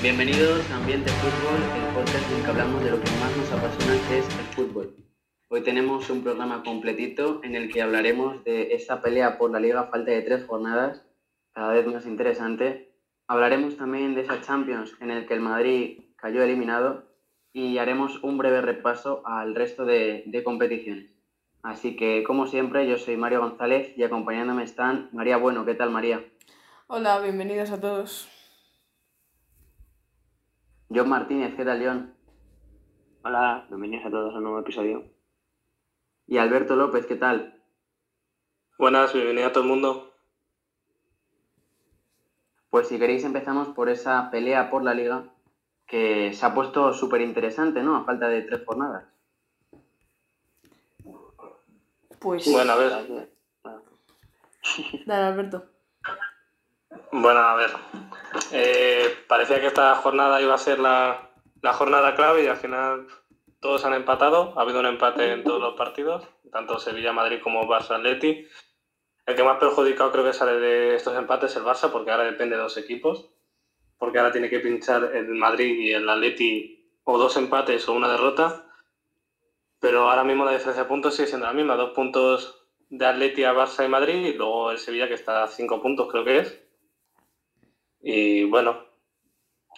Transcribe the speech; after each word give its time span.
Bienvenidos 0.00 0.70
a 0.70 0.76
Ambiente 0.76 1.10
Fútbol, 1.10 1.60
el 1.76 1.92
podcast 1.92 2.30
en 2.30 2.36
el 2.36 2.44
que 2.44 2.50
hablamos 2.50 2.84
de 2.84 2.90
lo 2.92 3.00
que 3.00 3.10
más 3.18 3.36
nos 3.36 3.50
apasiona, 3.50 4.08
que 4.08 4.18
es 4.20 4.26
el 4.38 4.44
fútbol. 4.54 4.94
Hoy 5.48 5.62
tenemos 5.62 6.08
un 6.08 6.22
programa 6.22 6.62
completito 6.62 7.40
en 7.42 7.56
el 7.56 7.68
que 7.68 7.82
hablaremos 7.82 8.44
de 8.44 8.74
esta 8.74 9.02
pelea 9.02 9.38
por 9.38 9.50
la 9.50 9.58
liga 9.58 9.80
a 9.80 9.86
falta 9.88 10.12
de 10.12 10.22
tres 10.22 10.44
jornadas, 10.46 11.04
cada 11.52 11.72
vez 11.72 11.84
más 11.88 12.06
interesante. 12.06 12.94
Hablaremos 13.26 13.76
también 13.76 14.14
de 14.14 14.20
esa 14.20 14.40
Champions 14.40 14.94
en 15.00 15.10
el 15.10 15.26
que 15.26 15.34
el 15.34 15.40
Madrid 15.40 15.98
cayó 16.14 16.44
eliminado 16.44 17.02
y 17.52 17.78
haremos 17.78 18.22
un 18.22 18.38
breve 18.38 18.60
repaso 18.60 19.26
al 19.26 19.56
resto 19.56 19.84
de, 19.84 20.22
de 20.26 20.44
competiciones. 20.44 21.10
Así 21.64 21.96
que, 21.96 22.22
como 22.22 22.46
siempre, 22.46 22.86
yo 22.86 22.98
soy 22.98 23.16
Mario 23.16 23.40
González 23.40 23.92
y 23.96 24.04
acompañándome 24.04 24.62
están 24.62 25.08
María 25.10 25.38
Bueno. 25.38 25.66
¿Qué 25.66 25.74
tal, 25.74 25.90
María? 25.90 26.24
Hola, 26.86 27.18
bienvenidos 27.18 27.72
a 27.72 27.80
todos. 27.80 28.28
John 30.90 31.10
Martínez, 31.10 31.54
¿qué 31.54 31.66
tal, 31.66 31.84
John? 31.84 32.14
Hola, 33.22 33.66
bienvenidos 33.68 34.06
a 34.06 34.10
todos 34.10 34.34
a 34.34 34.38
un 34.38 34.44
nuevo 34.44 34.60
episodio. 34.60 35.04
Y 36.26 36.38
Alberto 36.38 36.76
López, 36.76 37.04
¿qué 37.04 37.16
tal? 37.16 37.62
Buenas, 38.78 39.12
bienvenido 39.12 39.48
a 39.48 39.52
todo 39.52 39.64
el 39.64 39.68
mundo. 39.68 40.14
Pues 42.70 42.88
si 42.88 42.98
queréis 42.98 43.22
empezamos 43.24 43.68
por 43.68 43.90
esa 43.90 44.30
pelea 44.30 44.70
por 44.70 44.82
la 44.82 44.94
liga 44.94 45.24
que 45.86 46.32
se 46.32 46.46
ha 46.46 46.54
puesto 46.54 46.94
súper 46.94 47.20
interesante, 47.20 47.82
¿no? 47.82 47.96
A 47.96 48.04
falta 48.04 48.28
de 48.28 48.42
tres 48.42 48.64
jornadas. 48.64 49.04
Pues. 52.18 52.50
Bueno, 52.50 52.72
a 52.72 52.76
ver. 52.76 53.28
Dale, 55.06 55.24
Alberto. 55.26 55.68
Bueno, 57.12 57.40
a 57.40 57.54
ver. 57.56 57.70
Eh, 58.52 59.24
parecía 59.26 59.60
que 59.60 59.68
esta 59.68 59.94
jornada 59.96 60.40
iba 60.40 60.54
a 60.54 60.58
ser 60.58 60.78
la, 60.78 61.30
la 61.62 61.72
jornada 61.72 62.14
clave 62.14 62.44
y 62.44 62.46
al 62.46 62.56
final 62.56 63.06
todos 63.60 63.84
han 63.84 63.94
empatado. 63.94 64.54
Ha 64.56 64.62
habido 64.62 64.80
un 64.80 64.86
empate 64.86 65.32
en 65.32 65.44
todos 65.44 65.60
los 65.60 65.74
partidos, 65.74 66.24
tanto 66.52 66.78
Sevilla-Madrid 66.78 67.40
como 67.42 67.64
Barça-Atleti. 67.64 68.46
El 69.26 69.34
que 69.34 69.44
más 69.44 69.58
perjudicado 69.58 70.10
creo 70.12 70.24
que 70.24 70.32
sale 70.32 70.58
de 70.58 70.94
estos 70.94 71.16
empates 71.16 71.50
es 71.50 71.56
el 71.56 71.64
Barça, 71.64 71.90
porque 71.90 72.10
ahora 72.10 72.24
depende 72.24 72.56
de 72.56 72.62
dos 72.62 72.76
equipos. 72.76 73.28
Porque 73.98 74.18
ahora 74.18 74.32
tiene 74.32 74.48
que 74.48 74.60
pinchar 74.60 75.10
el 75.14 75.28
Madrid 75.34 75.76
y 75.78 75.92
el 75.92 76.08
Atleti 76.08 76.94
o 77.04 77.18
dos 77.18 77.36
empates 77.36 77.88
o 77.88 77.94
una 77.94 78.08
derrota. 78.08 78.64
Pero 79.80 80.08
ahora 80.08 80.24
mismo 80.24 80.44
la 80.44 80.52
diferencia 80.52 80.84
de 80.84 80.88
puntos 80.88 81.14
sigue 81.14 81.28
siendo 81.28 81.46
la 81.46 81.52
misma. 81.52 81.76
Dos 81.76 81.90
puntos 81.90 82.68
de 82.90 83.06
Atleti 83.06 83.44
a 83.44 83.52
Barça 83.52 83.84
y 83.84 83.88
Madrid 83.88 84.26
y 84.26 84.32
luego 84.34 84.70
el 84.70 84.78
Sevilla 84.78 85.08
que 85.08 85.14
está 85.14 85.42
a 85.42 85.48
cinco 85.48 85.82
puntos 85.82 86.08
creo 86.10 86.24
que 86.24 86.38
es. 86.38 86.67
Y 88.00 88.44
bueno, 88.44 88.84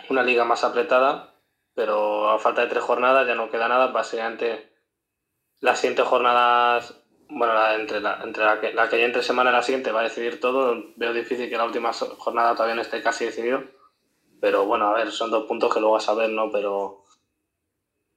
una 0.08 0.22
liga 0.22 0.44
más 0.44 0.64
apretada, 0.64 1.34
pero 1.74 2.30
a 2.30 2.38
falta 2.38 2.62
de 2.62 2.68
tres 2.68 2.82
jornadas 2.82 3.26
ya 3.26 3.34
no 3.34 3.50
queda 3.50 3.68
nada. 3.68 3.88
Básicamente 3.88 4.72
las 5.60 5.78
siguientes 5.78 6.06
jornadas, 6.06 7.02
bueno, 7.28 7.54
la, 7.54 7.74
entre, 7.74 8.00
la, 8.00 8.20
entre 8.22 8.44
la, 8.44 8.60
que, 8.60 8.72
la 8.72 8.88
que 8.88 8.96
hay 8.96 9.02
entre 9.02 9.22
semana 9.22 9.50
y 9.50 9.54
la 9.54 9.62
siguiente 9.62 9.92
va 9.92 10.00
a 10.00 10.04
decidir 10.04 10.40
todo. 10.40 10.76
Veo 10.96 11.12
difícil 11.12 11.48
que 11.48 11.56
la 11.56 11.64
última 11.64 11.92
jornada 11.92 12.54
todavía 12.54 12.74
no 12.74 12.82
esté 12.82 13.02
casi 13.02 13.24
decidido. 13.26 13.62
Pero 14.40 14.64
bueno, 14.64 14.88
a 14.88 14.94
ver, 14.94 15.10
son 15.10 15.30
dos 15.30 15.46
puntos 15.46 15.72
que 15.72 15.80
luego 15.80 15.96
a 15.96 16.00
saber, 16.00 16.30
¿no? 16.30 16.50
Pero 16.50 17.04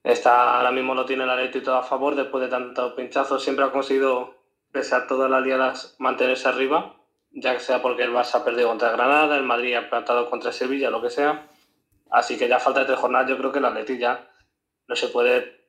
Está, 0.04 0.58
ahora 0.58 0.70
mismo 0.70 0.94
lo 0.94 1.06
tiene 1.06 1.24
el 1.24 1.30
Atleti 1.30 1.62
todo 1.62 1.76
a 1.76 1.82
favor, 1.82 2.14
después 2.14 2.44
de 2.44 2.50
tantos 2.50 2.92
pinchazos, 2.92 3.42
siempre 3.42 3.64
ha 3.64 3.72
conseguido, 3.72 4.34
pese 4.70 4.94
a 4.94 5.06
todas 5.06 5.30
las 5.30 5.42
liadas, 5.42 5.96
mantenerse 5.98 6.46
arriba, 6.46 6.93
ya 7.34 7.54
que 7.54 7.60
sea 7.60 7.82
porque 7.82 8.04
el 8.04 8.12
Barça 8.12 8.36
ha 8.36 8.44
perdido 8.44 8.68
contra 8.68 8.92
Granada, 8.92 9.36
el 9.36 9.42
Madrid 9.42 9.74
ha 9.74 9.80
empatado 9.80 10.30
contra 10.30 10.52
Sevilla, 10.52 10.90
lo 10.90 11.02
que 11.02 11.10
sea. 11.10 11.46
Así 12.10 12.38
que 12.38 12.48
ya 12.48 12.60
falta 12.60 12.80
de 12.80 12.86
tres 12.86 12.98
jornadas, 12.98 13.28
yo 13.28 13.36
creo 13.36 13.50
que 13.50 13.58
el 13.58 13.64
Atleti 13.64 13.98
ya 13.98 14.30
no 14.86 14.94
se 14.94 15.08
puede 15.08 15.64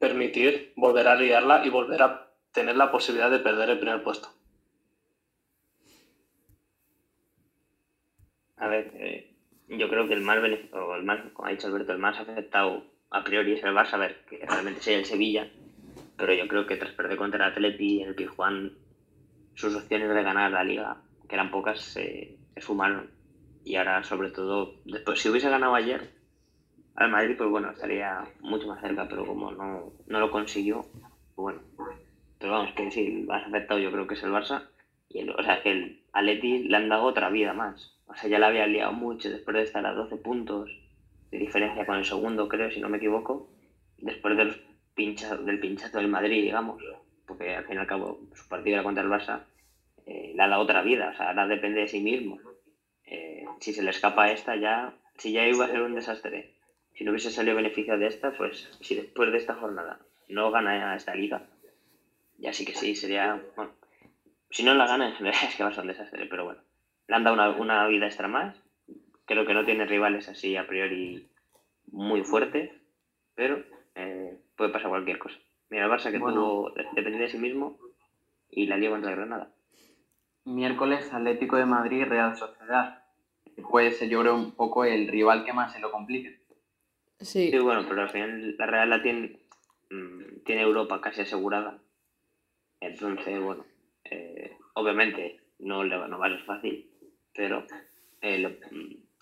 permitir 0.00 0.72
volver 0.76 1.08
a 1.08 1.16
liarla 1.16 1.64
y 1.64 1.70
volver 1.70 2.02
a 2.02 2.30
tener 2.52 2.76
la 2.76 2.90
posibilidad 2.90 3.30
de 3.30 3.38
perder 3.38 3.70
el 3.70 3.78
primer 3.78 4.02
puesto. 4.02 4.28
A 8.56 8.66
ver, 8.66 8.90
eh, 8.94 9.34
yo 9.68 9.88
creo 9.88 10.08
que 10.08 10.14
el 10.14 10.22
más 10.22 10.40
beneficio, 10.40 10.94
el 10.94 11.04
más, 11.04 11.20
como 11.32 11.48
ha 11.48 11.50
dicho 11.50 11.66
Alberto, 11.66 11.92
el 11.92 11.98
más 11.98 12.18
afectado 12.18 12.84
a 13.10 13.22
priori 13.22 13.52
es 13.52 13.62
el 13.62 13.74
Barça, 13.74 13.94
a 13.94 13.98
ver, 13.98 14.24
que 14.28 14.44
realmente 14.46 14.80
sea 14.80 14.98
el 14.98 15.04
Sevilla, 15.04 15.48
pero 16.16 16.32
yo 16.32 16.48
creo 16.48 16.66
que 16.66 16.76
tras 16.76 16.92
perder 16.92 17.16
contra 17.16 17.44
el 17.44 17.52
Atleti 17.52 18.02
el 18.02 18.14
Pizjuán, 18.14 18.72
sus 19.58 19.74
opciones 19.74 20.08
de 20.08 20.22
ganar 20.22 20.52
la 20.52 20.62
liga, 20.62 20.98
que 21.28 21.34
eran 21.34 21.50
pocas, 21.50 21.80
se, 21.80 22.36
se. 22.56 22.72
Y 23.64 23.74
ahora, 23.74 24.04
sobre 24.04 24.30
todo, 24.30 24.76
después, 24.84 25.20
si 25.20 25.28
hubiese 25.28 25.50
ganado 25.50 25.74
ayer 25.74 26.12
al 26.94 27.10
Madrid, 27.10 27.34
pues 27.36 27.50
bueno, 27.50 27.72
estaría 27.72 28.22
mucho 28.38 28.68
más 28.68 28.80
cerca, 28.80 29.08
pero 29.08 29.26
como 29.26 29.50
no, 29.50 29.92
no 30.06 30.20
lo 30.20 30.30
consiguió, 30.30 30.86
pues 31.34 31.56
bueno. 31.56 31.60
Pero 32.38 32.52
vamos, 32.52 32.72
que 32.74 32.88
sí, 32.92 33.24
más 33.26 33.48
afectado 33.48 33.80
yo 33.80 33.90
creo 33.90 34.06
que 34.06 34.14
es 34.14 34.22
el 34.22 34.30
Barça. 34.30 34.68
Y 35.08 35.18
el, 35.18 35.30
o 35.30 35.42
sea, 35.42 35.60
que 35.60 35.72
el 35.72 36.02
Atleti 36.12 36.68
le 36.68 36.76
han 36.76 36.88
dado 36.88 37.02
otra 37.02 37.28
vida 37.28 37.52
más. 37.52 37.98
O 38.06 38.14
sea, 38.14 38.30
ya 38.30 38.38
la 38.38 38.46
había 38.46 38.66
liado 38.68 38.92
mucho 38.92 39.28
después 39.28 39.56
de 39.56 39.64
estar 39.64 39.84
a 39.84 39.92
12 39.92 40.18
puntos 40.18 40.70
de 41.32 41.38
diferencia 41.38 41.84
con 41.84 41.96
el 41.96 42.04
segundo, 42.04 42.48
creo, 42.48 42.70
si 42.70 42.78
no 42.78 42.88
me 42.88 42.98
equivoco, 42.98 43.50
después 43.98 44.36
del, 44.36 44.54
pincha, 44.94 45.36
del 45.36 45.58
pinchazo 45.58 45.98
del 45.98 46.06
Madrid, 46.06 46.44
digamos, 46.44 46.80
porque 47.28 47.54
al 47.54 47.64
fin 47.66 47.76
y 47.76 47.78
al 47.78 47.86
cabo 47.86 48.18
su 48.34 48.48
partido 48.48 48.74
era 48.74 48.82
contra 48.82 49.04
el 49.04 49.10
Barça, 49.10 49.44
eh, 50.06 50.32
le 50.34 50.42
ha 50.42 50.48
dado 50.48 50.62
otra 50.62 50.82
vida, 50.82 51.10
o 51.10 51.16
sea, 51.16 51.28
ahora 51.28 51.46
depende 51.46 51.80
de 51.80 51.88
sí 51.88 52.00
mismo. 52.00 52.40
Eh, 53.04 53.44
si 53.60 53.72
se 53.72 53.82
le 53.82 53.90
escapa 53.90 54.30
esta, 54.32 54.56
ya, 54.56 54.94
si 55.16 55.32
ya 55.32 55.46
iba 55.46 55.64
a 55.64 55.68
ser 55.68 55.82
un 55.82 55.94
desastre, 55.94 56.54
si 56.94 57.04
no 57.04 57.10
hubiese 57.10 57.30
salido 57.30 57.54
beneficio 57.54 57.96
de 57.98 58.06
esta, 58.06 58.32
pues 58.32 58.68
si 58.80 58.94
después 58.94 59.30
de 59.30 59.36
esta 59.36 59.54
jornada 59.54 60.00
no 60.28 60.50
gana 60.50 60.96
esta 60.96 61.14
liga, 61.14 61.42
ya 62.38 62.52
sí 62.52 62.64
que 62.64 62.74
sí, 62.74 62.94
sería, 62.94 63.40
bueno, 63.54 63.72
si 64.50 64.64
no 64.64 64.74
la 64.74 64.86
gana 64.86 65.08
en 65.08 65.14
general 65.14 65.40
es 65.46 65.54
que 65.54 65.62
va 65.62 65.68
a 65.68 65.72
ser 65.72 65.82
un 65.82 65.88
desastre, 65.88 66.26
pero 66.26 66.44
bueno, 66.44 66.62
le 67.06 67.14
han 67.14 67.24
dado 67.24 67.34
una, 67.34 67.50
una 67.50 67.86
vida 67.86 68.06
extra 68.06 68.26
más 68.26 68.60
creo 69.28 69.44
que 69.44 69.54
no 69.54 69.64
tiene 69.64 69.84
rivales 69.84 70.28
así 70.28 70.56
a 70.56 70.66
priori 70.66 71.28
muy 71.92 72.24
fuertes, 72.24 72.70
pero 73.34 73.62
eh, 73.94 74.38
puede 74.56 74.72
pasar 74.72 74.88
cualquier 74.88 75.18
cosa. 75.18 75.38
Mira, 75.70 75.84
el 75.84 75.90
Barça 75.90 76.10
que 76.10 76.18
bueno, 76.18 76.40
tuvo 76.40 76.70
depende 76.94 77.18
de 77.18 77.28
sí 77.28 77.38
mismo 77.38 77.78
y 78.50 78.66
la 78.66 78.76
liga 78.76 78.92
contra 78.92 79.12
Granada. 79.12 79.52
Miércoles 80.44 81.12
Atlético 81.12 81.56
de 81.56 81.66
Madrid 81.66 82.04
Real 82.04 82.36
Sociedad. 82.36 83.02
Puede 83.70 83.92
ser 83.92 84.08
yo 84.08 84.20
creo 84.20 84.34
un 84.34 84.52
poco 84.52 84.84
el 84.84 85.08
rival 85.08 85.44
que 85.44 85.52
más 85.52 85.72
se 85.72 85.80
lo 85.80 85.90
complique. 85.90 86.40
Sí. 87.20 87.50
sí 87.50 87.58
bueno, 87.58 87.84
pero 87.88 88.02
al 88.02 88.10
final 88.10 88.56
la 88.56 88.66
Real 88.66 88.90
la 88.90 89.02
tiene, 89.02 89.40
mmm, 89.90 90.42
tiene 90.44 90.62
Europa 90.62 91.00
casi 91.00 91.22
asegurada. 91.22 91.78
Entonces, 92.80 93.40
bueno, 93.42 93.64
eh, 94.04 94.56
obviamente 94.74 95.40
no, 95.58 95.84
le, 95.84 95.96
no 96.08 96.18
va 96.18 96.26
a 96.26 96.30
ser 96.30 96.44
fácil, 96.44 96.88
pero 97.34 97.66
eh, 98.20 98.38
lo, 98.38 98.52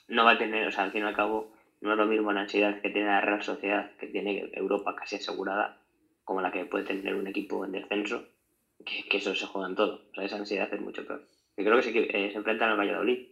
no 0.09 0.25
va 0.25 0.33
a 0.33 0.39
tener, 0.39 0.67
o 0.69 0.71
sea, 0.71 0.85
al 0.85 0.93
fin 0.93 1.03
y 1.03 1.07
al 1.07 1.17
cabo, 1.17 1.53
no 1.81 1.93
es 1.93 1.99
lo 1.99 2.07
mismo 2.07 2.33
la 2.33 2.43
ansiedad 2.43 2.81
que 2.81 2.91
tiene 2.91 3.09
la 3.09 3.21
Real 3.21 3.43
Sociedad, 3.43 3.91
que 3.97 4.07
tiene 4.07 4.51
Europa 4.53 4.95
casi 4.95 5.17
asegurada, 5.17 5.81
como 6.27 6.43
la 6.43 6.51
que 6.51 6.67
puede 6.67 6.85
tener 6.85 7.15
un 7.15 7.29
equipo 7.29 7.65
en 7.65 7.73
descenso, 7.73 8.27
que, 8.85 9.09
que 9.09 9.17
eso 9.19 9.35
se 9.35 9.47
juega 9.47 9.69
en 9.69 9.77
todo. 9.77 10.03
O 10.11 10.15
sea, 10.15 10.25
esa 10.25 10.37
ansiedad 10.37 10.69
es 10.75 10.81
mucho 10.81 11.07
peor. 11.07 11.23
Y 11.57 11.65
creo 11.65 11.77
que 11.77 11.83
se, 11.83 11.91
eh, 11.99 12.31
se 12.33 12.37
enfrentan 12.37 12.71
al 12.71 12.79
Valladolid. 12.79 13.29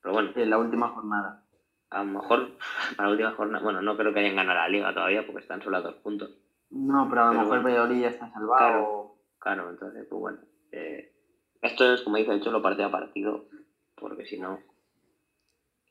Pero 0.00 0.14
bueno. 0.14 0.30
En 0.34 0.48
la 0.48 0.58
última 0.58 0.88
jornada. 0.88 1.44
A 1.90 1.98
lo 1.98 2.04
mejor, 2.04 2.52
para 2.96 3.08
la 3.08 3.12
última 3.12 3.32
jornada, 3.32 3.64
bueno, 3.64 3.82
no 3.82 3.96
creo 3.96 4.14
que 4.14 4.20
hayan 4.20 4.36
ganado 4.36 4.60
la 4.60 4.68
liga 4.68 4.94
todavía 4.94 5.26
porque 5.26 5.42
están 5.42 5.60
solo 5.60 5.78
a 5.78 5.82
dos 5.82 5.96
puntos. 5.96 6.30
No, 6.70 7.08
pero 7.10 7.22
a 7.22 7.24
lo 7.26 7.30
pero 7.32 7.42
mejor 7.42 7.62
bueno, 7.62 7.68
el 7.68 7.74
Valladolid 7.74 8.02
ya 8.02 8.08
está 8.08 8.30
salvado. 8.30 8.56
Claro, 8.56 9.14
claro 9.38 9.70
entonces, 9.70 10.06
pues 10.08 10.20
bueno. 10.20 10.38
Eh, 10.70 11.12
esto 11.60 11.92
es, 11.92 12.02
como 12.02 12.16
dice 12.16 12.32
el 12.32 12.40
Cholo, 12.40 12.62
partido 12.62 12.86
a 12.86 12.92
partido, 12.92 13.48
porque 13.96 14.24
si 14.26 14.38
no, 14.38 14.60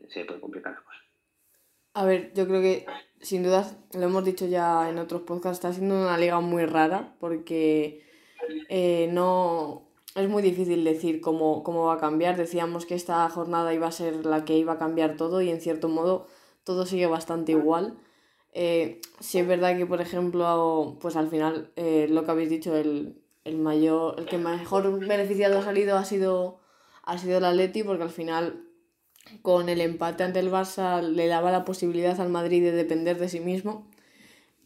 se 0.08 0.24
puede 0.24 0.40
complicar 0.40 0.72
las 0.72 0.82
cosas. 0.82 1.07
A 1.98 2.06
ver, 2.06 2.32
yo 2.36 2.48
creo 2.48 2.62
que 2.62 2.86
sin 3.22 3.42
duda, 3.42 3.76
lo 3.94 4.04
hemos 4.04 4.24
dicho 4.24 4.46
ya 4.46 4.88
en 4.88 5.00
otros 5.00 5.24
podcasts, 5.24 5.58
está 5.58 5.74
siendo 5.74 5.96
una 5.96 6.16
liga 6.20 6.40
muy 6.42 6.64
rara 6.68 7.16
porque 7.20 8.04
eh, 8.70 9.10
no 9.12 9.90
es 10.14 10.30
muy 10.30 10.44
difícil 10.44 10.84
decir 10.84 11.22
cómo, 11.22 11.64
cómo 11.64 11.86
va 11.86 11.96
a 11.96 11.98
cambiar. 11.98 12.38
Decíamos 12.38 12.86
que 12.86 12.94
esta 12.94 13.28
jornada 13.30 13.74
iba 13.74 13.88
a 13.88 13.92
ser 13.92 14.28
la 14.28 14.46
que 14.46 14.56
iba 14.56 14.74
a 14.74 14.78
cambiar 14.78 15.18
todo 15.18 15.42
y 15.42 15.50
en 15.50 15.60
cierto 15.60 15.90
modo 15.90 16.28
todo 16.64 16.86
sigue 16.86 17.08
bastante 17.08 17.54
igual. 17.54 17.98
Eh, 18.54 19.02
sí 19.20 19.40
es 19.40 19.48
verdad 19.48 19.76
que, 19.76 19.88
por 19.88 20.00
ejemplo, 20.00 20.98
pues 21.02 21.16
al 21.16 21.30
final 21.30 21.72
eh, 21.78 22.06
lo 22.12 22.26
que 22.26 22.32
habéis 22.32 22.52
dicho, 22.52 22.76
el, 22.76 23.24
el 23.44 23.58
mayor, 23.58 24.20
el 24.20 24.28
que 24.28 24.38
mejor 24.38 25.00
beneficiado 25.00 25.58
ha 25.58 25.64
salido 25.64 25.98
ha 25.98 26.06
sido, 26.06 26.60
ha 27.02 27.18
sido 27.18 27.40
el 27.40 27.46
Atleti 27.46 27.82
porque 27.82 28.04
al 28.04 28.12
final 28.12 28.67
con 29.42 29.70
el 29.70 29.82
empate 29.82 30.24
ante 30.24 30.40
el 30.40 30.52
Barça 30.52 31.02
le 31.02 31.28
daba 31.28 31.52
la 31.52 31.66
posibilidad 31.66 32.20
al 32.20 32.30
Madrid 32.30 32.64
de 32.64 32.72
depender 32.72 33.18
de 33.18 33.30
sí 33.30 33.40
mismo 33.40 33.88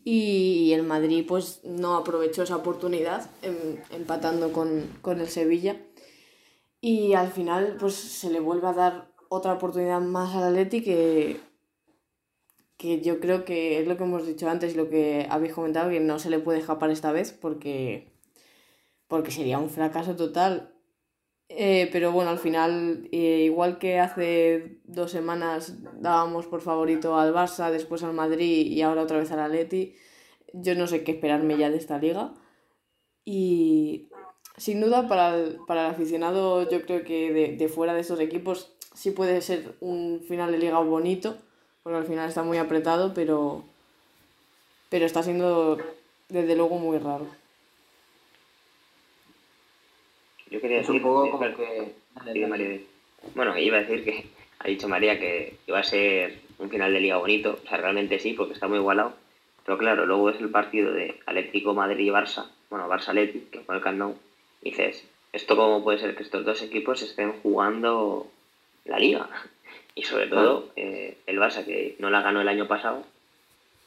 y 0.04 0.72
el 0.74 0.84
Madrid 0.84 1.26
pues 1.28 1.62
no 1.64 1.96
aprovechó 1.96 2.44
esa 2.44 2.56
oportunidad 2.56 3.30
em, 3.42 3.78
empatando 3.92 4.52
con, 4.52 4.90
con, 5.02 5.22
el 5.22 5.30
Sevilla 5.30 5.78
y 6.82 7.14
al 7.14 7.32
final 7.32 7.78
pues 7.80 7.96
se 7.96 8.30
le 8.32 8.40
vuelve 8.40 8.68
a 8.68 8.74
dar 8.74 9.12
otra 9.30 9.54
oportunidad 9.54 10.02
más 10.02 10.36
al 10.36 10.50
Atleti 10.50 10.82
que 10.82 11.40
que 12.82 13.00
yo 13.00 13.20
creo 13.20 13.46
que 13.46 13.80
es 13.80 13.88
lo 13.88 13.96
que 13.96 14.06
hemos 14.06 14.26
dicho 14.26 14.50
antes 14.50 14.76
lo 14.76 14.90
que 14.90 15.28
habéis 15.30 15.54
comentado, 15.54 15.92
que 15.92 16.00
no 16.00 16.18
se 16.18 16.32
le 16.32 16.40
puede 16.40 16.58
escapar 16.58 16.90
esta 16.90 17.12
vez 17.12 17.32
porque, 17.32 18.12
porque 19.08 19.30
sería 19.30 19.60
un 19.60 19.70
fracaso 19.70 20.16
total. 20.16 20.71
Eh, 21.54 21.90
pero 21.92 22.14
bueno, 22.14 22.30
al 22.32 22.40
final, 22.40 23.10
eh, 23.12 23.42
igual 23.44 23.78
que 23.78 24.00
hace 24.00 24.78
dos 24.86 25.12
semanas 25.12 25.76
dábamos 26.00 26.46
por 26.48 26.62
favorito 26.62 27.18
al 27.20 27.34
Barça, 27.34 27.72
después 27.72 28.04
al 28.04 28.14
Madrid 28.14 28.68
y 28.68 28.82
ahora 28.82 29.02
otra 29.02 29.18
vez 29.18 29.32
al 29.32 29.42
Atleti, 29.42 29.96
yo 30.54 30.76
no 30.76 30.88
sé 30.88 31.04
qué 31.04 31.12
esperarme 31.12 31.58
ya 31.58 31.70
de 31.70 31.78
esta 31.78 31.98
liga. 31.98 32.34
Y 33.26 34.10
sin 34.58 34.80
duda 34.80 35.08
para 35.10 35.36
el, 35.36 35.58
para 35.68 35.86
el 35.88 35.92
aficionado 35.92 36.70
yo 36.70 36.84
creo 36.84 37.04
que 37.04 37.34
de, 37.34 37.58
de 37.58 37.68
fuera 37.68 37.94
de 37.94 38.02
estos 38.02 38.20
equipos 38.22 38.74
sí 38.94 39.12
puede 39.12 39.42
ser 39.42 39.76
un 39.82 40.22
final 40.26 40.52
de 40.52 40.58
liga 40.58 40.80
bonito, 40.80 41.36
porque 41.84 41.98
al 41.98 42.06
final 42.06 42.30
está 42.30 42.44
muy 42.44 42.60
apretado, 42.60 43.14
pero, 43.14 43.66
pero 44.90 45.06
está 45.06 45.22
siendo 45.22 45.78
desde 46.30 46.56
luego 46.56 46.78
muy 46.78 46.98
raro. 46.98 47.28
Yo 50.52 50.62
quería 50.62 50.82
Es 50.82 50.90
un 50.90 50.96
decir, 50.96 51.08
poco 51.08 51.32
como 51.32 51.38
bueno, 51.40 51.58
que... 51.58 51.94
dale, 52.26 52.48
dale. 52.48 52.82
Bueno, 53.34 53.58
iba 53.58 53.78
a 53.78 53.82
decir 53.82 54.04
que 54.04 54.26
ha 54.60 54.68
dicho 54.68 54.88
María 54.88 55.20
que 55.20 55.56
iba 55.66 55.80
a 55.80 55.84
ser 55.84 56.40
un 56.60 56.70
final 56.70 56.94
de 56.94 57.00
liga 57.00 57.18
bonito, 57.18 57.60
o 57.64 57.68
sea, 57.68 57.78
realmente 57.78 58.20
sí, 58.20 58.34
porque 58.34 58.54
está 58.54 58.68
muy 58.68 58.78
igualado. 58.78 59.14
Pero 59.66 59.78
claro, 59.78 60.06
luego 60.06 60.30
es 60.30 60.40
el 60.42 60.50
partido 60.50 60.92
de 60.92 61.20
Atlético 61.26 61.74
Madrid 61.74 62.06
y 62.06 62.10
Barça, 62.10 62.50
bueno, 62.70 62.88
Barça 62.90 63.10
Atleti, 63.10 63.48
que 63.52 63.60
fue 63.62 63.76
el 63.76 63.82
Camp 63.82 63.98
Nou, 63.98 64.16
y 64.62 64.72
dices, 64.72 65.04
¿esto 65.34 65.56
cómo 65.56 65.84
puede 65.84 66.00
ser 66.00 66.16
que 66.16 66.24
estos 66.24 66.44
dos 66.46 66.62
equipos 66.62 67.02
estén 67.02 67.34
jugando 67.42 68.28
la 68.86 69.00
liga? 69.00 69.30
Y 69.94 70.04
sobre 70.04 70.28
todo, 70.28 70.70
eh, 70.78 71.18
el 71.28 71.38
Barça 71.38 71.66
que 71.66 71.98
no 72.00 72.10
la 72.10 72.22
ganó 72.22 72.40
el 72.40 72.48
año 72.48 72.66
pasado, 72.66 73.04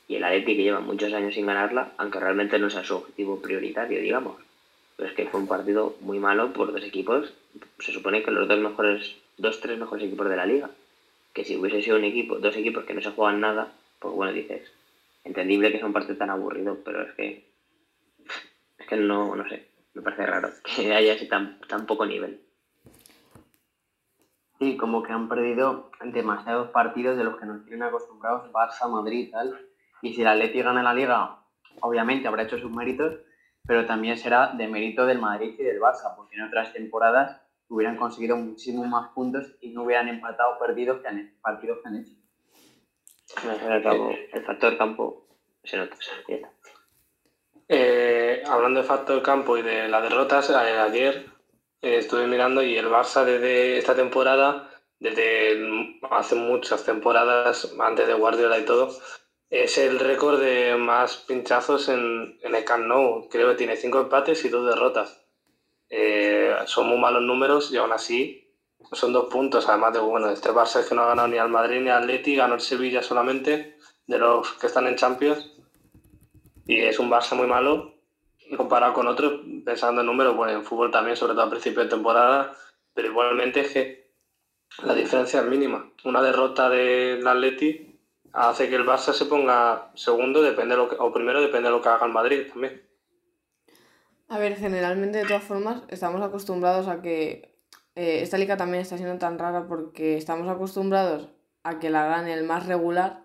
y 0.07 0.17
el 0.17 0.25
Atleti 0.25 0.55
que 0.55 0.63
lleva 0.63 0.81
muchos 0.81 1.11
años 1.15 1.33
sin 1.35 1.47
ganarla, 1.47 1.93
aunque 1.97 2.21
realmente 2.21 2.59
no 2.59 2.69
sea 2.69 2.85
su 2.85 2.97
objetivo 2.97 3.41
prioritario, 3.41 4.03
digamos. 4.03 4.37
Pero 4.96 5.08
es 5.08 5.17
que 5.17 5.26
fue 5.26 5.41
un 5.41 5.49
partido 5.49 5.96
muy 6.00 6.19
malo 6.19 6.52
por 6.52 6.73
dos 6.73 6.82
equipos, 6.85 7.35
se 7.79 7.93
supone 7.93 8.23
que 8.23 8.31
los 8.31 8.49
dos 8.49 8.58
mejores, 8.58 9.17
dos, 9.38 9.61
tres 9.61 9.79
mejores 9.79 10.06
equipos 10.06 10.29
de 10.29 10.37
la 10.37 10.46
liga. 10.46 10.70
Que 11.32 11.44
si 11.44 11.56
hubiese 11.56 11.82
sido 11.82 11.96
un 11.96 12.05
equipo, 12.05 12.38
dos 12.38 12.56
equipos 12.56 12.85
que 12.85 12.94
no 12.94 13.00
se 13.00 13.11
juegan 13.11 13.41
nada, 13.41 13.73
pues 13.99 14.14
bueno, 14.14 14.32
dices, 14.32 14.70
entendible 15.25 15.73
que 15.73 15.79
sea 15.79 15.87
un 15.87 15.93
partido 15.93 16.17
tan 16.17 16.31
aburrido, 16.31 16.79
pero 16.85 17.02
es 17.02 17.12
que, 17.14 17.44
es 18.79 18.87
que 18.87 18.96
no, 18.96 19.35
no 19.35 19.49
sé, 19.49 19.67
me 19.94 20.02
parece 20.02 20.26
raro 20.26 20.50
que 20.76 20.94
haya 20.94 21.14
ese 21.14 21.26
tan, 21.26 21.58
tan 21.69 21.87
poco 21.87 22.06
nivel. 22.06 22.41
Sí, 24.58 24.76
como 24.76 25.02
que 25.02 25.12
han 25.12 25.29
perdido 25.29 25.91
demasiados 26.05 26.70
partidos 26.70 27.17
de 27.17 27.25
los 27.25 27.38
que 27.38 27.46
nos 27.46 27.64
tienen 27.64 27.82
acostumbrados 27.82 28.52
Barça, 28.52 28.88
Madrid 28.88 29.29
y 29.29 29.31
tal. 29.31 29.58
Y 30.00 30.14
si 30.14 30.23
el 30.23 30.29
Atleti 30.29 30.62
gana 30.62 30.82
la 30.82 30.94
Liga, 30.94 31.38
obviamente 31.81 32.29
habrá 32.29 32.44
hecho 32.44 32.58
sus 32.58 32.70
méritos, 32.70 33.14
pero 33.67 33.87
también 33.87 34.17
será 34.19 34.49
de 34.49 34.69
mérito 34.69 35.07
del 35.07 35.19
Madrid 35.19 35.55
y 35.59 35.63
del 35.63 35.81
Barça, 35.81 36.15
porque 36.17 36.37
en 36.37 36.43
otras 36.43 36.73
temporadas 36.73 37.41
hubieran 37.69 37.97
conseguido 37.97 38.37
muchísimos 38.37 38.87
más 38.87 39.11
puntos 39.13 39.57
y 39.61 39.71
no 39.71 39.85
hubieran 39.85 40.09
empatado 40.09 40.59
perdidos 40.59 41.01
que 41.01 41.09
han, 41.09 41.35
partidos 41.41 41.79
que 41.83 41.89
han 41.89 41.97
hecho. 41.97 42.13
Al 43.49 43.57
fin 43.59 43.69
y 43.69 43.73
al 43.73 43.83
cabo, 43.83 44.11
el 44.33 44.45
factor 44.45 44.77
campo 44.77 45.27
se 45.65 45.77
nota. 45.79 45.97
Eh, 47.69 48.43
hablando 48.47 48.81
de 48.83 48.87
factor 48.87 49.23
campo 49.23 49.57
y 49.57 49.63
de 49.63 49.89
las 49.89 50.03
derrotas, 50.03 50.51
eh, 50.51 50.55
ayer 50.55 51.27
eh, 51.81 51.97
estuve 51.99 52.27
mirando 52.27 52.63
y 52.63 52.77
el 52.77 52.87
Barça 52.89 53.25
desde 53.25 53.79
esta 53.79 53.95
temporada, 53.95 54.69
desde 55.01 55.53
el- 55.53 55.99
hace 56.11 56.35
muchas 56.35 56.85
temporadas, 56.85 57.75
antes 57.81 58.07
de 58.07 58.15
Guardiola 58.15 58.59
y 58.59 58.65
todo, 58.67 58.91
es 59.50 59.79
el 59.79 59.99
récord 59.99 60.41
de 60.41 60.76
más 60.76 61.17
pinchazos 61.17 61.88
en, 61.88 62.38
en 62.43 62.55
el 62.55 62.64
Camp 62.64 62.87
Nou. 62.87 63.29
Creo 63.29 63.50
que 63.50 63.56
tiene 63.56 63.76
cinco 63.76 64.00
empates 64.00 64.44
y 64.44 64.49
dos 64.49 64.67
derrotas. 64.67 65.25
Eh, 65.91 66.55
son 66.67 66.88
muy 66.88 66.99
malos 66.99 67.23
números 67.23 67.73
y 67.73 67.76
aún 67.76 67.93
así 67.93 68.52
son 68.93 69.12
dos 69.12 69.26
puntos. 69.26 69.69
Además 69.69 69.93
de, 69.93 70.00
bueno, 70.00 70.31
este 70.31 70.50
Barça 70.50 70.81
es 70.81 70.87
que 70.87 70.94
no 70.94 71.02
ha 71.02 71.08
ganado 71.08 71.29
ni 71.29 71.38
al 71.38 71.49
Madrid 71.49 71.81
ni 71.81 71.91
al 71.91 72.02
Atleti, 72.02 72.37
ganó 72.37 72.55
el 72.55 72.61
Sevilla 72.61 73.02
solamente, 73.02 73.79
de 74.06 74.19
los 74.19 74.52
que 74.55 74.67
están 74.67 74.87
en 74.87 74.96
Champions. 74.96 75.52
Y 76.67 76.81
es 76.81 76.99
un 76.99 77.11
Barça 77.11 77.37
muy 77.37 77.46
malo 77.46 77.94
comparado 78.56 78.93
con 78.93 79.06
otros, 79.06 79.41
pensando 79.64 80.00
en 80.00 80.06
números, 80.06 80.37
bueno, 80.37 80.52
en 80.52 80.64
fútbol 80.64 80.91
también, 80.91 81.17
sobre 81.17 81.35
todo 81.35 81.44
a 81.44 81.50
principio 81.50 81.82
de 81.82 81.88
temporada, 81.88 82.55
pero 82.93 83.08
igualmente 83.08 83.61
es 83.61 83.73
que 83.73 84.11
la 84.82 84.94
diferencia 84.94 85.41
es 85.41 85.46
mínima. 85.46 85.91
Una 86.05 86.23
derrota 86.23 86.69
del 86.69 87.26
Atleti 87.26 87.94
hace 88.35 88.69
que 88.69 88.75
el 88.77 88.85
Barça 88.85 89.13
se 89.13 89.25
ponga 89.27 89.91
segundo, 89.95 90.43
depende 90.43 90.75
de 90.75 90.83
lo 90.83 90.89
que, 90.89 90.97
o 90.99 91.13
primero, 91.13 91.41
depende 91.41 91.69
de 91.69 91.75
lo 91.75 91.81
que 91.81 91.89
haga 91.89 92.07
el 92.07 92.13
Madrid 92.13 92.49
también. 92.53 92.83
A 94.29 94.39
ver, 94.39 94.57
generalmente 94.57 95.19
de 95.19 95.25
todas 95.25 95.45
formas 95.45 95.83
estamos 95.89 96.21
acostumbrados 96.23 96.89
a 96.89 97.01
que 97.03 97.57
eh, 97.95 98.21
esta 98.23 98.39
liga 98.39 98.57
también 98.57 98.83
está 98.83 98.97
siendo 98.97 99.19
tan 99.19 99.39
rara 99.39 99.67
porque 99.69 100.17
estamos 100.17 100.49
acostumbrados 100.49 101.29
a 101.63 101.79
que 101.79 101.91
la 101.91 102.07
gane 102.07 102.33
el 102.35 102.45
más 102.45 102.67
regular 102.67 103.25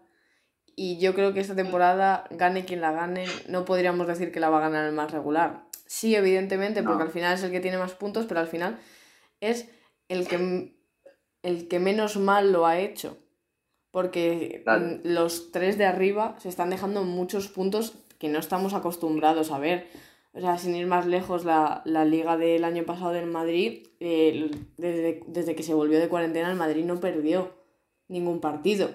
y 0.76 1.00
yo 1.00 1.14
creo 1.14 1.34
que 1.34 1.40
esta 1.40 1.56
temporada 1.56 2.26
gane 2.30 2.64
quien 2.66 2.80
la 2.82 2.92
gane, 2.92 3.26
no 3.48 3.66
podríamos 3.66 4.08
decir 4.08 4.32
que 4.32 4.40
la 4.40 4.50
va 4.50 4.60
a 4.60 4.70
ganar 4.70 4.86
el 4.86 4.94
más 4.94 5.12
regular. 5.12 5.66
Sí, 5.88 6.16
evidentemente, 6.16 6.84
porque 6.84 7.00
No. 7.00 7.04
al 7.06 7.12
final 7.12 7.34
es 7.34 7.44
el 7.44 7.52
que 7.52 7.60
tiene 7.60 7.78
más 7.78 7.94
puntos, 7.94 8.26
pero 8.28 8.40
al 8.40 8.48
final 8.48 8.80
es 9.42 9.70
el 10.08 10.28
que, 10.28 10.76
el 11.44 11.68
que 11.68 11.80
menos 11.80 12.18
mal 12.18 12.52
lo 12.54 12.66
ha 12.68 12.78
hecho. 12.78 13.18
Porque 13.92 14.64
mm, 14.66 15.08
los 15.08 15.52
tres 15.52 15.78
de 15.78 15.86
arriba 15.86 16.36
se 16.40 16.50
están 16.50 16.70
dejando 16.70 17.04
muchos 17.04 17.48
puntos 17.48 17.94
que 18.18 18.30
no 18.30 18.40
estamos 18.40 18.74
acostumbrados 18.74 19.52
a 19.52 19.60
ver. 19.60 19.88
O 20.34 20.42
sea, 20.42 20.58
sin 20.58 20.76
ir 20.76 20.86
más 20.86 21.08
lejos, 21.08 21.44
la, 21.44 21.82
la 21.86 22.06
liga 22.06 22.38
del 22.38 22.64
año 22.64 22.84
pasado 22.84 23.12
del 23.12 23.26
Madrid, 23.26 23.88
eh, 24.00 24.52
desde, 24.78 25.24
desde 25.28 25.56
que 25.56 25.64
se 25.64 25.74
volvió 25.74 26.00
de 26.00 26.08
cuarentena, 26.08 26.52
el 26.52 26.58
Madrid 26.58 26.86
no 26.86 27.00
perdió 27.00 27.52
ningún 28.08 28.40
partido. 28.40 28.90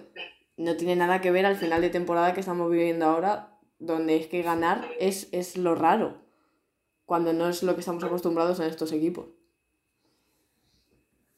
No 0.56 0.76
tiene 0.76 0.94
nada 0.94 1.20
que 1.20 1.32
ver 1.32 1.46
al 1.46 1.56
final 1.56 1.80
de 1.80 1.90
temporada 1.90 2.34
que 2.34 2.40
estamos 2.40 2.70
viviendo 2.70 3.06
ahora, 3.06 3.58
donde 3.80 4.16
es 4.16 4.28
que 4.28 4.42
ganar 4.42 4.86
es, 5.00 5.28
es 5.32 5.56
lo 5.56 5.74
raro, 5.74 6.18
cuando 7.04 7.32
no 7.32 7.48
es 7.48 7.62
lo 7.62 7.74
que 7.74 7.80
estamos 7.80 8.04
acostumbrados 8.04 8.60
en 8.60 8.66
estos 8.66 8.92
equipos. 8.92 9.26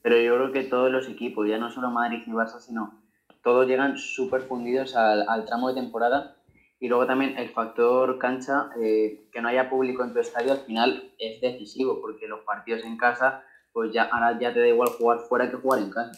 Pero 0.02 0.20
yo 0.20 0.34
creo 0.36 0.52
que 0.52 0.64
todos 0.64 0.90
los 0.92 1.08
equipos, 1.08 1.48
ya 1.48 1.58
no 1.58 1.70
solo 1.70 1.90
Madrid 1.90 2.22
y 2.26 2.30
Barça, 2.30 2.60
sino 2.60 3.02
todos 3.46 3.68
llegan 3.68 3.96
súper 3.96 4.42
fundidos 4.42 4.96
al, 4.96 5.24
al 5.28 5.44
tramo 5.44 5.68
de 5.68 5.80
temporada. 5.80 6.34
Y 6.80 6.88
luego 6.88 7.06
también 7.06 7.38
el 7.38 7.48
factor 7.50 8.18
cancha, 8.18 8.70
eh, 8.82 9.28
que 9.32 9.40
no 9.40 9.46
haya 9.46 9.70
público 9.70 10.02
en 10.02 10.12
tu 10.12 10.18
estadio, 10.18 10.50
al 10.50 10.58
final 10.58 11.12
es 11.16 11.40
decisivo, 11.40 12.00
porque 12.00 12.26
los 12.26 12.40
partidos 12.40 12.82
en 12.84 12.96
casa, 12.96 13.44
pues 13.72 13.92
ya 13.92 14.02
ahora 14.10 14.36
ya 14.40 14.52
te 14.52 14.58
da 14.58 14.66
igual 14.66 14.88
jugar 14.88 15.20
fuera 15.20 15.48
que 15.48 15.58
jugar 15.58 15.80
en 15.80 15.90
casa. 15.90 16.10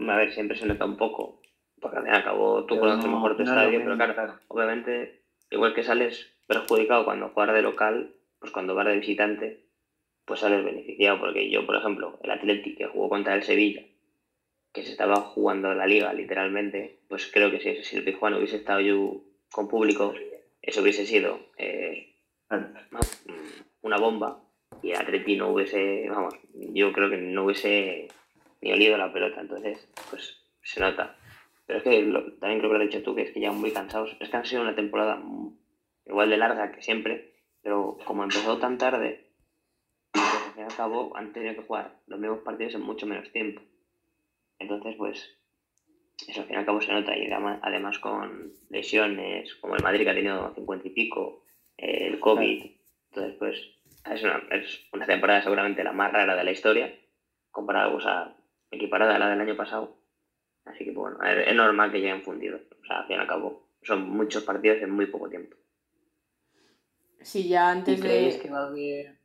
A 0.00 0.16
ver, 0.16 0.32
siempre 0.32 0.58
se 0.58 0.66
nota 0.66 0.84
un 0.84 0.96
poco, 0.96 1.40
porque 1.80 1.98
al 1.98 2.02
fin 2.02 2.12
y 2.12 2.16
al 2.16 2.24
cabo 2.24 2.64
tú 2.66 2.80
conoces 2.80 3.04
no- 3.04 3.12
mejor 3.12 3.36
tu 3.36 3.44
no 3.44 3.50
estadio, 3.50 3.78
pero 3.84 3.96
claro, 3.96 4.34
obviamente, 4.48 5.22
igual 5.52 5.72
que 5.72 5.84
sales 5.84 6.34
perjudicado 6.48 7.04
cuando 7.04 7.28
juegas 7.28 7.54
de 7.54 7.62
local, 7.62 8.12
pues 8.40 8.50
cuando 8.50 8.74
vas 8.74 8.86
de 8.88 8.96
visitante, 8.98 9.66
pues 10.24 10.40
sales 10.40 10.64
beneficiado, 10.64 11.20
porque 11.20 11.48
yo, 11.48 11.64
por 11.64 11.76
ejemplo, 11.76 12.18
el 12.24 12.30
Athletic 12.32 12.76
que 12.76 12.88
jugó 12.88 13.08
contra 13.08 13.36
el 13.36 13.44
Sevilla, 13.44 13.82
que 14.72 14.82
se 14.82 14.92
estaba 14.92 15.16
jugando 15.16 15.74
la 15.74 15.86
liga 15.86 16.12
literalmente, 16.12 17.00
pues 17.08 17.30
creo 17.32 17.50
que 17.50 17.60
si, 17.60 17.84
si 17.84 17.96
el 17.96 18.04
Pizjuán 18.04 18.34
hubiese 18.34 18.56
estado 18.56 18.80
yo 18.80 19.22
con 19.50 19.68
público, 19.68 20.14
eso 20.62 20.80
hubiese 20.80 21.04
sido 21.06 21.40
eh, 21.58 22.14
vamos, 22.48 23.24
una 23.82 23.98
bomba 23.98 24.42
y 24.82 24.92
Atleti 24.92 25.36
no 25.36 25.50
hubiese, 25.50 26.08
vamos, 26.08 26.34
yo 26.54 26.92
creo 26.92 27.10
que 27.10 27.16
no 27.18 27.44
hubiese 27.44 28.08
ni 28.60 28.72
olido 28.72 28.96
la 28.96 29.12
pelota, 29.12 29.40
entonces, 29.40 29.88
pues 30.10 30.40
se 30.62 30.80
nota. 30.80 31.16
Pero 31.66 31.78
es 31.78 31.84
que 31.84 31.90
también 32.40 32.58
creo 32.58 32.70
que 32.70 32.78
lo 32.78 32.84
has 32.84 32.90
dicho 32.90 33.02
tú, 33.02 33.14
que 33.14 33.22
es 33.22 33.32
que 33.32 33.40
ya 33.40 33.52
muy 33.52 33.72
cansados. 33.72 34.16
Es 34.20 34.28
que 34.28 34.36
han 34.36 34.44
sido 34.44 34.62
una 34.62 34.74
temporada 34.74 35.16
mm, 35.16 35.56
igual 36.06 36.30
de 36.30 36.36
larga 36.36 36.72
que 36.72 36.82
siempre, 36.82 37.34
pero 37.62 37.98
como 38.04 38.22
empezó 38.22 38.58
tan 38.58 38.78
tarde, 38.78 39.30
pues 40.12 40.24
al 40.24 40.52
fin 40.52 40.62
y 40.62 40.64
al 40.64 40.76
cabo 40.76 41.16
han 41.16 41.32
tenido 41.32 41.54
que 41.54 41.62
jugar 41.62 42.00
los 42.06 42.18
mismos 42.18 42.40
partidos 42.40 42.74
en 42.74 42.82
mucho 42.82 43.06
menos 43.06 43.30
tiempo. 43.32 43.62
Entonces, 44.62 44.94
pues, 44.96 45.36
eso 46.28 46.40
al 46.40 46.46
fin 46.46 46.54
y 46.54 46.58
al 46.58 46.64
cabo 46.64 46.80
se 46.80 46.92
nota. 46.92 47.16
Y 47.16 47.30
además, 47.30 47.98
con 47.98 48.52
lesiones, 48.70 49.54
como 49.56 49.76
el 49.76 49.82
Madrid 49.82 50.04
que 50.04 50.10
ha 50.10 50.14
tenido 50.14 50.54
50 50.54 50.88
y 50.88 50.90
pico, 50.90 51.44
eh, 51.76 52.06
el 52.06 52.20
COVID, 52.20 52.70
entonces, 53.10 53.36
pues, 53.38 53.60
es 54.10 54.22
una, 54.22 54.42
es 54.50 54.80
una 54.92 55.06
temporada 55.06 55.42
seguramente 55.42 55.84
la 55.84 55.92
más 55.92 56.12
rara 56.12 56.36
de 56.36 56.44
la 56.44 56.50
historia, 56.52 56.94
comparada, 57.50 57.88
o 57.88 58.00
sea, 58.00 58.34
equiparada 58.70 59.16
a 59.16 59.18
la 59.18 59.28
del 59.28 59.40
año 59.40 59.56
pasado. 59.56 59.96
Así 60.64 60.84
que, 60.84 60.92
bueno, 60.92 61.22
es 61.24 61.48
es 61.48 61.54
normal 61.54 61.90
que 61.90 61.98
lleguen 61.98 62.22
fundidos. 62.22 62.62
O 62.82 62.86
sea, 62.86 63.00
al 63.00 63.06
fin 63.06 63.16
y 63.16 63.18
al 63.18 63.26
cabo, 63.26 63.68
son 63.82 64.08
muchos 64.08 64.44
partidos 64.44 64.80
en 64.80 64.90
muy 64.90 65.06
poco 65.06 65.28
tiempo. 65.28 65.56
Si 67.20 67.48
ya 67.48 67.66
¿Y 67.66 67.78
antes 67.78 68.00
creéis 68.00 68.34
de, 68.34 68.40
que 68.40 68.50
va 68.50 68.60
a 68.60 68.66
haber...? 68.68 69.21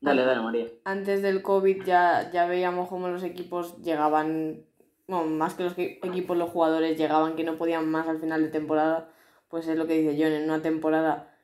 Dale, 0.00 0.24
dale, 0.24 0.40
María. 0.40 0.66
antes 0.84 1.22
del 1.22 1.42
COVID 1.42 1.84
ya, 1.84 2.30
ya 2.32 2.46
veíamos 2.46 2.88
cómo 2.88 3.08
los 3.08 3.24
equipos 3.24 3.76
llegaban 3.82 4.64
bueno, 5.08 5.24
más 5.24 5.54
que 5.54 5.64
los 5.64 5.74
equipos, 5.76 6.36
los 6.36 6.50
jugadores 6.50 6.98
llegaban 6.98 7.34
que 7.34 7.42
no 7.42 7.56
podían 7.56 7.90
más 7.90 8.06
al 8.06 8.20
final 8.20 8.42
de 8.42 8.48
temporada, 8.50 9.10
pues 9.48 9.66
es 9.66 9.76
lo 9.76 9.86
que 9.86 9.98
dice 9.98 10.22
John, 10.22 10.32
en 10.32 10.44
una 10.44 10.60
temporada 10.60 11.34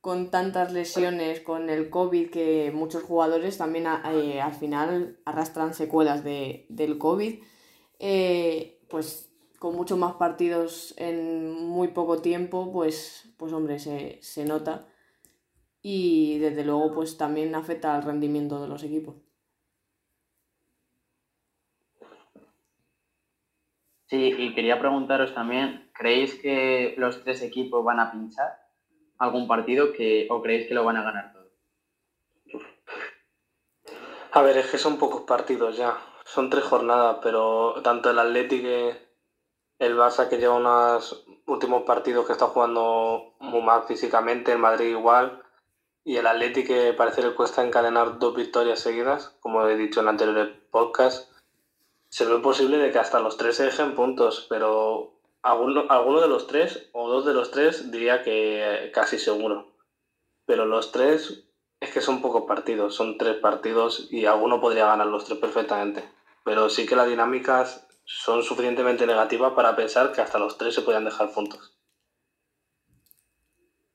con 0.00 0.30
tantas 0.30 0.72
lesiones, 0.72 1.40
con 1.40 1.70
el 1.70 1.90
COVID, 1.90 2.30
que 2.30 2.72
muchos 2.74 3.04
jugadores 3.04 3.58
también 3.58 3.86
eh, 3.86 4.40
al 4.40 4.54
final 4.54 5.20
arrastran 5.24 5.74
secuelas 5.74 6.24
de, 6.24 6.66
del 6.70 6.98
COVID, 6.98 7.40
eh, 8.00 8.80
pues 8.88 9.30
con 9.60 9.76
muchos 9.76 9.96
más 9.98 10.14
partidos 10.14 10.94
en 10.96 11.52
muy 11.52 11.88
poco 11.88 12.20
tiempo, 12.20 12.72
pues, 12.72 13.32
pues 13.36 13.52
hombre, 13.52 13.78
se, 13.78 14.18
se 14.22 14.44
nota. 14.44 14.88
Y 15.82 16.38
desde 16.38 16.64
luego, 16.64 16.94
pues 16.94 17.18
también 17.18 17.54
afecta 17.54 17.94
al 17.94 18.04
rendimiento 18.04 18.62
de 18.62 18.68
los 18.68 18.82
equipos. 18.84 19.16
Sí, 24.06 24.34
y 24.38 24.54
quería 24.54 24.78
preguntaros 24.78 25.34
también, 25.34 25.90
¿creéis 25.94 26.34
que 26.34 26.94
los 26.98 27.24
tres 27.24 27.42
equipos 27.42 27.82
van 27.82 27.98
a 27.98 28.12
pinchar 28.12 28.60
algún 29.18 29.48
partido 29.48 29.92
que, 29.92 30.28
o 30.30 30.42
creéis 30.42 30.68
que 30.68 30.74
lo 30.74 30.84
van 30.84 30.98
a 30.98 31.02
ganar 31.02 31.32
todo? 31.32 31.50
A 34.32 34.42
ver, 34.42 34.58
es 34.58 34.70
que 34.70 34.78
son 34.78 34.98
pocos 34.98 35.22
partidos 35.22 35.76
ya. 35.76 35.98
Son 36.24 36.48
tres 36.48 36.64
jornadas, 36.64 37.18
pero 37.22 37.80
tanto 37.82 38.10
el 38.10 38.18
Atlético 38.18 38.68
el 39.78 39.96
Barça 39.96 40.28
que 40.28 40.38
lleva 40.38 40.54
unos 40.54 41.24
últimos 41.46 41.82
partidos 41.82 42.26
que 42.26 42.32
está 42.32 42.46
jugando 42.46 43.34
muy 43.40 43.62
mal 43.62 43.82
físicamente, 43.82 44.52
el 44.52 44.58
Madrid 44.58 44.90
igual, 44.90 45.42
y 46.04 46.16
el 46.16 46.26
Atlético 46.26 46.68
que 46.68 46.92
parece 46.92 47.22
le 47.22 47.34
cuesta 47.34 47.64
encadenar 47.64 48.18
dos 48.18 48.34
victorias 48.34 48.80
seguidas, 48.80 49.36
como 49.40 49.66
he 49.66 49.76
dicho 49.76 50.00
en 50.00 50.08
anteriores 50.08 50.56
podcast, 50.70 51.30
se 52.08 52.26
ve 52.26 52.38
posible 52.38 52.78
de 52.78 52.90
que 52.90 52.98
hasta 52.98 53.20
los 53.20 53.36
tres 53.36 53.56
se 53.56 53.64
dejen 53.64 53.94
puntos, 53.94 54.46
pero 54.48 55.14
alguno, 55.42 55.84
alguno 55.88 56.20
de 56.20 56.28
los 56.28 56.46
tres 56.46 56.88
o 56.92 57.08
dos 57.08 57.24
de 57.24 57.34
los 57.34 57.50
tres 57.50 57.90
diría 57.90 58.22
que 58.22 58.90
casi 58.92 59.18
seguro. 59.18 59.72
Pero 60.44 60.66
los 60.66 60.92
tres 60.92 61.44
es 61.80 61.90
que 61.92 62.00
son 62.00 62.20
pocos 62.20 62.44
partidos, 62.46 62.94
son 62.94 63.16
tres 63.16 63.36
partidos 63.36 64.08
y 64.10 64.26
alguno 64.26 64.60
podría 64.60 64.86
ganar 64.86 65.06
los 65.06 65.24
tres 65.24 65.38
perfectamente. 65.38 66.04
Pero 66.44 66.68
sí 66.68 66.86
que 66.86 66.96
las 66.96 67.08
dinámicas 67.08 67.86
son 68.04 68.42
suficientemente 68.42 69.06
negativas 69.06 69.52
para 69.52 69.76
pensar 69.76 70.12
que 70.12 70.20
hasta 70.20 70.38
los 70.38 70.58
tres 70.58 70.74
se 70.74 70.82
puedan 70.82 71.04
dejar 71.04 71.32
puntos. 71.32 71.76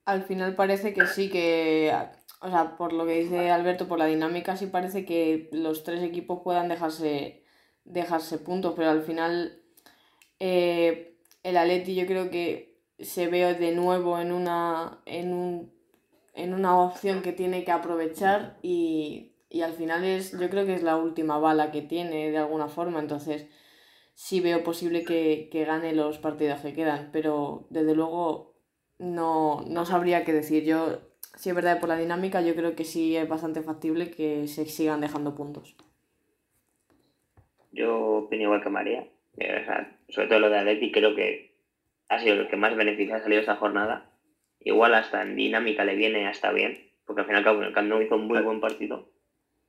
Al 0.08 0.22
final 0.22 0.54
parece 0.56 0.94
que 0.94 1.06
sí 1.06 1.28
que, 1.28 1.92
o 2.40 2.48
sea, 2.48 2.78
por 2.78 2.94
lo 2.94 3.04
que 3.04 3.20
dice 3.20 3.50
Alberto, 3.50 3.88
por 3.88 3.98
la 3.98 4.06
dinámica 4.06 4.56
sí 4.56 4.64
parece 4.64 5.04
que 5.04 5.50
los 5.52 5.84
tres 5.84 6.02
equipos 6.02 6.40
puedan 6.42 6.68
dejarse, 6.68 7.44
dejarse 7.84 8.38
puntos, 8.38 8.72
pero 8.74 8.88
al 8.88 9.02
final 9.02 9.60
eh, 10.40 11.18
el 11.42 11.58
Atleti 11.58 11.94
yo 11.94 12.06
creo 12.06 12.30
que 12.30 12.80
se 12.98 13.26
ve 13.26 13.52
de 13.52 13.72
nuevo 13.72 14.18
en 14.18 14.32
una, 14.32 15.02
en 15.04 15.34
un, 15.34 15.74
en 16.32 16.54
una 16.54 16.80
opción 16.80 17.20
que 17.20 17.32
tiene 17.32 17.64
que 17.64 17.72
aprovechar 17.72 18.58
y, 18.62 19.34
y 19.50 19.60
al 19.60 19.74
final 19.74 20.04
es, 20.04 20.32
yo 20.32 20.48
creo 20.48 20.64
que 20.64 20.74
es 20.74 20.82
la 20.82 20.96
última 20.96 21.38
bala 21.38 21.70
que 21.70 21.82
tiene 21.82 22.30
de 22.30 22.38
alguna 22.38 22.68
forma, 22.68 22.98
entonces 23.00 23.46
sí 24.14 24.40
veo 24.40 24.64
posible 24.64 25.04
que, 25.04 25.50
gane 25.66 25.92
los 25.92 26.16
partidos 26.16 26.60
que 26.60 26.72
quedan, 26.72 27.10
pero 27.12 27.66
desde 27.68 27.94
luego 27.94 28.57
no, 28.98 29.84
sabría 29.84 30.24
qué 30.24 30.32
decir. 30.32 30.64
Yo, 30.64 31.00
si 31.36 31.50
es 31.50 31.54
verdad 31.54 31.80
por 31.80 31.88
la 31.88 31.96
dinámica, 31.96 32.40
yo 32.40 32.54
creo 32.54 32.74
que 32.74 32.84
sí 32.84 33.16
es 33.16 33.28
bastante 33.28 33.62
factible 33.62 34.10
que 34.10 34.46
se 34.48 34.66
sigan 34.66 35.00
dejando 35.00 35.34
puntos. 35.34 35.76
Yo 37.72 37.96
opino 37.96 38.44
igual 38.44 38.62
que 38.62 38.70
María. 38.70 39.06
sobre 40.08 40.28
todo 40.28 40.40
lo 40.40 40.50
de 40.50 40.58
Atleti, 40.58 40.90
creo 40.90 41.14
que 41.14 41.56
ha 42.08 42.18
sido 42.18 42.36
lo 42.36 42.48
que 42.48 42.56
más 42.56 42.76
beneficio 42.76 43.14
ha 43.14 43.20
salido 43.20 43.40
esta 43.40 43.56
jornada. 43.56 44.10
Igual 44.60 44.94
hasta 44.94 45.22
en 45.22 45.36
dinámica 45.36 45.84
le 45.84 45.94
viene 45.94 46.26
hasta 46.26 46.52
bien, 46.52 46.90
porque 47.06 47.20
al 47.20 47.26
final 47.26 47.44
cabo 47.44 47.62
el 47.62 47.72
Camp 47.72 47.92
hizo 48.02 48.16
un 48.16 48.26
muy 48.26 48.40
buen 48.42 48.60
partido, 48.60 49.12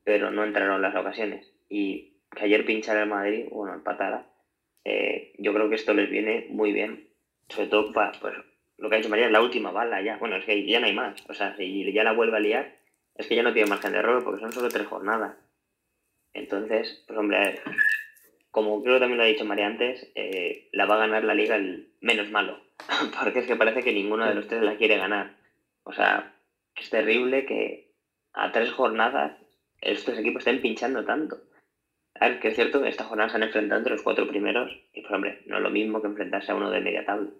pero 0.02 0.30
no 0.30 0.44
entraron 0.44 0.82
las 0.82 0.96
ocasiones. 0.96 1.54
Y 1.68 2.16
que 2.34 2.44
ayer 2.44 2.64
pinchara 2.64 3.02
el 3.02 3.08
Madrid, 3.08 3.46
bueno, 3.50 3.74
empatada, 3.74 4.26
eh, 4.84 5.32
yo 5.38 5.52
creo 5.52 5.68
que 5.68 5.76
esto 5.76 5.94
les 5.94 6.10
viene 6.10 6.46
muy 6.50 6.72
bien, 6.72 7.08
sobre 7.48 7.68
todo 7.68 7.92
para 7.92 8.12
pues, 8.20 8.34
lo 8.80 8.88
que 8.88 8.94
ha 8.94 8.98
dicho 8.98 9.10
María, 9.10 9.26
es 9.26 9.32
la 9.32 9.42
última 9.42 9.70
bala 9.70 10.00
ya. 10.02 10.16
Bueno, 10.16 10.36
es 10.36 10.44
que 10.44 10.66
ya 10.66 10.80
no 10.80 10.86
hay 10.86 10.94
más. 10.94 11.22
O 11.28 11.34
sea, 11.34 11.54
si 11.56 11.92
ya 11.92 12.02
la 12.02 12.12
vuelve 12.12 12.36
a 12.36 12.40
liar, 12.40 12.76
es 13.14 13.26
que 13.26 13.36
ya 13.36 13.42
no 13.42 13.52
tiene 13.52 13.68
margen 13.68 13.92
de 13.92 13.98
error 13.98 14.24
porque 14.24 14.40
son 14.40 14.52
solo 14.52 14.68
tres 14.68 14.86
jornadas. 14.86 15.36
Entonces, 16.32 17.04
pues 17.06 17.18
hombre, 17.18 17.60
como 18.50 18.82
creo 18.82 18.94
que 18.96 19.00
también 19.00 19.18
lo 19.18 19.24
ha 19.24 19.26
dicho 19.28 19.44
María 19.44 19.66
antes, 19.66 20.10
eh, 20.14 20.68
la 20.72 20.86
va 20.86 20.94
a 20.94 21.06
ganar 21.06 21.24
la 21.24 21.34
liga 21.34 21.56
el 21.56 21.92
menos 22.00 22.30
malo. 22.30 22.58
porque 23.22 23.40
es 23.40 23.46
que 23.46 23.56
parece 23.56 23.82
que 23.82 23.92
ninguno 23.92 24.26
de 24.26 24.34
los 24.34 24.48
tres 24.48 24.62
la 24.62 24.76
quiere 24.76 24.96
ganar. 24.96 25.36
O 25.82 25.92
sea, 25.92 26.34
es 26.74 26.88
terrible 26.88 27.44
que 27.44 27.92
a 28.32 28.50
tres 28.52 28.72
jornadas 28.72 29.36
estos 29.82 30.18
equipos 30.18 30.40
estén 30.40 30.62
pinchando 30.62 31.04
tanto. 31.04 31.38
A 32.14 32.28
ver, 32.28 32.40
que 32.40 32.48
es 32.48 32.54
cierto, 32.54 32.84
esta 32.84 33.04
jornada 33.04 33.30
se 33.30 33.36
han 33.36 33.42
enfrentado 33.42 33.78
entre 33.78 33.94
los 33.94 34.02
cuatro 34.02 34.26
primeros 34.26 34.70
y, 34.92 35.02
pues 35.02 35.12
hombre, 35.12 35.42
no 35.46 35.56
es 35.56 35.62
lo 35.62 35.70
mismo 35.70 36.00
que 36.00 36.08
enfrentarse 36.08 36.52
a 36.52 36.54
uno 36.54 36.70
de 36.70 36.80
media 36.80 37.04
tabla. 37.04 37.30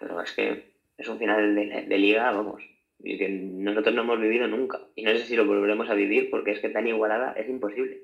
Pero 0.00 0.20
es 0.20 0.32
que 0.32 0.74
es 0.98 1.08
un 1.08 1.18
final 1.18 1.54
de, 1.54 1.98
liga, 1.98 2.32
vamos, 2.32 2.62
y 2.98 3.16
que 3.16 3.28
nosotros 3.28 3.94
no 3.94 4.02
hemos 4.02 4.20
vivido 4.20 4.48
nunca. 4.48 4.80
Y 4.96 5.04
no 5.04 5.10
sé 5.12 5.24
si 5.24 5.36
lo 5.36 5.46
volveremos 5.46 5.88
a 5.88 5.94
vivir 5.94 6.30
porque 6.30 6.52
es 6.52 6.60
que 6.60 6.70
tan 6.70 6.88
igualada 6.88 7.32
es 7.32 7.48
imposible. 7.48 8.02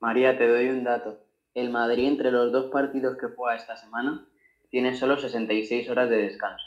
María, 0.00 0.38
te 0.38 0.48
doy 0.48 0.68
un 0.68 0.84
dato. 0.84 1.20
El 1.54 1.70
Madrid, 1.70 2.08
entre 2.08 2.30
los 2.30 2.50
dos 2.52 2.70
partidos 2.70 3.16
que 3.18 3.28
juega 3.28 3.56
esta 3.56 3.76
semana, 3.76 4.26
tiene 4.70 4.94
solo 4.94 5.18
66 5.18 5.88
horas 5.90 6.08
de 6.10 6.16
descanso. 6.16 6.64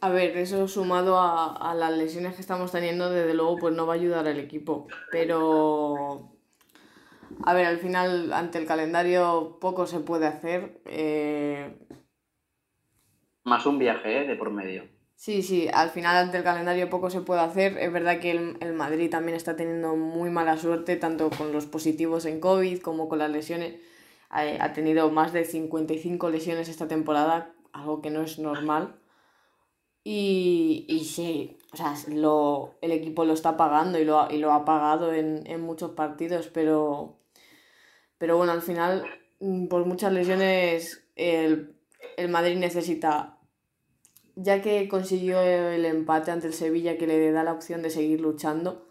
A 0.00 0.10
ver, 0.10 0.36
eso 0.36 0.68
sumado 0.68 1.18
a, 1.18 1.74
las 1.74 1.96
lesiones 1.96 2.36
que 2.36 2.40
estamos 2.40 2.70
teniendo, 2.70 3.10
desde 3.10 3.34
luego, 3.34 3.56
pues 3.56 3.74
no 3.74 3.86
va 3.86 3.94
a 3.94 3.96
ayudar 3.96 4.28
al 4.28 4.38
equipo. 4.38 4.86
Pero, 5.10 6.37
a 7.44 7.54
ver, 7.54 7.66
al 7.66 7.78
final, 7.78 8.32
ante 8.32 8.58
el 8.58 8.66
calendario, 8.66 9.58
poco 9.60 9.86
se 9.86 10.00
puede 10.00 10.26
hacer. 10.26 10.80
Eh, 10.86 11.76
Más 13.44 13.66
un 13.66 13.78
viaje, 13.78 14.22
¿eh? 14.22 14.26
De 14.26 14.36
por 14.36 14.50
medio. 14.50 14.84
Sí, 15.14 15.42
sí, 15.42 15.68
al 15.72 15.90
final, 15.90 16.16
ante 16.16 16.38
el 16.38 16.44
calendario, 16.44 16.90
poco 16.90 17.10
se 17.10 17.20
puede 17.20 17.40
hacer. 17.40 17.76
Es 17.78 17.92
verdad 17.92 18.20
que 18.20 18.30
el, 18.30 18.72
Madrid 18.74 19.10
también 19.10 19.36
está 19.36 19.56
teniendo 19.56 19.96
muy 19.96 20.30
mala 20.30 20.56
suerte, 20.56 20.96
tanto 20.96 21.30
con 21.30 21.52
los 21.52 21.66
positivos 21.66 22.24
en 22.24 22.40
COVID 22.40 22.80
como 22.80 23.08
con 23.08 23.18
las 23.18 23.30
lesiones. 23.30 23.80
ha 24.30 24.72
tenido 24.72 25.10
más 25.10 25.32
de 25.32 25.44
55 25.44 26.30
lesiones 26.30 26.68
esta 26.68 26.86
temporada, 26.86 27.52
algo 27.72 28.00
que 28.00 28.10
no 28.10 28.22
es 28.22 28.38
normal. 28.38 29.00
Y, 30.04 30.86
y 30.88 31.04
sí, 31.04 31.58
o 31.72 31.76
sea, 31.76 31.94
lo, 32.08 32.76
el 32.80 32.92
equipo 32.92 33.24
lo 33.24 33.34
está 33.34 33.56
pagando 33.56 33.98
y 33.98 34.04
lo, 34.04 34.30
y 34.30 34.38
lo 34.38 34.52
ha 34.52 34.64
pagado 34.64 35.12
en, 35.12 35.60
muchos 35.60 35.90
partidos, 35.90 36.48
pero, 36.48 37.17
pero 38.18 38.36
bueno, 38.36 38.52
al 38.52 38.62
final, 38.62 39.04
mm, 39.40 39.68
por 39.68 39.86
muchas 39.86 40.12
lesiones, 40.12 41.04
el, 41.16 41.74
Madrid 42.28 42.56
necesita, 42.56 43.38
ya 44.34 44.60
que 44.62 44.88
consiguió 44.88 45.40
el 45.40 45.84
empate 45.84 46.30
ante 46.30 46.48
el 46.48 46.52
Sevilla, 46.52 46.98
que 46.98 47.06
le 47.06 47.30
da 47.32 47.44
la 47.44 47.52
opción 47.52 47.82
de 47.82 47.90
seguir 47.90 48.20
luchando, 48.20 48.86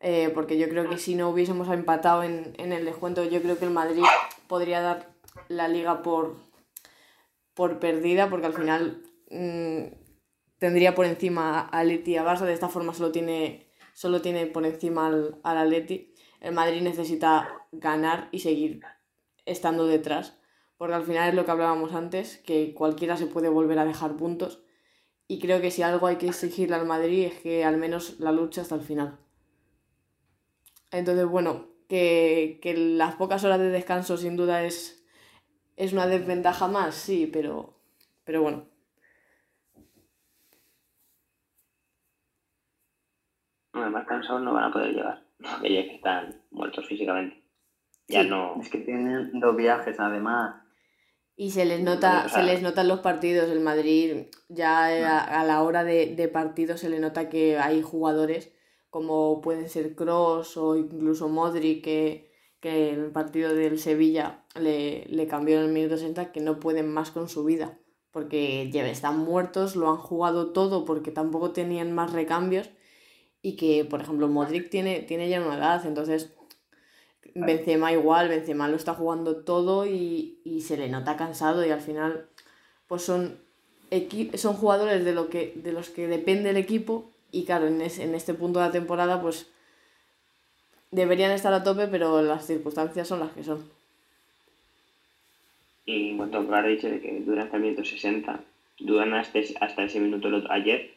eh, 0.00 0.30
porque 0.32 0.58
yo 0.58 0.68
creo 0.68 0.88
que 0.88 0.98
si 0.98 1.16
no 1.16 1.28
hubiésemos 1.30 1.68
empatado 1.70 2.22
en, 2.22 2.54
el 2.56 2.84
descuento, 2.84 3.24
yo 3.24 3.42
creo 3.42 3.58
que 3.58 3.64
el 3.64 3.72
Madrid 3.72 4.04
podría 4.46 4.80
dar 4.80 5.08
la 5.48 5.68
liga 5.68 6.02
por, 6.02 6.36
por 7.54 7.80
perdida, 7.80 8.30
porque 8.30 8.46
al 8.46 8.54
final 8.54 9.02
mm, 9.30 9.94
tendría 10.58 10.94
por 10.94 11.06
encima 11.06 11.60
a 11.60 11.84
Leti 11.84 12.12
y 12.12 12.16
a 12.16 12.24
Barça, 12.24 12.44
de 12.44 12.52
esta 12.52 12.68
forma 12.68 12.94
solo 12.94 13.10
tiene, 13.10 13.70
solo 13.94 14.20
tiene 14.22 14.46
por 14.46 14.64
encima 14.66 15.08
al, 15.08 15.38
al 15.42 15.58
Atleti. 15.58 16.14
El 16.40 16.54
Madrid 16.54 16.82
necesita 16.82 17.57
ganar 17.72 18.28
y 18.32 18.40
seguir 18.40 18.82
estando 19.46 19.86
detrás, 19.86 20.38
porque 20.76 20.94
al 20.94 21.04
final 21.04 21.28
es 21.28 21.34
lo 21.34 21.44
que 21.44 21.50
hablábamos 21.50 21.94
antes, 21.94 22.38
que 22.38 22.74
cualquiera 22.74 23.16
se 23.16 23.26
puede 23.26 23.48
volver 23.48 23.78
a 23.78 23.84
dejar 23.84 24.16
puntos. 24.16 24.62
Y 25.26 25.40
creo 25.40 25.60
que 25.60 25.70
si 25.70 25.82
algo 25.82 26.06
hay 26.06 26.16
que 26.16 26.28
exigirle 26.28 26.76
al 26.76 26.86
Madrid 26.86 27.26
es 27.26 27.40
que 27.40 27.64
al 27.64 27.76
menos 27.76 28.18
la 28.20 28.32
lucha 28.32 28.62
hasta 28.62 28.74
el 28.74 28.80
final. 28.82 29.18
Entonces, 30.90 31.26
bueno, 31.26 31.66
que, 31.88 32.58
que 32.62 32.74
las 32.74 33.16
pocas 33.16 33.44
horas 33.44 33.58
de 33.58 33.70
descanso 33.70 34.16
sin 34.16 34.36
duda 34.36 34.64
es, 34.64 35.04
es 35.76 35.92
una 35.92 36.06
desventaja 36.06 36.68
más, 36.68 36.94
sí, 36.94 37.28
pero, 37.30 37.74
pero 38.24 38.42
bueno, 38.42 38.66
más 43.90 44.06
cansados 44.06 44.42
no 44.42 44.52
van 44.52 44.64
a 44.64 44.72
poder 44.72 44.92
llegar, 44.92 45.22
ya 45.38 45.60
que 45.62 45.94
están 45.96 46.42
muertos 46.50 46.86
físicamente. 46.86 47.47
Ya 48.08 48.24
no. 48.24 48.60
Es 48.60 48.68
que 48.70 48.78
tienen 48.78 49.38
dos 49.38 49.56
viajes 49.56 50.00
además. 50.00 50.62
Y 51.36 51.52
se 51.52 51.64
les 51.64 51.82
nota, 51.82 52.28
se 52.28 52.42
les 52.42 52.62
notan 52.62 52.88
los 52.88 53.00
partidos. 53.00 53.48
El 53.48 53.60
Madrid, 53.60 54.26
ya 54.48 54.86
a, 55.22 55.44
la 55.44 55.62
hora 55.62 55.84
de, 55.84 56.14
de 56.16 56.28
partido 56.28 56.76
se 56.76 56.88
le 56.88 56.98
nota 56.98 57.28
que 57.28 57.58
hay 57.58 57.80
jugadores 57.80 58.52
como 58.90 59.40
pueden 59.40 59.68
ser 59.68 59.94
Cross 59.94 60.56
o 60.56 60.76
incluso 60.76 61.28
Modric 61.28 61.84
que, 61.84 62.30
que 62.60 62.90
en 62.90 63.04
el 63.04 63.10
partido 63.10 63.54
del 63.54 63.78
Sevilla 63.78 64.44
le, 64.58 65.04
le 65.06 65.26
cambió 65.26 65.58
en 65.58 65.66
el 65.66 65.72
minuto 65.72 65.96
60 65.96 66.32
que 66.32 66.40
no 66.40 66.58
pueden 66.58 66.92
más 66.92 67.10
con 67.10 67.28
su 67.28 67.44
vida, 67.44 67.78
porque 68.10 68.70
ya 68.70 68.88
están 68.88 69.18
muertos, 69.18 69.76
lo 69.76 69.90
han 69.90 69.98
jugado 69.98 70.52
todo 70.52 70.84
porque 70.84 71.10
tampoco 71.10 71.52
tenían 71.52 71.92
más 71.92 72.12
recambios 72.12 72.70
y 73.42 73.56
que, 73.56 73.84
por 73.84 74.00
ejemplo, 74.00 74.28
Modric 74.28 74.70
tiene, 74.70 75.00
tiene 75.00 75.28
ya 75.28 75.40
una 75.40 75.58
edad, 75.58 75.86
entonces 75.86 76.34
Benzema 77.34 77.92
igual, 77.92 78.28
Benzema 78.28 78.68
lo 78.68 78.76
está 78.76 78.94
jugando 78.94 79.36
todo 79.36 79.86
y, 79.86 80.38
y 80.44 80.62
se 80.62 80.76
le 80.76 80.88
nota 80.88 81.16
cansado 81.16 81.64
y 81.64 81.70
al 81.70 81.80
final 81.80 82.26
pues 82.86 83.02
son, 83.02 83.38
son 84.34 84.54
jugadores 84.54 85.04
de, 85.04 85.12
lo 85.12 85.28
que, 85.28 85.52
de 85.56 85.72
los 85.72 85.90
que 85.90 86.08
depende 86.08 86.50
el 86.50 86.56
equipo 86.56 87.10
y 87.30 87.44
claro, 87.44 87.66
en, 87.66 87.80
en 87.80 88.14
este 88.14 88.34
punto 88.34 88.58
de 88.58 88.66
la 88.66 88.72
temporada 88.72 89.20
pues 89.20 89.50
deberían 90.90 91.32
estar 91.32 91.52
a 91.52 91.62
tope, 91.62 91.86
pero 91.88 92.22
las 92.22 92.46
circunstancias 92.46 93.06
son 93.06 93.20
las 93.20 93.32
que 93.32 93.44
son. 93.44 93.62
Y 95.84 96.10
en 96.10 96.16
cuanto 96.18 96.38
a 96.38 96.60
lo 96.62 96.68
dicho 96.68 96.88
de 96.88 97.00
que 97.00 97.20
duran 97.20 97.44
hasta 97.46 97.56
el 97.56 97.62
minuto 97.62 97.84
60, 97.84 98.40
duran 98.80 99.14
hasta, 99.14 99.38
hasta 99.60 99.84
ese 99.84 100.00
minuto 100.00 100.28
ayer, 100.50 100.94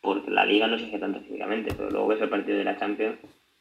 porque 0.00 0.30
la 0.30 0.44
liga 0.44 0.66
no 0.66 0.78
se 0.78 0.86
hace 0.86 0.98
tanto 0.98 1.20
físicamente, 1.20 1.72
pero 1.76 1.90
luego 1.90 2.08
ves 2.08 2.20
el 2.20 2.28
partido 2.28 2.58
de 2.58 2.64
la 2.64 2.78
Champions, 2.78 3.18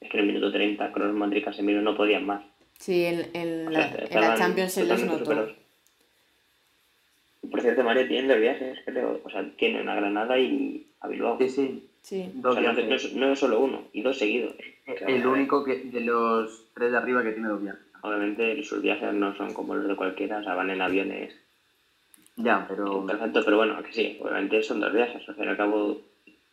es 0.08 0.12
que 0.12 0.18
en 0.18 0.24
el 0.24 0.34
minuto 0.34 0.52
30 0.52 0.92
Kroos, 0.92 1.14
Madrid 1.14 1.38
y 1.38 1.44
Casemiro 1.44 1.82
no 1.82 1.96
podían 1.96 2.26
más. 2.26 2.42
Sí, 2.80 3.06
en, 3.06 3.28
en, 3.34 3.74
la, 3.74 3.88
en 3.88 4.22
la, 4.22 4.36
Champions 4.36 4.72
se 4.72 4.86
les 4.86 5.04
notó. 5.04 5.50
Por 7.50 7.62
cierto, 7.62 7.84
Mario 7.84 8.08
tiene 8.08 8.28
dos 8.28 8.40
viajes, 8.40 8.80
creo. 8.86 9.20
O 9.24 9.30
sea, 9.30 9.44
tiene 9.58 9.82
una 9.82 9.96
Granada 9.96 10.38
y 10.40 10.86
a 11.02 11.08
Bilbao. 11.08 11.38
Sí, 11.40 11.50
sí. 11.50 11.90
sí. 12.02 12.32
o 12.44 12.54
sea, 12.54 12.74
no, 12.74 12.80
es, 12.80 13.14
no, 13.14 13.32
es, 13.32 13.40
solo 13.40 13.60
uno, 13.62 13.84
y 13.94 14.02
dos 14.02 14.18
seguidos. 14.18 14.54
El 14.86 15.26
único 15.26 15.64
que, 15.64 15.78
de 15.78 16.02
los 16.02 16.66
tres 16.74 16.92
de 16.92 16.98
arriba 16.98 17.24
que 17.24 17.32
tiene 17.32 17.50
dos 17.50 17.62
viajes. 17.62 17.82
Obviamente 18.02 18.64
sus 18.64 18.82
viajes 18.82 19.14
no 19.14 19.36
son 19.36 19.54
como 19.54 19.76
los 19.76 19.88
de 19.88 19.96
cualquiera, 19.96 20.40
o 20.40 20.44
sea, 20.44 20.56
van 20.56 20.70
en 20.70 20.82
aviones. 20.82 21.36
Ya, 22.36 22.66
pero... 22.70 23.06
Perfecto, 23.06 23.42
pero 23.44 23.58
bueno, 23.58 23.82
que 23.82 23.92
sí, 23.92 24.18
obviamente 24.22 24.62
son 24.62 24.80
dos 24.80 24.94
viajes. 24.94 25.28
Al 25.28 25.36
fin 25.36 25.46
y 25.46 25.48
al 25.48 25.58
cabo 25.58 26.02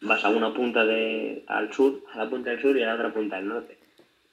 vas 0.01 0.25
a 0.25 0.31
una 0.31 0.53
punta 0.55 0.85
de, 0.85 1.45
al 1.47 1.73
sur, 1.73 2.03
a 2.13 2.19
la 2.19 2.31
punta 2.31 2.51
del 2.51 2.61
sur 2.61 2.77
y 2.77 2.83
a 2.83 2.87
la 2.87 2.95
otra 2.95 3.13
punta 3.13 3.37
del 3.37 3.49
norte. 3.49 3.79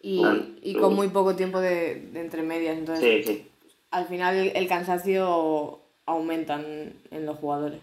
Y, 0.01 0.23
y 0.61 0.75
con 0.75 0.95
muy 0.95 1.09
poco 1.09 1.35
tiempo 1.35 1.59
de, 1.59 1.95
de 1.95 2.19
entre 2.21 2.41
medias, 2.41 2.77
entonces... 2.77 3.25
Sí, 3.25 3.33
sí. 3.33 3.47
Al 3.91 4.07
final 4.07 4.51
el 4.55 4.67
cansancio 4.67 5.81
aumentan 6.05 6.93
en 7.11 7.25
los 7.25 7.37
jugadores. 7.37 7.81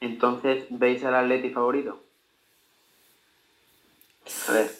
Entonces, 0.00 0.66
¿veis 0.68 1.02
al 1.04 1.14
Atleti 1.14 1.50
favorito? 1.50 2.02
A 4.48 4.52
ver, 4.52 4.70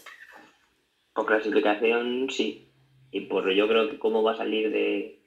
por 1.15 1.27
clasificación 1.27 2.29
sí. 2.29 2.69
Y 3.11 3.23
por 3.23 3.51
yo 3.53 3.69
creo 3.69 3.89
que 3.89 3.99
cómo 3.99 4.23
va 4.23 4.33
a 4.33 4.37
salir 4.37 4.71
de 4.71 5.19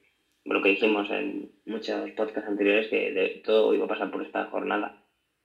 lo 0.46 0.62
que 0.62 0.70
dijimos 0.70 1.10
en 1.10 1.52
muchos 1.66 2.10
podcasts 2.12 2.48
anteriores, 2.48 2.88
que 2.88 3.42
todo 3.44 3.74
iba 3.74 3.84
a 3.84 3.88
pasar 3.88 4.10
por 4.10 4.24
esta 4.24 4.46
jornada. 4.46 5.02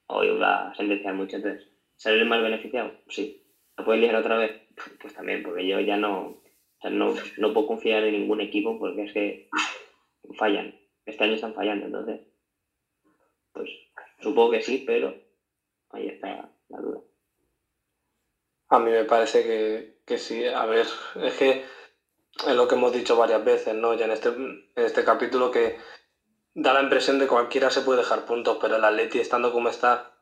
Hoy 0.07 0.37
va 0.37 0.69
a 0.69 0.75
sentenciar 0.75 1.15
mucho. 1.15 1.37
Entonces, 1.37 1.67
¿salir 1.95 2.25
más 2.25 2.41
beneficiado? 2.41 2.91
Sí. 3.09 3.43
¿Lo 3.77 3.85
puede 3.85 3.99
ligar 3.99 4.15
otra 4.15 4.37
vez? 4.37 4.61
Pues 5.01 5.13
también, 5.13 5.43
porque 5.43 5.67
yo 5.67 5.79
ya 5.79 5.97
no, 5.97 6.41
no, 6.83 7.13
no 7.37 7.53
puedo 7.53 7.67
confiar 7.67 8.03
en 8.03 8.13
ningún 8.13 8.41
equipo 8.41 8.79
porque 8.79 9.03
es 9.03 9.13
que 9.13 9.49
fallan. 10.37 10.75
Este 11.05 11.23
año 11.23 11.33
están 11.33 11.53
fallando, 11.53 11.87
entonces. 11.87 12.21
Pues 13.53 13.69
supongo 14.19 14.51
que 14.51 14.61
sí, 14.61 14.83
pero 14.85 15.13
ahí 15.89 16.07
está 16.07 16.51
la 16.69 16.79
duda. 16.79 17.01
A 18.69 18.79
mí 18.79 18.91
me 18.91 19.03
parece 19.03 19.43
que, 19.43 20.01
que 20.05 20.17
sí. 20.17 20.45
A 20.45 20.65
ver, 20.65 20.85
es 21.21 21.37
que 21.37 21.63
es 22.47 22.55
lo 22.55 22.67
que 22.67 22.75
hemos 22.75 22.91
dicho 22.91 23.15
varias 23.15 23.43
veces, 23.43 23.75
¿no? 23.75 23.93
Ya 23.93 24.05
en 24.05 24.11
este, 24.11 24.29
en 24.29 24.65
este 24.75 25.03
capítulo 25.03 25.51
que 25.51 25.77
da 26.53 26.73
la 26.73 26.81
impresión 26.81 27.19
de 27.19 27.27
cualquiera 27.27 27.69
se 27.69 27.81
puede 27.81 27.99
dejar 27.99 28.25
puntos, 28.25 28.57
pero 28.59 28.75
el 28.75 28.85
Atleti 28.85 29.19
estando 29.19 29.51
como 29.51 29.69
está, 29.69 30.13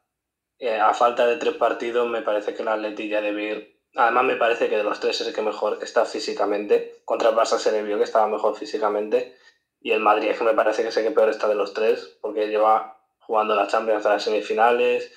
eh, 0.58 0.80
a 0.80 0.94
falta 0.94 1.26
de 1.26 1.38
tres 1.38 1.56
partidos, 1.56 2.08
me 2.10 2.22
parece 2.22 2.54
que 2.54 2.62
el 2.62 2.68
Atleti 2.68 3.08
ya 3.08 3.22
debe 3.22 3.44
ir 3.44 3.80
Además, 3.96 4.24
me 4.24 4.36
parece 4.36 4.70
que 4.70 4.78
de 4.78 4.84
los 4.84 5.00
tres 5.00 5.20
es 5.22 5.28
el 5.28 5.34
que 5.34 5.42
mejor 5.42 5.80
está 5.82 6.06
físicamente. 6.06 7.02
Contra 7.06 7.30
el 7.30 7.36
Barça 7.36 7.58
se 7.58 7.72
le 7.72 7.82
vio 7.82 7.98
que 7.98 8.04
estaba 8.04 8.28
mejor 8.28 8.56
físicamente. 8.56 9.36
Y 9.82 9.92
el 9.92 10.00
Madrid 10.00 10.30
es 10.30 10.38
que 10.38 10.44
me 10.44 10.54
parece 10.54 10.84
que 10.84 10.90
es 10.90 10.98
el 10.98 11.06
que 11.06 11.12
peor 11.12 11.30
está 11.30 11.48
de 11.48 11.56
los 11.56 11.74
tres, 11.74 12.18
porque 12.22 12.48
lleva 12.48 13.02
jugando 13.20 13.56
la 13.56 13.68
Champions 13.68 13.98
hasta 13.98 14.14
las 14.14 14.24
semifinales, 14.24 15.12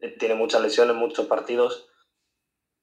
eh, 0.00 0.16
tiene 0.18 0.34
muchas 0.34 0.62
lesiones, 0.62 0.96
muchos 0.96 1.26
partidos. 1.26 1.88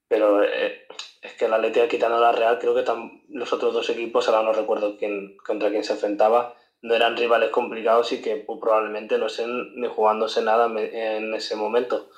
Pero 0.08 0.44
eh, 0.44 0.86
es 1.22 1.34
que 1.34 1.48
la 1.48 1.56
Atleti, 1.56 1.82
quitando 1.88 2.20
la 2.20 2.32
Real, 2.32 2.60
creo 2.60 2.76
que 2.76 2.84
los 3.30 3.54
otros 3.54 3.74
dos 3.74 3.89
equipos, 3.89 4.28
ahora 4.28 4.44
no 4.44 4.54
recuerdo 4.54 4.98
quién, 4.98 5.38
contra 5.38 5.70
quién 5.70 5.84
se 5.84 5.94
enfrentaba, 5.94 6.56
no 6.82 6.94
eran 6.96 7.16
rivales 7.16 7.50
complicados 7.50 8.12
y 8.12 8.22
que 8.22 8.36
pues, 8.36 8.60
probablemente 8.60 9.18
no 9.18 9.28
estén 9.28 9.76
ni 9.76 9.88
jugándose 9.88 10.42
nada 10.42 10.68
en 10.68 11.34
ese 11.34 11.56
momento. 11.56 12.10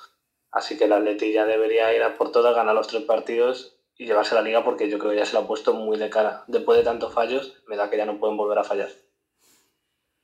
Así 0.50 0.76
que 0.76 0.88
la 0.88 0.96
Atleti 0.96 1.32
ya 1.32 1.44
debería 1.44 1.94
ir 1.94 2.02
a 2.02 2.16
por 2.16 2.32
todas, 2.32 2.54
ganar 2.54 2.74
los 2.74 2.88
tres 2.88 3.02
partidos 3.02 3.76
y 3.96 4.06
llevarse 4.06 4.34
la 4.34 4.42
liga 4.42 4.64
porque 4.64 4.88
yo 4.88 4.98
creo 4.98 5.12
que 5.12 5.18
ya 5.18 5.24
se 5.24 5.34
lo 5.34 5.40
ha 5.40 5.46
puesto 5.46 5.72
muy 5.72 5.98
de 5.98 6.10
cara. 6.10 6.44
Después 6.46 6.78
de 6.78 6.84
tantos 6.84 7.14
fallos, 7.14 7.62
me 7.66 7.76
da 7.76 7.88
que 7.90 7.96
ya 7.96 8.06
no 8.06 8.18
pueden 8.18 8.36
volver 8.36 8.58
a 8.58 8.64
fallar. 8.64 8.88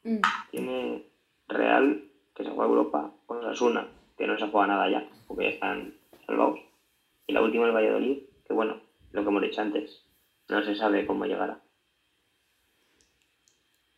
Mm. 0.03 0.21
Tiene 0.51 1.07
Real, 1.49 2.05
que 2.35 2.45
se 2.45 2.51
juega 2.51 2.65
Europa, 2.65 3.13
con 3.27 3.45
Osasuna, 3.45 3.89
que 4.17 4.27
no 4.27 4.39
se 4.39 4.49
juega 4.49 4.67
nada 4.67 4.91
ya, 4.91 5.07
porque 5.29 5.45
ya 5.45 5.51
están 5.51 5.95
salvados. 6.27 6.61
Y 7.33 7.35
la 7.35 7.41
última 7.41 7.65
el 7.65 7.73
Valladolid, 7.73 8.25
que 8.47 8.53
bueno, 8.53 8.83
lo 9.13 9.23
que 9.23 9.29
hemos 9.31 9.41
dicho 9.41 9.63
antes, 9.63 10.05
no 10.51 10.63
se 10.63 10.75
sabe 10.75 11.07
cómo 11.07 11.25
llegará. 11.25 11.63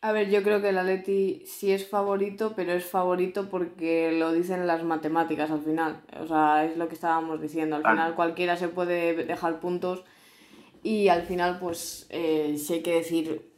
A 0.03 0.13
ver, 0.13 0.31
yo 0.31 0.45
creo 0.45 0.63
que 0.63 0.69
el 0.69 0.79
Atleti 0.79 1.43
sí 1.45 1.73
es 1.73 1.89
favorito, 1.89 2.53
pero 2.55 2.71
es 2.71 2.85
favorito 2.85 3.49
porque 3.51 4.13
lo 4.13 4.31
dicen 4.33 4.69
las 4.69 4.85
matemáticas 4.85 5.51
al 5.51 5.63
final. 5.63 6.05
O 6.21 6.29
sea, 6.29 6.65
es 6.65 6.77
lo 6.77 6.87
que 6.87 6.95
estábamos 6.95 7.41
diciendo. 7.41 7.75
Al 7.75 7.83
final 7.83 8.15
cualquiera 8.15 8.57
se 8.57 8.69
puede 8.69 9.25
dejar 9.25 9.59
puntos 9.59 10.05
y 10.85 11.09
al 11.09 11.23
final, 11.23 11.59
pues, 11.59 12.07
eh, 12.11 12.55
si 12.57 12.75
hay 12.75 12.83
que 12.83 12.95
decir 12.95 13.51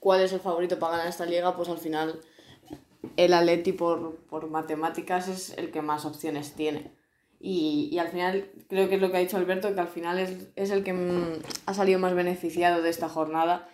cuál 0.00 0.22
es 0.22 0.32
el 0.32 0.40
favorito 0.40 0.78
para 0.78 0.92
ganar 0.92 1.08
esta 1.08 1.26
liga, 1.26 1.54
pues 1.54 1.68
al 1.68 1.76
final 1.76 2.20
el 3.18 3.34
Atleti 3.34 3.72
por, 3.72 4.16
por 4.30 4.48
matemáticas 4.48 5.28
es 5.28 5.58
el 5.58 5.70
que 5.70 5.82
más 5.82 6.06
opciones 6.06 6.54
tiene. 6.54 7.03
Y, 7.46 7.90
y, 7.92 7.98
al 7.98 8.08
final, 8.08 8.50
creo 8.70 8.88
que 8.88 8.94
es 8.94 9.02
lo 9.02 9.10
que 9.10 9.18
ha 9.18 9.20
dicho 9.20 9.36
Alberto, 9.36 9.74
que 9.74 9.80
al 9.80 9.88
final 9.88 10.18
es, 10.18 10.50
es 10.56 10.70
el 10.70 10.82
que 10.82 10.94
mm, 10.94 11.42
ha 11.66 11.74
salido 11.74 11.98
más 11.98 12.14
beneficiado 12.14 12.80
de 12.80 12.88
esta 12.88 13.10
jornada, 13.10 13.68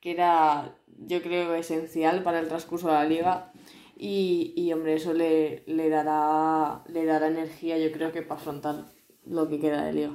que 0.00 0.12
era 0.12 0.74
yo 0.96 1.20
creo, 1.20 1.54
esencial 1.54 2.22
para 2.22 2.40
el 2.40 2.48
transcurso 2.48 2.88
de 2.88 2.94
la 2.94 3.04
liga. 3.04 3.52
Y, 3.94 4.54
y 4.56 4.72
hombre, 4.72 4.94
eso 4.94 5.12
le, 5.12 5.64
le, 5.66 5.90
dará, 5.90 6.82
le 6.86 7.04
dará 7.04 7.28
energía, 7.28 7.76
yo 7.76 7.92
creo 7.92 8.10
que 8.10 8.22
para 8.22 8.40
afrontar 8.40 8.86
lo 9.26 9.50
que 9.50 9.60
queda 9.60 9.84
de 9.84 9.92
liga. 9.92 10.14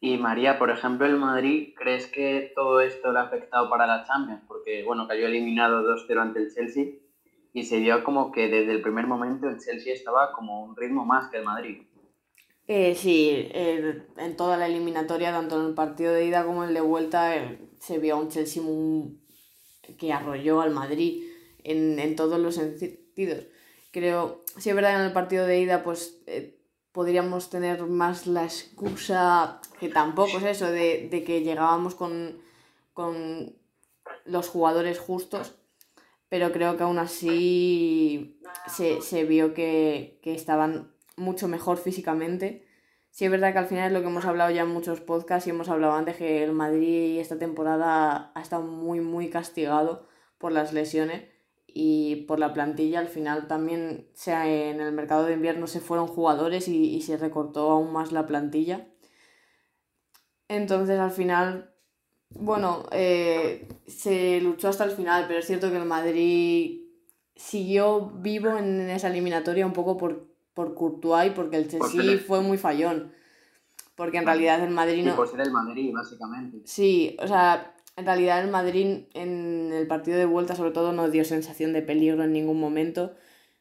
Y 0.00 0.18
María, 0.18 0.56
por 0.56 0.70
ejemplo, 0.70 1.04
el 1.04 1.16
Madrid, 1.16 1.74
¿crees 1.76 2.06
que 2.06 2.52
todo 2.54 2.80
esto 2.80 3.10
le 3.10 3.18
ha 3.18 3.22
afectado 3.22 3.68
para 3.68 3.88
la 3.88 4.04
Champions? 4.04 4.44
Porque, 4.46 4.84
bueno, 4.84 5.08
cayó 5.08 5.26
eliminado 5.26 5.82
2-0 5.82 6.20
ante 6.20 6.38
el 6.38 6.54
Chelsea 6.54 7.03
y 7.54 7.62
se 7.62 7.78
vio 7.78 8.02
como 8.02 8.32
que 8.32 8.48
desde 8.48 8.72
el 8.72 8.82
primer 8.82 9.06
momento 9.06 9.48
el 9.48 9.60
Chelsea 9.60 9.94
estaba 9.94 10.32
como 10.32 10.64
un 10.64 10.76
ritmo 10.76 11.06
más 11.06 11.30
que 11.30 11.38
el 11.38 11.44
Madrid. 11.44 11.82
Eh, 12.66 12.96
sí, 12.96 13.48
en 13.52 14.36
toda 14.36 14.56
la 14.56 14.66
eliminatoria, 14.66 15.30
tanto 15.30 15.60
en 15.60 15.68
el 15.68 15.74
partido 15.74 16.12
de 16.12 16.24
ida 16.24 16.44
como 16.44 16.64
en 16.64 16.70
el 16.70 16.74
de 16.74 16.80
vuelta, 16.80 17.36
eh, 17.36 17.60
se 17.78 17.98
vio 17.98 18.18
un 18.18 18.28
Chelsea 18.28 18.62
que 19.98 20.12
arrolló 20.12 20.62
al 20.62 20.72
Madrid 20.72 21.22
en, 21.62 22.16
todos 22.16 22.40
los 22.40 22.56
sentidos. 22.56 23.46
Creo, 23.92 24.42
si 24.58 24.70
es 24.70 24.74
verdad 24.74 24.96
en 24.96 25.06
el 25.06 25.12
partido 25.12 25.46
de 25.46 25.60
ida, 25.60 25.84
pues 25.84 26.22
eh, 26.26 26.58
podríamos 26.90 27.50
tener 27.50 27.84
más 27.84 28.26
la 28.26 28.44
excusa, 28.44 29.60
que 29.78 29.88
tampoco 29.88 30.38
es 30.38 30.44
eso, 30.44 30.70
de, 30.70 31.22
que 31.24 31.42
llegábamos 31.42 31.94
con, 31.94 32.40
con 32.94 33.54
los 34.24 34.48
jugadores 34.48 34.98
justos, 34.98 35.54
pero 36.34 36.50
creo 36.50 36.76
que 36.76 36.82
aún 36.82 36.98
así 36.98 38.40
se, 38.66 39.00
se 39.02 39.22
vio 39.22 39.54
que, 39.54 40.18
que 40.20 40.34
estaban 40.34 40.92
mucho 41.16 41.46
mejor 41.46 41.76
físicamente. 41.78 42.66
Sí 43.12 43.24
es 43.24 43.30
verdad 43.30 43.52
que 43.52 43.60
al 43.60 43.66
final 43.66 43.86
es 43.86 43.92
lo 43.92 44.00
que 44.00 44.08
hemos 44.08 44.24
hablado 44.24 44.50
ya 44.50 44.62
en 44.62 44.68
muchos 44.70 45.00
podcasts 45.00 45.46
y 45.46 45.50
hemos 45.50 45.68
hablado 45.68 45.92
antes 45.92 46.16
que 46.16 46.42
el 46.42 46.50
Madrid 46.50 47.20
esta 47.20 47.38
temporada 47.38 48.32
ha 48.34 48.40
estado 48.40 48.62
muy 48.62 49.00
muy 49.00 49.30
castigado 49.30 50.08
por 50.38 50.50
las 50.50 50.72
lesiones 50.72 51.22
y 51.68 52.24
por 52.26 52.40
la 52.40 52.52
plantilla 52.52 52.98
al 52.98 53.06
final 53.06 53.46
también 53.46 54.08
sea 54.14 54.48
en 54.48 54.80
el 54.80 54.90
mercado 54.90 55.26
de 55.26 55.34
invierno 55.34 55.68
se 55.68 55.78
fueron 55.78 56.08
jugadores 56.08 56.66
y, 56.66 57.00
se 57.02 57.16
recortó 57.16 57.70
aún 57.70 57.92
más 57.92 58.10
la 58.10 58.26
plantilla. 58.26 58.88
Entonces 60.48 60.98
al 60.98 61.12
final, 61.12 61.73
bueno, 62.34 62.84
eh, 62.90 63.68
se 63.86 64.40
luchó 64.40 64.68
hasta 64.68 64.84
el 64.84 64.90
final, 64.90 65.26
pero 65.26 65.40
es 65.40 65.46
cierto 65.46 65.70
que 65.70 65.76
el 65.76 65.84
Madrid 65.84 66.82
siguió 67.36 68.12
vivo 68.16 68.56
en 68.56 68.88
esa 68.90 69.08
eliminatoria 69.08 69.66
un 69.66 69.72
poco 69.72 69.96
por 69.96 70.34
por 70.54 70.74
Courtois 70.74 71.26
y 71.26 71.30
porque 71.30 71.56
el 71.56 71.68
Chelsea 71.68 72.18
fue 72.18 72.40
muy 72.40 72.56
fallón. 72.56 73.12
Porque 73.96 74.18
en 74.18 74.24
realidad 74.24 74.62
el 74.64 74.70
Madrid 74.70 75.04
no... 75.04 75.14
por 75.14 75.28
ser 75.28 75.40
el 75.40 75.52
Madrid, 75.52 75.92
básicamente. 75.92 76.62
Sí, 76.64 77.16
o 77.20 77.26
sea, 77.28 77.74
en 77.96 78.06
realidad 78.06 78.42
el 78.42 78.50
Madrid 78.50 79.04
en 79.14 79.72
el 79.72 79.86
partido 79.86 80.16
de 80.16 80.26
vuelta 80.26 80.56
sobre 80.56 80.72
todo 80.72 80.92
no 80.92 81.10
dio 81.10 81.24
sensación 81.24 81.72
de 81.72 81.82
peligro 81.82 82.24
en 82.24 82.32
ningún 82.32 82.58
momento. 82.58 83.14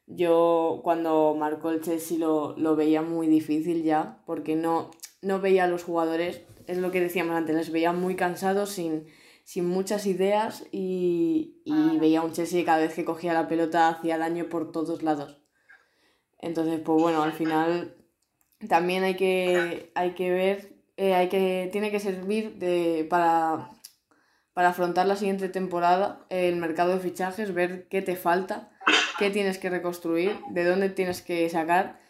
Yo 0.08 0.82
cuando 0.84 1.36
marcó 1.38 1.70
el 1.70 1.82
Chelsea 1.82 2.18
lo, 2.18 2.58
lo 2.58 2.76
veía 2.76 3.02
muy 3.02 3.28
difícil 3.28 3.84
ya, 3.84 4.22
porque 4.26 4.56
no, 4.56 4.92
no 5.22 5.40
veía 5.40 5.66
a 5.66 5.68
los 5.68 5.84
jugadores, 5.84 6.42
es 6.68 6.78
lo 6.78 6.92
que 6.92 7.02
decíamos 7.02 7.36
antes, 7.36 7.56
les 7.56 7.72
veía 7.72 7.92
muy 7.94 8.16
cansados, 8.16 8.70
sin, 8.72 9.08
sin 9.44 9.68
muchas 9.68 10.06
ideas 10.06 10.66
y, 10.72 11.62
y 11.66 11.98
veía 12.00 12.22
un 12.22 12.32
Chelsea 12.32 12.66
cada 12.66 12.80
vez 12.80 12.94
que 12.94 13.06
cogía 13.06 13.34
la 13.34 13.48
pelota 13.48 13.90
hacía 13.90 14.18
daño 14.18 14.50
por 14.50 14.72
todos 14.72 15.04
lados. 15.04 15.40
Entonces, 16.40 16.82
pues 16.82 17.02
bueno, 17.02 17.24
al 17.24 17.32
final 17.32 17.96
también 18.68 19.04
hay 19.04 19.16
que, 19.16 19.92
hay 19.96 20.12
que 20.12 20.32
ver, 20.32 20.76
eh, 20.98 21.14
hay 21.16 21.30
que, 21.30 21.70
tiene 21.72 21.92
que 21.92 22.00
servir 22.00 22.56
de, 22.56 23.06
para, 23.10 23.70
para 24.54 24.70
afrontar 24.70 25.06
la 25.08 25.16
siguiente 25.16 25.50
temporada 25.50 26.26
el 26.30 26.58
mercado 26.58 26.94
de 26.94 27.00
fichajes, 27.00 27.54
ver 27.54 27.88
qué 27.88 28.02
te 28.02 28.16
falta, 28.16 28.72
qué 29.20 29.30
tienes 29.30 29.58
que 29.58 29.70
reconstruir, 29.70 30.38
de 30.52 30.66
dónde 30.66 30.90
tienes 30.90 31.22
que 31.22 31.50
sacar. 31.50 32.02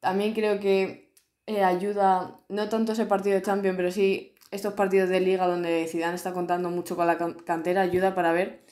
También 0.00 0.34
creo 0.34 0.60
que 0.60 1.03
eh, 1.46 1.62
ayuda, 1.62 2.40
no 2.48 2.68
tanto 2.68 2.92
ese 2.92 3.06
partido 3.06 3.36
de 3.36 3.42
Champions, 3.42 3.76
pero 3.76 3.90
sí 3.90 4.34
estos 4.50 4.74
partidos 4.74 5.08
de 5.08 5.20
liga 5.20 5.46
donde 5.46 5.86
Zidane 5.88 6.14
está 6.14 6.32
contando 6.32 6.70
mucho 6.70 6.96
con 6.96 7.06
la 7.06 7.18
cantera, 7.44 7.82
ayuda 7.82 8.14
para 8.14 8.32
ver 8.32 8.64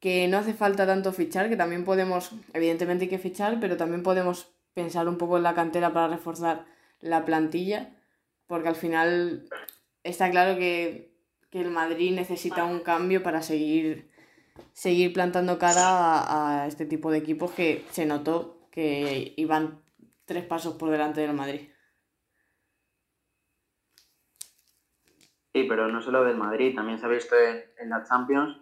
que 0.00 0.26
no 0.28 0.38
hace 0.38 0.54
falta 0.54 0.86
tanto 0.86 1.12
fichar, 1.12 1.48
que 1.48 1.56
también 1.56 1.84
podemos, 1.84 2.32
evidentemente 2.54 3.04
hay 3.04 3.08
que 3.08 3.18
fichar, 3.18 3.58
pero 3.60 3.76
también 3.76 4.02
podemos 4.02 4.52
pensar 4.74 5.08
un 5.08 5.16
poco 5.18 5.36
en 5.36 5.44
la 5.44 5.54
cantera 5.54 5.92
para 5.92 6.08
reforzar 6.08 6.64
la 7.00 7.24
plantilla, 7.24 7.94
porque 8.48 8.68
al 8.68 8.74
final 8.74 9.48
está 10.02 10.30
claro 10.30 10.58
que, 10.58 11.12
el 11.52 11.70
Madrid 11.70 12.14
necesita 12.14 12.64
un 12.64 12.80
cambio 12.80 13.22
para 13.22 13.42
seguir, 13.42 14.10
seguir 14.72 15.12
plantando 15.12 15.58
cara 15.58 15.86
a, 15.86 16.62
a, 16.62 16.66
este 16.66 16.86
tipo 16.86 17.10
de 17.10 17.18
equipos 17.18 17.52
que 17.52 17.84
se 17.90 18.06
notó 18.06 18.68
que 18.70 19.34
iban 19.36 19.82
tres 20.24 20.44
pasos 20.46 20.74
por 20.76 20.90
delante 20.90 21.20
del 21.20 21.34
Madrid. 21.34 21.71
Sí, 25.52 25.64
pero 25.64 25.88
no 25.88 26.00
solo 26.00 26.24
del 26.24 26.36
Madrid, 26.36 26.74
también 26.74 26.98
se 26.98 27.06
ha 27.06 27.10
visto 27.10 27.34
en, 27.78 27.90
la 27.90 28.02
Champions, 28.04 28.56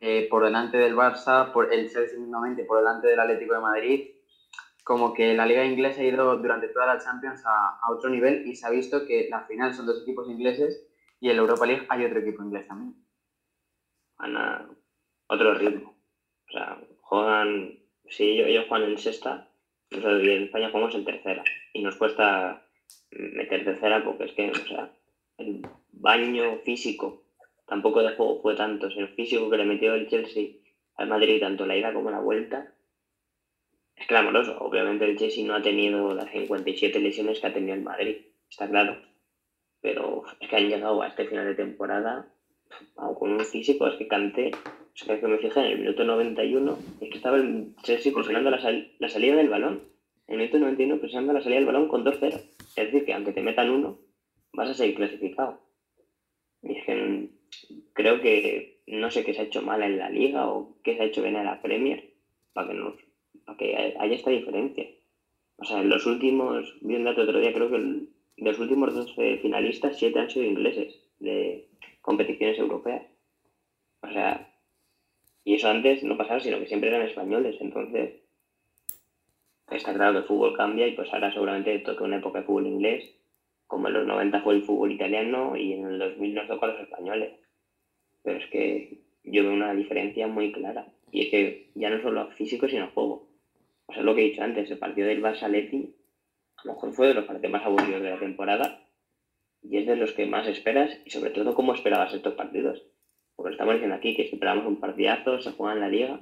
eh, 0.00 0.26
por 0.30 0.44
delante 0.44 0.78
del 0.78 0.96
Barça, 0.96 1.52
por 1.52 1.72
el 1.72 1.90
Chelsea 1.90 2.18
mismamente, 2.18 2.64
por 2.64 2.78
delante 2.78 3.08
del 3.08 3.20
Atlético 3.20 3.54
de 3.54 3.60
Madrid, 3.60 4.10
como 4.82 5.12
que 5.12 5.34
la 5.34 5.44
liga 5.44 5.64
inglesa 5.64 6.00
ha 6.00 6.04
ido 6.04 6.36
durante 6.38 6.68
toda 6.68 6.86
la 6.86 6.98
Champions 6.98 7.44
a, 7.44 7.78
a, 7.82 7.90
otro 7.90 8.08
nivel 8.08 8.46
y 8.46 8.56
se 8.56 8.66
ha 8.66 8.70
visto 8.70 9.06
que 9.06 9.28
la 9.28 9.42
final 9.42 9.74
son 9.74 9.84
dos 9.84 10.02
equipos 10.02 10.28
ingleses 10.30 10.86
y 11.20 11.28
en 11.28 11.36
la 11.36 11.42
Europa 11.42 11.66
League 11.66 11.86
hay 11.90 12.06
otro 12.06 12.20
equipo 12.20 12.42
inglés 12.42 12.66
también. 12.66 12.94
Van 14.18 14.76
otro 15.28 15.54
ritmo. 15.54 15.94
O 16.48 16.52
sea, 16.52 16.80
juegan, 17.02 17.78
si 18.08 18.40
ellos 18.40 18.66
juegan 18.68 18.90
en 18.90 18.98
sexta, 18.98 19.48
nosotros 19.90 20.22
en 20.22 20.44
España 20.44 20.70
jugamos 20.70 20.94
en 20.94 21.04
tercera 21.04 21.44
y 21.74 21.82
nos 21.82 21.96
cuesta 21.96 22.66
meter 23.10 23.64
tercera 23.64 24.02
porque 24.02 24.24
es 24.24 24.32
que, 24.32 24.50
o 24.50 24.54
sea, 24.54 24.90
el 25.40 25.66
baño 25.92 26.58
físico 26.64 27.24
tampoco 27.70 28.02
de 28.02 28.16
juego 28.16 28.40
fue 28.42 28.56
tanto. 28.56 28.88
el 28.88 29.08
físico 29.10 29.48
que 29.48 29.56
le 29.56 29.64
metió 29.64 29.94
el 29.94 30.08
Chelsea 30.08 30.48
al 30.96 31.08
Madrid, 31.08 31.40
tanto 31.40 31.64
la 31.66 31.76
ida 31.76 31.94
como 31.94 32.10
la 32.10 32.20
vuelta, 32.20 32.74
es 33.96 34.06
clamoroso. 34.06 34.58
Obviamente 34.58 35.04
el 35.04 35.16
Chelsea 35.16 35.46
no 35.46 35.54
ha 35.54 35.62
tenido 35.62 36.12
las 36.12 36.30
57 36.30 36.98
lesiones 36.98 37.40
que 37.40 37.46
ha 37.46 37.54
tenido 37.54 37.74
el 37.74 37.82
Madrid, 37.82 38.16
está 38.50 38.68
claro. 38.68 39.00
Pero 39.80 40.24
es 40.40 40.48
que 40.48 40.56
han 40.56 40.68
llegado 40.68 41.00
a 41.00 41.06
este 41.06 41.26
final 41.26 41.46
de 41.46 41.54
temporada 41.54 42.28
con 42.96 43.32
un 43.32 43.40
físico, 43.40 43.86
es 43.86 43.94
que 43.96 44.08
canté, 44.08 44.50
es 44.94 45.04
que 45.04 45.26
me 45.26 45.38
fijé 45.38 45.60
en 45.60 45.66
el 45.66 45.78
minuto 45.78 46.04
91, 46.04 46.78
es 47.00 47.08
que 47.08 47.16
estaba 47.16 47.36
el 47.36 47.74
Chelsea 47.82 48.12
presionando 48.12 48.50
la, 48.50 48.84
la 48.98 49.08
salida 49.08 49.36
del 49.36 49.48
balón. 49.48 49.80
En 50.26 50.34
el 50.34 50.38
minuto 50.38 50.58
91 50.58 50.98
presionando 50.98 51.32
la 51.32 51.40
salida 51.40 51.60
del 51.60 51.66
balón 51.66 51.88
con 51.88 52.04
2-0. 52.04 52.34
Es 52.34 52.74
decir, 52.74 53.04
que 53.04 53.14
aunque 53.14 53.32
te 53.32 53.42
metan 53.42 53.70
uno, 53.70 53.98
vas 54.52 54.70
a 54.70 54.74
seguir 54.74 54.96
clasificado. 54.96 55.60
Que 56.62 57.30
creo 57.92 58.20
que 58.20 58.82
no 58.86 59.10
sé 59.10 59.24
qué 59.24 59.34
se 59.34 59.42
ha 59.42 59.44
hecho 59.44 59.62
mal 59.62 59.82
en 59.82 59.98
la 59.98 60.10
liga 60.10 60.48
o 60.48 60.76
qué 60.82 60.96
se 60.96 61.02
ha 61.02 61.06
hecho 61.06 61.22
bien 61.22 61.36
en 61.36 61.44
la 61.44 61.62
Premier 61.62 62.12
para 62.52 62.68
que, 62.68 62.74
nos, 62.74 62.94
para 63.44 63.58
que 63.58 63.76
haya 63.76 64.14
esta 64.14 64.30
diferencia. 64.30 64.86
O 65.56 65.64
sea, 65.64 65.80
en 65.80 65.88
los 65.88 66.06
últimos, 66.06 66.76
vi 66.80 66.96
un 66.96 67.04
dato 67.04 67.22
otro 67.22 67.38
día, 67.38 67.52
creo 67.52 67.70
que 67.70 67.78
de 67.78 68.08
los 68.36 68.58
últimos 68.58 68.94
12 68.94 69.38
finalistas, 69.38 69.98
7 69.98 70.18
han 70.18 70.30
sido 70.30 70.46
ingleses 70.46 70.98
de 71.18 71.68
competiciones 72.00 72.58
europeas. 72.58 73.02
O 74.02 74.10
sea, 74.10 74.54
y 75.44 75.54
eso 75.54 75.68
antes 75.68 76.02
no 76.02 76.16
pasaba, 76.16 76.40
sino 76.40 76.58
que 76.58 76.66
siempre 76.66 76.88
eran 76.88 77.02
españoles. 77.02 77.56
Entonces, 77.60 78.14
está 79.70 79.94
claro 79.94 80.12
que 80.12 80.18
el 80.18 80.24
fútbol 80.24 80.56
cambia 80.56 80.86
y 80.86 80.92
pues 80.92 81.12
ahora 81.12 81.32
seguramente 81.32 81.78
toca 81.80 82.04
una 82.04 82.16
época 82.16 82.40
de 82.40 82.46
fútbol 82.46 82.66
inglés 82.66 83.19
como 83.70 83.86
en 83.86 83.94
los 83.94 84.06
90 84.06 84.40
fue 84.40 84.54
el 84.54 84.64
fútbol 84.64 84.90
italiano 84.90 85.56
y 85.56 85.74
en 85.74 85.86
el 85.86 85.98
2000 86.00 86.34
nos 86.34 86.48
tocó 86.48 86.64
a 86.64 86.68
los 86.72 86.80
españoles. 86.80 87.34
Pero 88.24 88.38
es 88.38 88.46
que 88.50 88.98
yo 89.22 89.44
veo 89.44 89.52
una 89.52 89.72
diferencia 89.72 90.26
muy 90.26 90.50
clara. 90.50 90.88
Y 91.12 91.22
es 91.22 91.28
que 91.30 91.70
ya 91.76 91.88
no 91.88 92.02
solo 92.02 92.28
físico, 92.32 92.66
sino 92.66 92.90
juego. 92.90 93.28
O 93.86 93.92
sea, 93.92 94.02
lo 94.02 94.16
que 94.16 94.22
he 94.22 94.30
dicho 94.30 94.42
antes, 94.42 94.68
el 94.68 94.78
partido 94.78 95.06
del 95.06 95.22
Barça 95.22 95.48
Leti 95.48 95.94
a 96.56 96.62
lo 96.66 96.74
mejor 96.74 96.92
fue 96.92 97.06
de 97.06 97.14
los 97.14 97.26
partidos 97.26 97.52
más 97.52 97.64
aburridos 97.64 98.02
de 98.02 98.10
la 98.10 98.18
temporada 98.18 98.82
y 99.62 99.76
es 99.76 99.86
de 99.86 99.94
los 99.94 100.12
que 100.12 100.26
más 100.26 100.48
esperas 100.48 100.90
y 101.04 101.10
sobre 101.10 101.30
todo 101.30 101.54
cómo 101.54 101.72
esperabas 101.72 102.12
estos 102.12 102.34
partidos. 102.34 102.82
Porque 103.36 103.52
estamos 103.52 103.74
diciendo 103.74 103.94
aquí 103.94 104.16
que 104.16 104.22
esperábamos 104.22 104.66
un 104.66 104.80
partidazo, 104.80 105.40
se 105.40 105.52
juega 105.52 105.74
en 105.74 105.80
la 105.80 105.88
liga 105.88 106.20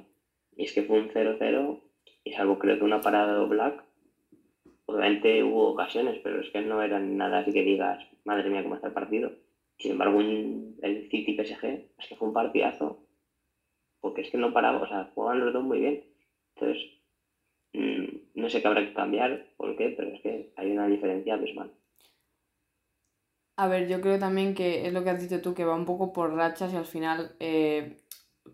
y 0.55 0.65
es 0.65 0.75
que 0.75 0.83
fue 0.83 1.01
un 1.01 1.09
0-0 1.09 1.81
y 2.25 2.33
salvo 2.33 2.59
creo 2.59 2.77
que 2.77 2.85
una 2.85 3.01
parada 3.01 3.41
de 3.41 3.47
Black 3.47 3.88
Obviamente 4.89 5.45
hubo 5.45 5.73
ocasiones, 5.73 6.19
pero 6.25 6.41
es 6.41 6.49
que 6.49 6.63
no 6.63 6.83
eran 6.83 7.19
nada 7.19 7.41
así 7.41 7.53
que 7.53 7.63
digas, 7.63 8.03
madre 8.25 8.49
mía, 8.49 8.63
cómo 8.63 8.75
está 8.75 8.87
el 8.87 8.95
partido. 8.95 9.31
Sin 9.77 9.93
embargo, 9.93 10.19
el 10.21 11.09
City 11.11 11.37
PSG 11.37 11.65
es 11.99 12.09
que 12.09 12.17
fue 12.17 12.29
un 12.29 12.33
partidazo. 12.33 12.99
Porque 14.01 14.23
es 14.23 14.31
que 14.31 14.39
no 14.39 14.51
paraba, 14.55 14.81
o 14.81 14.89
sea, 14.89 15.11
jugaban 15.15 15.41
los 15.41 15.53
dos 15.53 15.63
muy 15.63 15.81
bien. 15.81 16.05
Entonces, 16.55 16.83
mm, 17.75 18.41
no 18.41 18.49
sé 18.49 18.63
qué 18.63 18.69
habrá 18.69 18.81
que 18.81 18.95
cambiar, 18.95 19.49
por 19.59 19.77
qué, 19.77 19.91
pero 19.95 20.09
es 20.09 20.23
que 20.23 20.53
hay 20.57 20.71
una 20.71 20.89
diferencia 20.89 21.35
abismal. 21.35 21.71
A 23.57 23.69
ver, 23.69 23.89
yo 23.89 24.01
creo 24.01 24.19
también 24.19 24.55
que 24.55 24.87
es 24.87 24.93
lo 24.95 25.05
que 25.05 25.11
has 25.11 25.21
dicho 25.21 25.43
tú, 25.43 25.53
que 25.53 25.67
va 25.67 25.75
un 25.75 25.85
poco 25.85 26.15
por 26.15 26.33
rachas 26.33 26.73
y 26.73 26.77
al 26.77 26.87
final, 26.87 27.37
eh, 27.41 27.99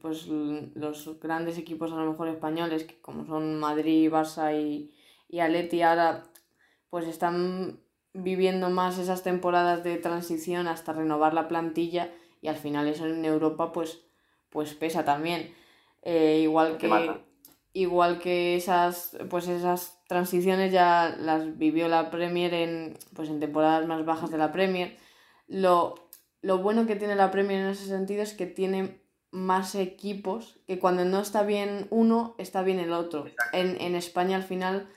pues 0.01 0.27
los 0.27 1.21
grandes 1.21 1.59
equipos 1.59 1.93
a 1.93 1.97
lo 1.97 2.11
mejor 2.11 2.27
españoles, 2.27 2.89
como 3.03 3.25
son 3.25 3.61
Madrid, 3.61 4.11
Barça 4.11 4.53
y, 4.53 4.91
y 5.35 5.41
Aleti 5.41 5.83
ahora 5.83 6.23
pues 6.91 7.09
están 7.09 7.81
viviendo 8.13 8.71
más 8.71 8.99
esas 8.99 9.25
temporadas 9.25 9.83
de 9.83 9.97
transición 9.97 10.69
hasta 10.69 10.93
renovar 10.93 11.35
la 11.35 11.49
plantilla 11.49 12.13
y 12.41 12.47
al 12.47 12.55
final 12.55 12.87
eso 12.87 13.05
en 13.05 13.25
Europa 13.25 13.73
pues, 13.73 13.99
pues 14.49 14.75
pesa 14.75 15.05
también. 15.05 15.53
Eh, 16.03 16.39
igual 16.45 16.79
que 16.79 16.89
igual 17.73 18.21
que 18.21 18.55
esas 18.55 19.19
pues 19.29 19.49
esas 19.49 20.01
transiciones 20.07 20.71
ya 20.71 21.17
las 21.19 21.59
vivió 21.59 21.89
la 21.89 22.13
Premier 22.13 22.55
en 22.55 22.97
pues 23.17 23.29
en 23.29 23.41
temporadas 23.41 23.89
más 23.89 24.05
bajas 24.05 24.31
de 24.31 24.39
la 24.39 24.53
Premier. 24.53 24.97
Lo, 25.49 25.97
lo 26.43 26.59
bueno 26.59 26.87
que 26.87 26.95
tiene 26.95 27.17
la 27.17 27.33
Premier 27.33 27.59
en 27.59 27.71
ese 27.71 27.87
sentido 27.87 28.23
es 28.23 28.35
que 28.35 28.47
tiene 28.47 29.01
más 29.33 29.75
equipos 29.75 30.61
que 30.69 30.79
cuando 30.79 31.05
no 31.05 31.19
está 31.19 31.43
bien 31.43 31.89
uno, 31.91 32.37
está 32.39 32.63
bien 32.63 32.79
el 32.79 32.93
otro. 32.93 33.25
En, 33.53 33.81
en 33.81 33.97
España 33.97 34.37
al 34.37 34.45
final 34.45 34.89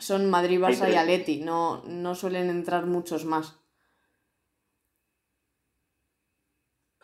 son 0.00 0.30
Madrid, 0.30 0.60
Barça 0.60 0.90
y 0.90 0.96
Aleti, 0.96 1.40
no, 1.40 1.82
no 1.84 2.14
suelen 2.14 2.50
entrar 2.50 2.86
muchos 2.86 3.24
más. 3.24 3.56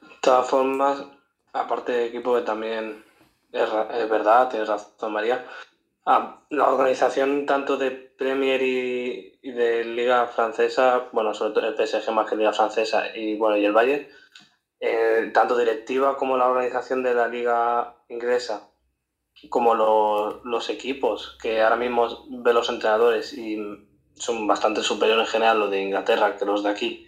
De 0.00 0.32
todas 0.32 0.48
formas, 0.48 1.04
aparte 1.52 1.92
de 1.92 2.06
equipo 2.06 2.34
que 2.34 2.42
también 2.42 3.04
es, 3.52 3.70
verdad, 4.10 4.48
tienes 4.48 4.68
razón 4.68 5.12
María, 5.12 5.46
ah, 6.04 6.42
la 6.50 6.68
organización 6.68 7.46
tanto 7.46 7.76
de 7.76 7.90
Premier 7.92 8.62
y, 8.62 9.38
de 9.42 9.84
Liga 9.84 10.26
Francesa, 10.26 11.08
bueno, 11.12 11.32
sobre 11.32 11.52
todo 11.52 11.68
el 11.68 11.76
PSG 11.76 12.10
más 12.10 12.28
que 12.28 12.36
Liga 12.36 12.52
Francesa 12.52 13.16
y 13.16 13.36
bueno, 13.36 13.56
y 13.56 13.64
el 13.64 13.72
Valle, 13.72 14.10
eh, 14.80 15.30
tanto 15.32 15.56
directiva 15.56 16.16
como 16.16 16.36
la 16.36 16.48
organización 16.48 17.02
de 17.02 17.14
la 17.14 17.28
Liga 17.28 17.94
Inglesa 18.08 18.68
como 19.50 19.74
los 19.74 20.70
equipos, 20.70 21.36
que 21.40 21.62
ahora 21.62 21.76
mismo 21.76 22.26
ve 22.28 22.52
los 22.52 22.68
entrenadores 22.68 23.32
y 23.36 23.58
son 24.14 24.46
bastante 24.46 24.82
superiores 24.82 25.26
en 25.26 25.32
general 25.32 25.60
los 25.60 25.70
de 25.70 25.82
Inglaterra 25.82 26.36
que 26.36 26.44
los 26.44 26.62
de 26.62 26.70
aquí. 26.70 27.06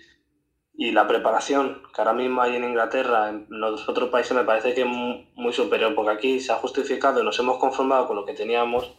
Y 0.74 0.92
la 0.92 1.08
preparación 1.08 1.82
que 1.92 2.00
ahora 2.00 2.12
mismo 2.12 2.40
hay 2.40 2.54
en 2.54 2.64
Inglaterra, 2.64 3.30
en 3.30 3.46
los 3.48 3.88
otros 3.88 4.10
países, 4.10 4.36
me 4.36 4.44
parece 4.44 4.74
que 4.74 4.82
es 4.82 4.86
muy 4.86 5.52
superior, 5.52 5.94
porque 5.94 6.12
aquí 6.12 6.38
se 6.38 6.52
ha 6.52 6.56
justificado 6.56 7.20
y 7.20 7.24
nos 7.24 7.38
hemos 7.40 7.58
conformado 7.58 8.06
con 8.06 8.14
lo 8.14 8.24
que 8.24 8.34
teníamos, 8.34 8.94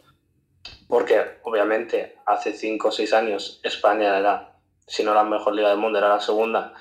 porque 0.88 1.38
obviamente 1.42 2.18
hace 2.26 2.52
5 2.52 2.88
o 2.88 2.92
6 2.92 3.14
años 3.14 3.60
España 3.62 4.18
era, 4.18 4.58
si 4.86 5.02
no 5.04 5.14
la 5.14 5.24
mejor 5.24 5.54
liga 5.54 5.70
del 5.70 5.78
mundo, 5.78 5.98
era 5.98 6.08
la 6.08 6.20
segunda. 6.20 6.74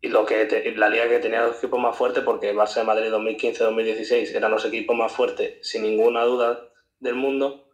Y 0.00 0.08
lo 0.08 0.24
que 0.24 0.72
la 0.76 0.88
liga 0.88 1.08
que 1.08 1.18
tenía 1.18 1.42
los 1.42 1.58
equipos 1.58 1.78
más 1.78 1.96
fuertes, 1.96 2.22
porque 2.24 2.54
Barça 2.54 2.76
de 2.76 2.84
Madrid 2.84 3.10
2015-2016 3.10 4.34
eran 4.34 4.50
los 4.50 4.64
equipos 4.64 4.96
más 4.96 5.12
fuertes, 5.12 5.58
sin 5.60 5.82
ninguna 5.82 6.22
duda, 6.24 6.70
del 7.00 7.14
mundo, 7.14 7.66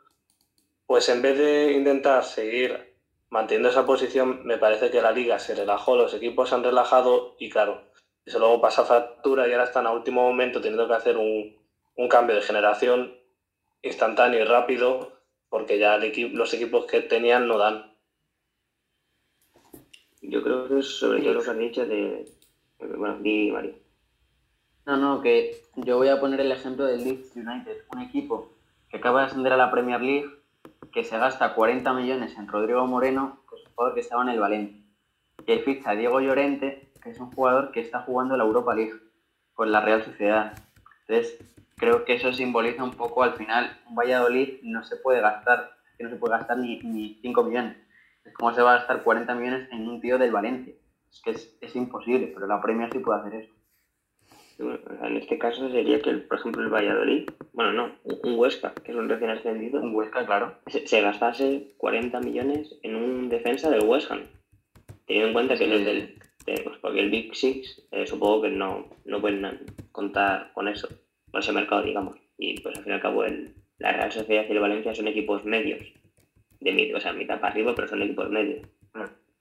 pues 0.87 1.09
en 1.09 1.21
vez 1.23 1.37
de 1.37 1.73
intentar 1.73 2.25
seguir 2.25 2.95
manteniendo 3.29 3.69
esa 3.69 3.85
posición, 3.85 4.45
me 4.45 4.57
parece 4.57 4.91
que 4.91 5.03
la 5.03 5.11
liga 5.11 5.39
se 5.39 5.55
relajó, 5.55 5.97
los 5.97 6.15
equipos 6.15 6.49
se 6.49 6.55
han 6.55 6.65
relajado 6.65 7.35
y 7.39 7.49
claro, 7.49 7.83
eso 8.25 8.39
luego 8.39 8.61
pasa 8.61 8.85
factura 8.85 9.47
y 9.47 9.53
ahora 9.53 9.65
están 9.65 9.87
a 9.87 9.93
último 9.93 10.23
momento 10.23 10.61
teniendo 10.61 10.87
que 10.87 10.95
hacer 10.95 11.17
un, 11.17 11.57
un 11.97 12.09
cambio 12.09 12.37
de 12.37 12.43
generación 12.43 13.17
instantáneo 13.83 14.41
y 14.41 14.45
rápido 14.45 15.13
porque 15.49 15.79
ya 15.79 15.99
los 15.99 16.55
equipos 16.55 16.87
que 16.87 17.01
tenían 17.01 17.47
no 17.47 17.59
dan. 17.59 17.96
Yo 20.29 20.43
creo 20.43 20.69
que 20.69 20.81
es 20.81 20.99
sobre 20.99 21.23
todo 21.23 21.35
lo 21.35 21.43
que 21.43 21.51
han 21.51 21.59
dicho 21.59 21.87
de... 21.87 22.29
Bueno, 22.79 23.19
di 23.21 23.51
Mario. 23.53 23.75
No, 24.85 24.97
no, 24.97 25.21
que 25.21 25.63
yo 25.77 25.97
voy 25.97 26.09
a 26.09 26.21
poner 26.21 26.41
el 26.41 26.53
ejemplo 26.53 26.85
del 26.85 27.05
Leeds 27.05 27.37
United, 27.37 27.85
un 27.93 28.03
equipo 28.03 28.53
que 28.89 28.99
acaba 28.99 29.21
de 29.21 29.27
ascender 29.27 29.53
a 29.53 29.57
la 29.57 29.71
Premier 29.71 30.01
League, 30.01 30.31
que 30.93 31.05
se 31.05 31.19
gasta 31.19 31.55
40 31.55 31.93
millones 31.93 32.37
en 32.37 32.49
Rodrigo 32.49 32.87
Moreno, 32.87 33.41
que 33.49 33.57
es 33.57 33.67
un 33.67 33.73
jugador 33.75 33.95
que 33.95 34.01
estaba 34.01 34.23
en 34.23 34.29
el 34.31 34.41
Valencia. 34.41 34.83
Y 35.47 35.59
ficha 35.59 35.91
a 35.91 35.97
Diego 35.97 36.21
Llorente, 36.21 36.91
que 37.03 37.11
es 37.11 37.21
un 37.21 37.31
jugador 37.31 37.71
que 37.73 37.81
está 37.81 38.03
jugando 38.03 38.37
la 38.37 38.45
Europa 38.45 38.75
League 38.75 38.95
con 39.55 39.71
la 39.71 39.81
Real 39.81 40.05
Sociedad. 40.05 40.55
Entonces, 41.07 41.39
creo 41.77 42.05
que 42.05 42.15
eso 42.15 42.33
simboliza 42.33 42.83
un 42.83 42.93
poco 42.93 43.23
al 43.23 43.35
final, 43.35 43.79
un 43.89 43.95
Valladolid 43.95 44.61
no 44.63 44.83
se 44.83 44.97
puede 44.97 45.21
gastar, 45.21 45.71
que 45.97 46.05
no 46.05 46.11
se 46.11 46.17
puede 46.17 46.37
gastar 46.39 46.59
ni, 46.59 46.81
ni 46.81 47.15
5 47.23 47.45
millones. 47.45 47.77
Es 48.27 48.35
como 48.35 48.53
se 48.55 48.63
va 48.63 48.75
a 48.75 48.79
gastar 48.79 49.03
40 49.03 49.35
millones 49.35 49.69
en 49.73 49.89
un 49.89 50.01
tío 50.01 50.19
del 50.19 50.33
Valencia. 50.33 50.75
Es 51.11 51.21
que 51.23 51.31
es, 51.31 51.57
es 51.61 51.77
imposible, 51.77 52.31
pero 52.35 52.47
la 52.47 52.61
Premier 52.61 52.93
sí 52.93 52.99
puede 52.99 53.21
hacer 53.21 53.35
eso. 53.35 53.53
En 54.59 55.17
este 55.19 55.39
caso 55.39 55.71
sería 55.71 56.01
que, 56.01 56.13
por 56.15 56.39
ejemplo, 56.39 56.63
el 56.63 56.71
Valladolid, 56.71 57.29
bueno, 57.53 57.73
no, 57.73 57.93
un 58.05 58.39
Huesca, 58.39 58.73
que 58.73 58.93
es 58.93 58.97
un 58.97 59.09
recién 59.09 59.31
ascendido, 59.31 59.81
un 59.81 59.95
Huesca, 59.95 60.25
claro, 60.25 60.55
se, 60.67 61.01
gastase 61.03 61.75
40 61.77 62.21
millones 62.21 62.75
en 62.83 62.97
un 62.97 63.29
defensa 63.29 63.69
del 63.69 63.85
West 63.85 64.11
Ham. 64.11 64.23
Teniendo 65.07 65.29
en 65.29 65.35
cuenta 65.35 65.57
que 65.57 65.67
los 65.67 65.85
del, 65.85 66.19
pues 66.47 66.79
porque 66.81 67.01
el 67.01 67.11
Big 67.11 67.35
Six, 67.35 67.87
eh, 67.91 68.07
supongo 68.07 68.43
que 68.43 68.51
no, 68.51 68.89
no 69.05 69.21
pueden 69.21 69.67
contar 69.93 70.53
con 70.55 70.69
eso 70.69 70.89
con 71.31 71.41
ese 71.41 71.53
mercado, 71.53 71.83
digamos. 71.83 72.17
Y 72.39 72.61
pues 72.61 72.77
al 72.79 72.83
fin 72.83 72.93
y 72.93 72.95
al 72.95 73.03
cabo 73.03 73.25
el, 73.25 73.55
la 73.79 73.93
Real 73.93 74.13
Sociedad 74.13 74.47
y 74.49 74.53
el 74.53 74.61
Valencia 74.61 74.95
son 74.95 75.09
equipos 75.09 75.45
medios, 75.45 75.83
de 76.61 76.95
o 76.95 77.01
sea, 77.01 77.13
mitad 77.13 77.41
para 77.41 77.53
arriba, 77.53 77.75
pero 77.75 77.89
son 77.89 78.03
equipos 78.03 78.31
medios. 78.31 78.67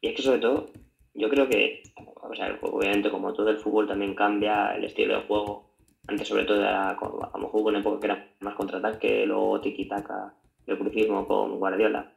Y 0.01 0.09
es 0.09 0.15
que 0.15 0.21
sobre 0.21 0.39
todo, 0.39 0.71
yo 1.13 1.29
creo 1.29 1.47
que, 1.47 1.83
o 1.95 2.35
sea, 2.35 2.57
obviamente 2.61 3.09
como 3.09 3.33
todo 3.33 3.49
el 3.49 3.57
fútbol 3.57 3.87
también 3.87 4.15
cambia 4.15 4.75
el 4.75 4.83
estilo 4.83 5.15
de 5.15 5.27
juego. 5.27 5.71
Antes 6.07 6.27
sobre 6.27 6.45
todo 6.45 6.59
era 6.59 6.95
como, 6.99 7.23
a 7.23 7.37
lo 7.37 7.45
mejor 7.45 7.63
una 7.63 7.79
época 7.79 7.99
que 7.99 8.05
era 8.05 8.29
más 8.41 8.55
contraataque, 8.55 9.25
luego 9.25 9.61
tiki-taka, 9.61 10.33
el 10.67 10.77
crucismo 10.77 11.27
con 11.27 11.57
Guardiola. 11.57 12.11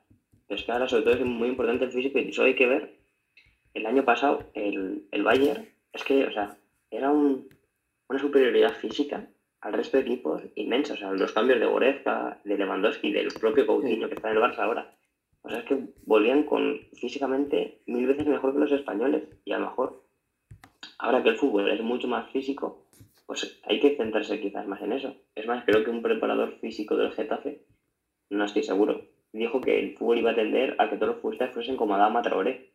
Pero 0.47 0.61
es 0.61 0.65
que 0.65 0.73
ahora 0.73 0.89
sobre 0.89 1.05
todo 1.05 1.15
es 1.15 1.25
muy 1.25 1.49
importante 1.49 1.85
el 1.85 1.93
físico 1.93 2.19
y 2.19 2.29
eso 2.29 2.43
hay 2.43 2.55
que 2.55 2.67
ver. 2.67 2.99
El 3.75 3.87
año 3.87 4.05
pasado 4.05 4.41
el, 4.55 5.07
el 5.11 5.23
Bayern, 5.23 5.69
es 5.93 6.05
que, 6.05 6.27
o 6.27 6.33
sea, 6.33 6.57
era 6.91 7.11
un, 7.11 7.49
una 8.09 8.19
superioridad 8.19 8.73
física 8.73 9.29
al 9.61 9.73
resto 9.73 9.97
de 9.97 10.05
equipos 10.05 10.43
inmensos. 10.55 10.97
O 10.97 11.01
sea, 11.01 11.13
los 11.13 11.33
cambios 11.33 11.61
de 11.61 11.67
Goretzka, 11.67 12.41
de 12.45 12.57
Lewandowski, 12.57 13.13
del 13.13 13.29
propio 13.29 13.67
Coutinho 13.67 14.09
que 14.09 14.15
está 14.15 14.31
en 14.31 14.37
el 14.37 14.43
Barça 14.43 14.61
ahora. 14.61 14.95
O 15.43 15.49
sea, 15.49 15.61
es 15.61 15.65
que 15.65 15.79
volvían 16.05 16.45
con 16.45 16.81
físicamente 16.95 17.81
mil 17.87 18.07
veces 18.07 18.27
mejor 18.27 18.53
que 18.53 18.61
los 18.61 18.73
españoles. 18.73 19.25
Y 19.45 19.53
a 19.53 19.59
lo 19.59 19.67
mejor, 19.67 20.05
ahora 20.99 21.23
que 21.23 21.31
el 21.31 21.37
fútbol 21.37 21.71
es 21.71 21.81
mucho 21.81 22.09
más 22.09 22.31
físico, 22.31 22.85
pues 23.27 23.61
hay 23.65 23.81
que 23.81 23.97
centrarse 23.97 24.41
quizás 24.41 24.67
más 24.67 24.83
en 24.83 24.93
eso. 24.93 25.15
Es 25.35 25.47
más, 25.47 25.65
creo 25.65 25.85
que 25.85 25.91
un 25.91 26.03
preparador 26.03 26.59
físico 26.61 26.97
del 26.97 27.13
Getafe, 27.13 27.63
no 28.31 28.45
estoy 28.45 28.63
seguro, 28.63 29.03
dijo 29.33 29.61
que 29.61 29.79
el 29.79 29.97
fútbol 29.97 30.19
iba 30.19 30.31
a 30.31 30.35
tender 30.35 30.77
a 30.79 30.89
que 30.89 30.97
todos 30.97 31.09
los 31.09 31.17
futbolistas 31.21 31.53
fuesen 31.53 31.77
como 31.77 31.95
Adama 31.95 32.23
Traoré. 32.23 32.73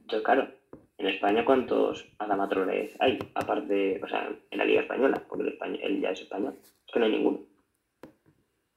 Entonces, 0.00 0.22
claro, 0.24 0.48
en 0.98 1.06
España, 1.06 1.44
¿cuántos 1.44 2.06
Adamatrones 2.18 2.92
hay? 3.00 3.18
Aparte, 3.34 4.00
o 4.02 4.08
sea, 4.08 4.28
en 4.50 4.58
la 4.58 4.64
Liga 4.64 4.82
Española, 4.82 5.24
porque 5.28 5.58
el 5.60 5.80
él 5.80 6.00
ya 6.00 6.10
es 6.10 6.20
español. 6.20 6.56
Es 6.62 6.92
que 6.92 6.98
no 7.00 7.06
hay 7.06 7.12
ninguno. 7.12 7.40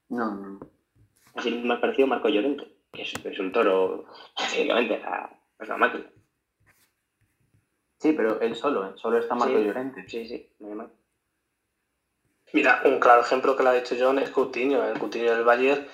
No, 0.08 0.34
no. 0.34 0.60
Así 1.34 1.50
más 1.52 1.80
parecido 1.80 2.08
Marco 2.08 2.28
Llorente, 2.28 2.66
que 2.92 3.02
es, 3.02 3.38
un 3.38 3.52
toro, 3.52 4.06
básicamente, 4.36 5.00
es 5.58 5.68
una 5.68 5.76
máquina. 5.76 6.10
Sí, 7.98 8.12
pero 8.12 8.40
él 8.40 8.54
solo, 8.54 8.88
¿eh? 8.88 8.92
solo 8.96 9.18
está 9.18 9.34
Marco 9.34 9.58
Llorente. 9.58 10.08
Sí, 10.08 10.26
sí, 10.26 10.50
no 10.60 10.90
Mira, 12.52 12.82
un 12.84 13.00
claro 13.00 13.22
ejemplo 13.22 13.56
que 13.56 13.62
le 13.62 13.68
ha 13.68 13.72
dicho 13.72 13.96
John 13.98 14.18
es 14.18 14.30
Coutinho. 14.30 14.84
El 14.84 14.98
Coutinho 14.98 15.34
del 15.34 15.44
Bayern, 15.44 15.86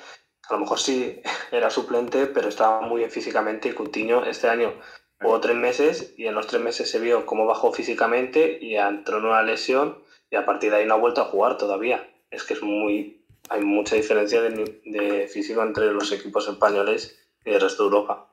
a 0.48 0.52
lo 0.52 0.60
mejor 0.60 0.78
sí 0.78 1.20
era 1.52 1.70
suplente, 1.70 2.26
pero 2.26 2.48
estaba 2.48 2.80
muy 2.82 2.98
bien 2.98 3.10
físicamente 3.10 3.68
y 3.68 3.74
Coutinho 3.74 4.24
este 4.24 4.48
año 4.48 4.74
Jugó 5.22 5.40
tres 5.40 5.56
meses 5.56 6.14
y 6.16 6.26
en 6.26 6.34
los 6.34 6.48
tres 6.48 6.60
meses 6.60 6.90
se 6.90 6.98
vio 6.98 7.24
cómo 7.26 7.46
bajó 7.46 7.72
físicamente 7.72 8.58
y 8.60 8.74
entró 8.74 9.18
en 9.18 9.26
una 9.26 9.42
lesión 9.42 9.98
y 10.30 10.36
a 10.36 10.44
partir 10.44 10.70
de 10.70 10.78
ahí 10.78 10.86
no 10.86 10.94
ha 10.94 10.98
vuelto 10.98 11.20
a 11.20 11.26
jugar 11.26 11.56
todavía. 11.56 12.10
Es 12.30 12.42
que 12.42 12.54
es 12.54 12.62
muy, 12.62 13.22
hay 13.48 13.60
mucha 13.60 13.94
diferencia 13.94 14.42
de, 14.42 15.28
físico 15.32 15.62
entre 15.62 15.92
los 15.92 16.10
equipos 16.10 16.48
españoles 16.48 17.18
y 17.44 17.50
el 17.50 17.60
resto 17.60 17.84
de 17.84 17.88
Europa. 17.90 18.28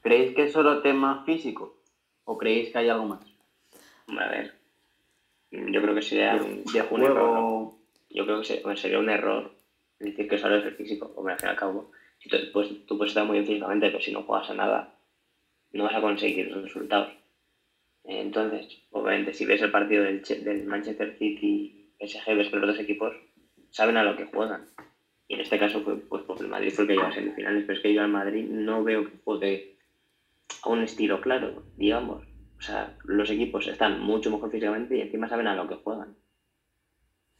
¿Creéis 0.00 0.34
que 0.34 0.44
es 0.44 0.52
solo 0.52 0.80
tema 0.80 1.24
físico 1.26 1.76
o 2.24 2.38
creéis 2.38 2.70
que 2.70 2.78
hay 2.78 2.88
algo 2.88 3.04
más? 3.04 3.26
A 4.08 4.28
ver, 4.28 4.54
yo 5.50 5.82
creo 5.82 5.94
que 5.94 6.02
sería 6.02 6.36
un, 6.90 7.02
error. 7.02 7.72
Yo 8.08 8.24
creo 8.24 8.40
que 8.40 8.76
sería 8.76 8.98
un 8.98 9.10
error 9.10 9.52
decir 9.98 10.28
que 10.28 10.38
solo 10.38 10.56
es 10.56 10.64
el 10.64 10.74
físico, 10.74 11.12
o 11.16 11.26
al 11.26 11.36
fin 11.36 11.48
y 11.48 11.50
al 11.50 11.56
cabo 11.56 11.90
pues 12.52 12.86
tú 12.86 12.96
puedes 12.96 13.10
estar 13.10 13.24
muy 13.24 13.34
bien 13.34 13.46
físicamente, 13.46 13.88
pero 13.88 14.00
si 14.00 14.12
no 14.12 14.22
juegas 14.22 14.50
a 14.50 14.54
nada, 14.54 14.94
no 15.72 15.84
vas 15.84 15.94
a 15.94 16.00
conseguir 16.00 16.50
los 16.50 16.62
resultados. 16.62 17.12
Entonces, 18.04 18.82
obviamente, 18.90 19.32
si 19.32 19.44
ves 19.44 19.62
el 19.62 19.70
partido 19.70 20.04
del, 20.04 20.66
Manchester 20.66 21.16
City, 21.18 21.92
PSG, 21.98 22.36
ves 22.36 22.48
que 22.48 22.56
los 22.56 22.68
dos 22.68 22.78
equipos 22.78 23.14
saben 23.70 23.96
a 23.96 24.04
lo 24.04 24.16
que 24.16 24.26
juegan. 24.26 24.66
Y 25.26 25.34
en 25.34 25.40
este 25.40 25.58
caso, 25.58 25.80
fue, 25.82 25.96
pues, 25.96 26.22
porque 26.24 26.42
el 26.42 26.50
Madrid 26.50 26.70
fue 26.70 26.84
el 26.84 26.88
que 26.88 27.00
a 27.00 27.12
semifinales, 27.12 27.64
pero 27.64 27.76
es 27.78 27.82
que 27.82 27.94
yo 27.94 28.02
al 28.02 28.10
Madrid 28.10 28.44
no 28.44 28.84
veo 28.84 29.04
que 29.04 29.18
juegue 29.24 29.76
a 30.62 30.68
un 30.68 30.82
estilo 30.82 31.20
claro, 31.20 31.64
digamos. 31.76 32.22
O 32.58 32.62
sea, 32.62 32.94
los 33.04 33.30
equipos 33.30 33.66
están 33.66 34.00
mucho 34.00 34.30
mejor 34.30 34.50
físicamente 34.50 34.96
y 34.96 35.00
encima 35.00 35.28
saben 35.28 35.46
a 35.46 35.56
lo 35.56 35.66
que 35.66 35.76
juegan. 35.76 36.14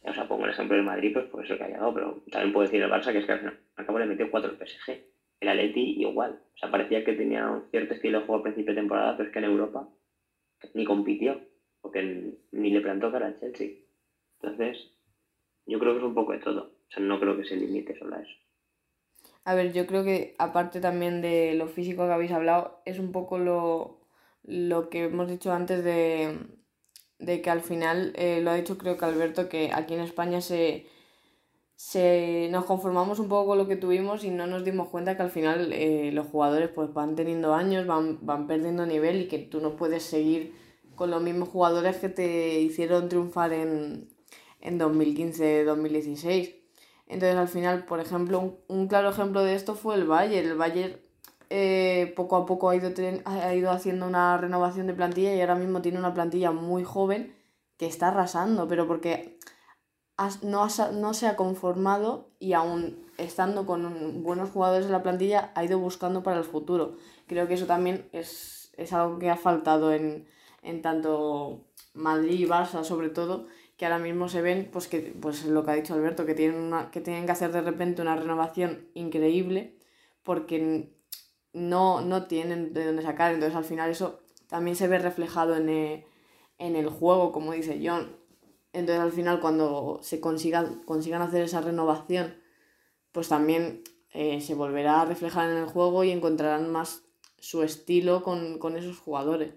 O 0.06 0.12
sea, 0.12 0.28
pongo 0.28 0.44
el 0.44 0.50
ejemplo 0.50 0.76
del 0.76 0.84
Madrid, 0.84 1.12
pues 1.14 1.26
por 1.26 1.44
eso 1.44 1.56
que 1.56 1.64
ha 1.64 1.68
llegado, 1.68 1.94
pero 1.94 2.22
también 2.30 2.52
puedo 2.52 2.66
decir 2.66 2.82
el 2.82 2.90
Barça, 2.90 3.10
que 3.12 3.18
es 3.18 3.26
que 3.26 3.32
al 3.32 3.38
final 3.38 3.60
acabo 3.76 3.98
de 3.98 4.06
meter 4.06 4.30
cuatro 4.30 4.50
el 4.50 4.58
PSG. 4.58 5.02
El 5.40 5.48
Atleti 5.48 6.02
igual. 6.02 6.40
O 6.54 6.58
sea, 6.58 6.70
parecía 6.70 7.04
que 7.04 7.14
tenía 7.14 7.48
un 7.48 7.70
cierto 7.70 7.94
estilo 7.94 8.20
de 8.20 8.26
juego 8.26 8.36
al 8.36 8.42
principio 8.42 8.74
de 8.74 8.80
temporada, 8.80 9.16
pero 9.16 9.28
es 9.28 9.32
que 9.32 9.38
en 9.38 9.44
Europa 9.46 9.88
ni 10.74 10.84
compitió, 10.84 11.40
porque 11.80 12.34
ni 12.52 12.70
le 12.70 12.80
plantó 12.80 13.10
cara 13.10 13.26
al 13.26 13.40
Chelsea. 13.40 13.76
Entonces, 14.40 14.90
yo 15.66 15.78
creo 15.78 15.92
que 15.92 15.98
es 15.98 16.04
un 16.04 16.14
poco 16.14 16.32
de 16.32 16.38
todo. 16.38 16.72
O 16.88 16.92
sea, 16.92 17.02
no 17.02 17.18
creo 17.18 17.36
que 17.36 17.44
se 17.44 17.56
limite 17.56 17.98
solo 17.98 18.16
a 18.16 18.20
eso. 18.20 18.34
A 19.44 19.54
ver, 19.54 19.72
yo 19.72 19.86
creo 19.86 20.04
que 20.04 20.34
aparte 20.38 20.80
también 20.80 21.20
de 21.20 21.54
lo 21.54 21.66
físico 21.66 22.06
que 22.06 22.12
habéis 22.12 22.32
hablado, 22.32 22.80
es 22.84 22.98
un 22.98 23.12
poco 23.12 23.38
lo, 23.38 24.00
lo 24.42 24.88
que 24.88 25.04
hemos 25.04 25.28
dicho 25.28 25.52
antes 25.52 25.84
de, 25.84 26.38
de 27.18 27.42
que 27.42 27.50
al 27.50 27.60
final, 27.60 28.12
eh, 28.16 28.40
lo 28.42 28.50
ha 28.50 28.54
dicho 28.56 28.78
creo 28.78 28.96
que 28.96 29.04
Alberto, 29.04 29.48
que 29.48 29.70
aquí 29.72 29.94
en 29.94 30.00
España 30.00 30.40
se, 30.40 30.86
se 31.76 32.48
nos 32.50 32.64
conformamos 32.64 33.18
un 33.18 33.28
poco 33.28 33.48
con 33.48 33.58
lo 33.58 33.68
que 33.68 33.76
tuvimos 33.76 34.24
y 34.24 34.30
no 34.30 34.46
nos 34.46 34.64
dimos 34.64 34.88
cuenta 34.88 35.16
que 35.16 35.22
al 35.22 35.30
final 35.30 35.72
eh, 35.72 36.10
los 36.12 36.26
jugadores 36.26 36.70
pues 36.70 36.92
van 36.92 37.16
teniendo 37.16 37.54
años, 37.54 37.86
van, 37.86 38.18
van 38.22 38.46
perdiendo 38.46 38.86
nivel 38.86 39.22
y 39.22 39.28
que 39.28 39.38
tú 39.38 39.60
no 39.60 39.76
puedes 39.76 40.02
seguir 40.02 40.54
con 40.94 41.10
los 41.10 41.22
mismos 41.22 41.48
jugadores 41.48 41.96
que 41.96 42.08
te 42.08 42.60
hicieron 42.60 43.08
triunfar 43.08 43.52
en, 43.52 44.08
en 44.60 44.80
2015-2016. 44.80 46.54
Entonces 47.06 47.36
al 47.36 47.48
final, 47.48 47.84
por 47.84 48.00
ejemplo, 48.00 48.58
un, 48.68 48.88
claro 48.88 49.10
ejemplo 49.10 49.42
de 49.42 49.54
esto 49.54 49.74
fue 49.74 49.94
el 49.96 50.04
Bayern. 50.04 50.48
El 50.48 50.56
Bayern 50.56 50.96
eh, 51.50 52.12
poco 52.16 52.36
a 52.36 52.46
poco 52.46 52.70
ha 52.70 52.76
ido, 52.76 52.90
ha 53.24 53.54
ido 53.54 53.70
haciendo 53.70 54.06
una 54.06 54.36
renovación 54.38 54.86
de 54.86 54.94
plantilla 54.94 55.34
y 55.34 55.40
ahora 55.40 55.54
mismo 55.54 55.82
tiene 55.82 55.98
una 55.98 56.14
plantilla 56.14 56.52
muy 56.52 56.84
joven 56.84 57.34
que 57.76 57.86
está 57.86 58.08
arrasando, 58.08 58.68
pero 58.68 58.86
porque 58.86 59.38
no, 60.42 60.68
no 60.92 61.14
se 61.14 61.26
ha 61.26 61.36
conformado 61.36 62.30
y 62.38 62.52
aún 62.52 63.04
estando 63.18 63.66
con 63.66 64.22
buenos 64.22 64.50
jugadores 64.50 64.86
en 64.86 64.92
la 64.92 65.02
plantilla 65.02 65.52
ha 65.54 65.64
ido 65.64 65.78
buscando 65.78 66.22
para 66.22 66.38
el 66.38 66.44
futuro. 66.44 66.96
Creo 67.26 67.48
que 67.48 67.54
eso 67.54 67.66
también 67.66 68.08
es, 68.12 68.72
algo 68.92 69.18
que 69.18 69.30
ha 69.30 69.36
faltado 69.36 69.92
en, 69.92 70.26
en 70.62 70.82
tanto 70.82 71.64
Madrid 71.94 72.40
y 72.40 72.46
Barça 72.46 72.84
sobre 72.84 73.08
todo 73.08 73.46
que 73.76 73.86
ahora 73.86 73.98
mismo 73.98 74.28
se 74.28 74.40
ven, 74.40 74.68
pues 74.72 74.86
que 74.86 75.14
pues 75.20 75.44
lo 75.44 75.64
que 75.64 75.70
ha 75.72 75.74
dicho 75.74 75.94
Alberto, 75.94 76.26
que 76.26 76.34
tienen, 76.34 76.60
una, 76.60 76.90
que 76.90 77.00
tienen 77.00 77.26
que 77.26 77.32
hacer 77.32 77.50
de 77.50 77.60
repente 77.60 78.02
una 78.02 78.14
renovación 78.16 78.88
increíble 78.94 79.76
porque 80.22 80.93
no, 81.54 82.00
no 82.02 82.26
tienen 82.26 82.74
de 82.74 82.84
dónde 82.84 83.02
sacar. 83.02 83.32
Entonces 83.32 83.56
al 83.56 83.64
final 83.64 83.90
eso 83.90 84.20
también 84.48 84.76
se 84.76 84.88
ve 84.88 84.98
reflejado 84.98 85.56
en 85.56 85.68
el, 85.68 86.04
en 86.58 86.76
el 86.76 86.88
juego, 86.88 87.32
como 87.32 87.52
dice 87.52 87.80
John. 87.82 88.16
Entonces 88.72 89.02
al 89.02 89.12
final 89.12 89.40
cuando 89.40 90.00
se 90.02 90.20
consigan, 90.20 90.82
consigan 90.84 91.22
hacer 91.22 91.42
esa 91.42 91.60
renovación, 91.60 92.36
pues 93.12 93.28
también 93.28 93.82
eh, 94.10 94.40
se 94.40 94.54
volverá 94.54 95.00
a 95.00 95.04
reflejar 95.06 95.48
en 95.48 95.56
el 95.56 95.66
juego 95.66 96.04
y 96.04 96.10
encontrarán 96.10 96.70
más 96.70 97.04
su 97.38 97.62
estilo 97.62 98.22
con, 98.22 98.58
con 98.58 98.76
esos 98.76 98.98
jugadores. 98.98 99.54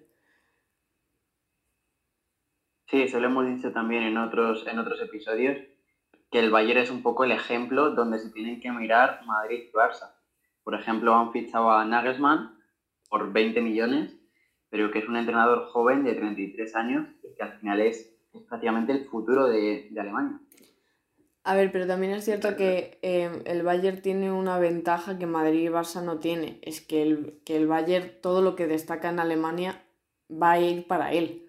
Sí, 2.89 3.01
eso 3.01 3.19
lo 3.19 3.27
hemos 3.27 3.47
dicho 3.47 3.73
también 3.73 4.03
en 4.03 4.17
otros, 4.17 4.65
en 4.65 4.79
otros 4.79 5.01
episodios, 5.01 5.57
que 6.31 6.39
el 6.39 6.51
Bayern 6.51 6.79
es 6.79 6.89
un 6.89 7.01
poco 7.01 7.23
el 7.23 7.31
ejemplo 7.31 7.91
donde 7.91 8.19
se 8.19 8.29
tienen 8.29 8.62
que 8.62 8.71
mirar 8.71 9.21
Madrid 9.25 9.65
y 9.67 9.71
Barça. 9.71 10.16
Por 10.67 10.75
ejemplo, 10.75 11.15
han 11.15 11.32
fichado 11.32 11.71
a 11.71 11.86
Nagelsmann 11.86 12.60
por 13.10 13.32
20 13.32 13.62
millones, 13.62 14.12
pero 14.69 14.91
que 14.91 14.99
es 14.99 15.08
un 15.08 15.15
entrenador 15.15 15.67
joven 15.67 16.03
de 16.03 16.13
33 16.13 16.75
años 16.75 17.08
que 17.38 17.41
al 17.41 17.58
final 17.58 17.80
es, 17.80 18.13
prácticamente 18.49 18.91
el 18.91 19.06
futuro 19.06 19.47
de, 19.47 19.89
Alemania. 19.97 20.41
A 21.45 21.56
ver, 21.56 21.71
pero 21.71 21.88
también 21.88 22.12
es 22.12 22.25
cierto 22.25 22.58
que 22.58 22.99
eh, 23.01 23.43
el 23.45 23.63
Bayern 23.63 24.01
tiene 24.01 24.30
una 24.30 24.60
ventaja 24.60 25.17
que 25.17 25.25
Madrid 25.25 25.69
y 25.69 25.71
Barça 25.71 26.03
no 26.03 26.19
tiene. 26.19 26.60
Es 26.62 26.82
que 26.82 27.01
el, 27.01 27.39
que 27.45 27.56
el 27.56 27.67
Bayern, 27.67 28.19
todo 28.21 28.41
lo 28.41 28.58
que 28.58 28.67
destaca 28.67 29.10
en 29.10 29.21
Alemania, 29.21 29.86
va 30.30 30.51
a 30.51 30.60
ir 30.60 30.86
para 30.86 31.13
él 31.13 31.45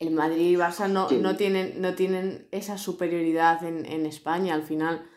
el 0.00 0.10
Madrid 0.10 0.50
y 0.50 0.56
Barça 0.56 0.88
no, 0.88 1.08
no, 1.08 1.36
tienen, 1.36 1.80
no 1.80 1.94
tienen 1.94 2.48
esa 2.50 2.78
superioridad 2.78 3.62
en, 3.62 4.06
España. 4.06 4.54
Al 4.54 4.64
final 4.64 5.08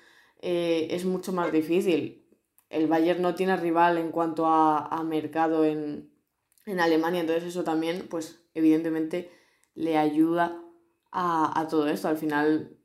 eh, 0.43 0.89
es 0.91 1.03
mucho 1.05 1.33
más 1.33 1.51
difícil. 1.51 2.24
El 2.69 2.87
Bayern 2.87 3.21
no 3.21 3.35
tiene 3.35 3.55
rival 3.57 3.97
en 3.97 4.11
cuanto 4.11 4.47
a, 4.47 5.03
mercado 5.03 5.65
en, 5.65 6.11
Alemania, 6.79 7.21
entonces 7.21 7.43
eso 7.43 7.63
también, 7.63 8.07
pues 8.09 8.43
evidentemente 8.53 9.31
le 9.75 9.97
ayuda 9.97 10.59
a, 11.11 11.67
todo 11.69 11.87
esto. 11.87 12.07
Al 12.07 12.17
final 12.17 12.77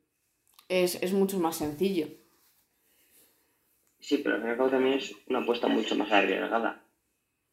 es, 0.68 1.12
mucho 1.12 1.38
más 1.38 1.56
sencillo. 1.56 2.08
Sí, 3.98 4.18
pero 4.18 4.36
al 4.36 4.42
fin 4.42 4.70
también 4.70 4.98
es 4.98 5.14
una 5.28 5.40
apuesta 5.40 5.68
mucho 5.68 5.94
más 5.96 6.10
arriesgada. 6.12 6.82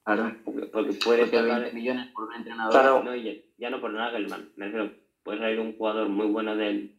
Claro. 0.04 0.38
Porque, 0.46 0.94
puede 1.04 1.28
pagar 1.28 1.74
millones 1.74 2.08
por 2.14 2.30
un 2.30 2.36
entrenador. 2.36 2.72
Claro. 2.72 3.04
No, 3.04 3.16
ya, 3.16 3.70
no 3.70 3.82
por 3.82 3.92
Nagelman. 3.92 4.52
Me 4.56 4.66
refiero, 4.66 4.94
puede 5.24 5.40
salir 5.40 5.60
un 5.60 5.76
jugador 5.76 6.08
muy 6.08 6.28
bueno 6.28 6.56
del 6.56 6.98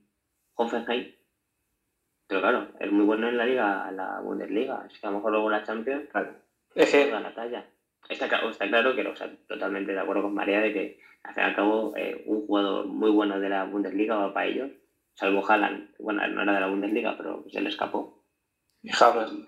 Hoffenheim. 0.54 1.17
Pero 2.28 2.42
claro, 2.42 2.68
es 2.78 2.92
muy 2.92 3.06
bueno 3.06 3.28
en 3.28 3.38
la 3.38 3.46
liga, 3.46 3.90
la 3.90 4.20
Bundesliga. 4.20 4.86
Es 4.86 4.98
que 4.98 5.06
a 5.06 5.10
lo 5.10 5.16
mejor 5.16 5.32
luego 5.32 5.50
la 5.50 5.64
Champions, 5.64 6.08
claro, 6.10 6.34
es 6.74 6.90
que 6.90 7.10
la 7.10 7.34
talla. 7.34 7.66
Está, 8.08 8.26
está 8.26 8.68
claro 8.68 8.94
que, 8.94 9.06
o 9.06 9.16
sea, 9.16 9.34
totalmente 9.48 9.92
de 9.92 10.00
acuerdo 10.00 10.22
con 10.22 10.34
María 10.34 10.60
de 10.60 10.72
que, 10.72 11.00
al 11.22 11.34
fin 11.34 11.42
y 11.42 11.46
al 11.46 11.56
cabo, 11.56 11.94
eh, 11.96 12.22
un 12.26 12.46
jugador 12.46 12.86
muy 12.86 13.10
bueno 13.10 13.40
de 13.40 13.48
la 13.48 13.64
Bundesliga 13.64 14.16
va 14.16 14.34
para 14.34 14.46
ellos. 14.46 14.70
Salvo 15.14 15.44
Haaland, 15.44 15.94
bueno, 15.98 16.26
no 16.28 16.42
era 16.42 16.52
de 16.52 16.60
la 16.60 16.68
Bundesliga, 16.68 17.16
pero 17.16 17.44
se 17.48 17.60
le 17.60 17.70
escapó. 17.70 18.24
Y 18.82 18.90
Havel. 18.92 19.46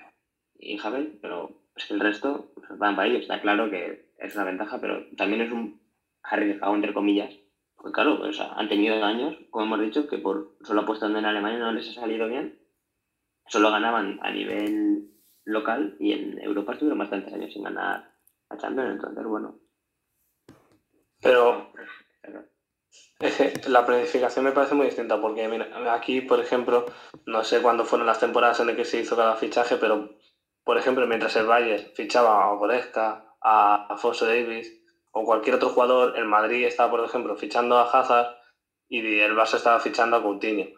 Y 0.59 0.79
Havel, 0.81 1.19
pero 1.23 1.61
el 1.91 2.01
resto 2.01 2.53
pues, 2.55 2.79
van 2.79 2.97
para 2.97 3.09
ellos. 3.09 3.23
Está 3.23 3.41
claro 3.41 3.71
que 3.71 4.11
es 4.19 4.35
una 4.35 4.45
ventaja, 4.45 4.81
pero 4.81 5.07
también 5.17 5.43
es 5.43 5.53
un 5.53 5.81
arriesgado, 6.23 6.75
entre 6.75 6.95
comillas. 6.95 7.35
Porque 7.77 7.93
claro, 7.93 8.23
han 8.57 8.69
tenido 8.69 9.03
años, 9.05 9.37
como 9.51 9.67
hemos 9.67 9.81
dicho, 9.81 10.07
que 10.09 10.19
por 10.19 10.57
solo 10.63 10.83
apostando 10.83 11.19
en 11.19 11.25
Alemania 11.25 11.59
no 11.59 11.73
les 11.73 11.89
ha 11.91 12.01
salido 12.01 12.29
bien. 12.29 12.60
Solo 13.51 13.73
ganaban 13.73 14.21
a 14.23 14.31
nivel 14.31 15.11
local 15.45 15.97
y 15.99 16.13
en 16.13 16.41
Europa 16.41 16.73
estuvieron 16.73 17.01
bastantes 17.01 17.35
años 17.35 17.53
sin 17.53 17.65
ganar 17.65 18.15
a 18.49 18.57
Champions, 18.57 18.93
entonces 18.93 19.25
bueno. 19.25 19.59
Pero 21.21 21.73
la 23.69 23.85
planificación 23.85 24.45
me 24.45 24.53
parece 24.53 24.77
muy 24.77 24.87
distinta 24.87 25.21
porque 25.21 25.49
mira, 25.49 25.93
aquí, 25.93 26.21
por 26.21 26.39
ejemplo, 26.39 26.87
no 27.27 27.43
sé 27.43 27.61
cuándo 27.61 27.85
fueron 27.85 28.07
las 28.07 28.21
temporadas 28.21 28.61
en 28.61 28.69
las 28.69 28.77
que 28.77 28.85
se 28.85 29.01
hizo 29.01 29.17
cada 29.17 29.35
fichaje, 29.35 29.77
pero 29.79 30.11
por 30.63 30.79
ejemplo, 30.79 31.05
mientras 31.09 31.35
el 31.35 31.47
Bayern 31.47 31.93
fichaba 31.97 32.45
a 32.45 32.55
Goretzka, 32.55 33.35
a 33.43 33.87
Afonso 33.93 34.27
Davis 34.27 34.81
o 35.11 35.25
cualquier 35.25 35.57
otro 35.57 35.71
jugador, 35.71 36.17
el 36.17 36.27
Madrid 36.27 36.67
estaba, 36.67 36.93
por 36.93 37.05
ejemplo, 37.05 37.35
fichando 37.35 37.79
a 37.79 37.91
Hazard 37.91 38.37
y 38.89 39.19
el 39.19 39.35
Barça 39.35 39.57
estaba 39.57 39.81
fichando 39.81 40.17
a 40.17 40.23
Coutinho. 40.23 40.69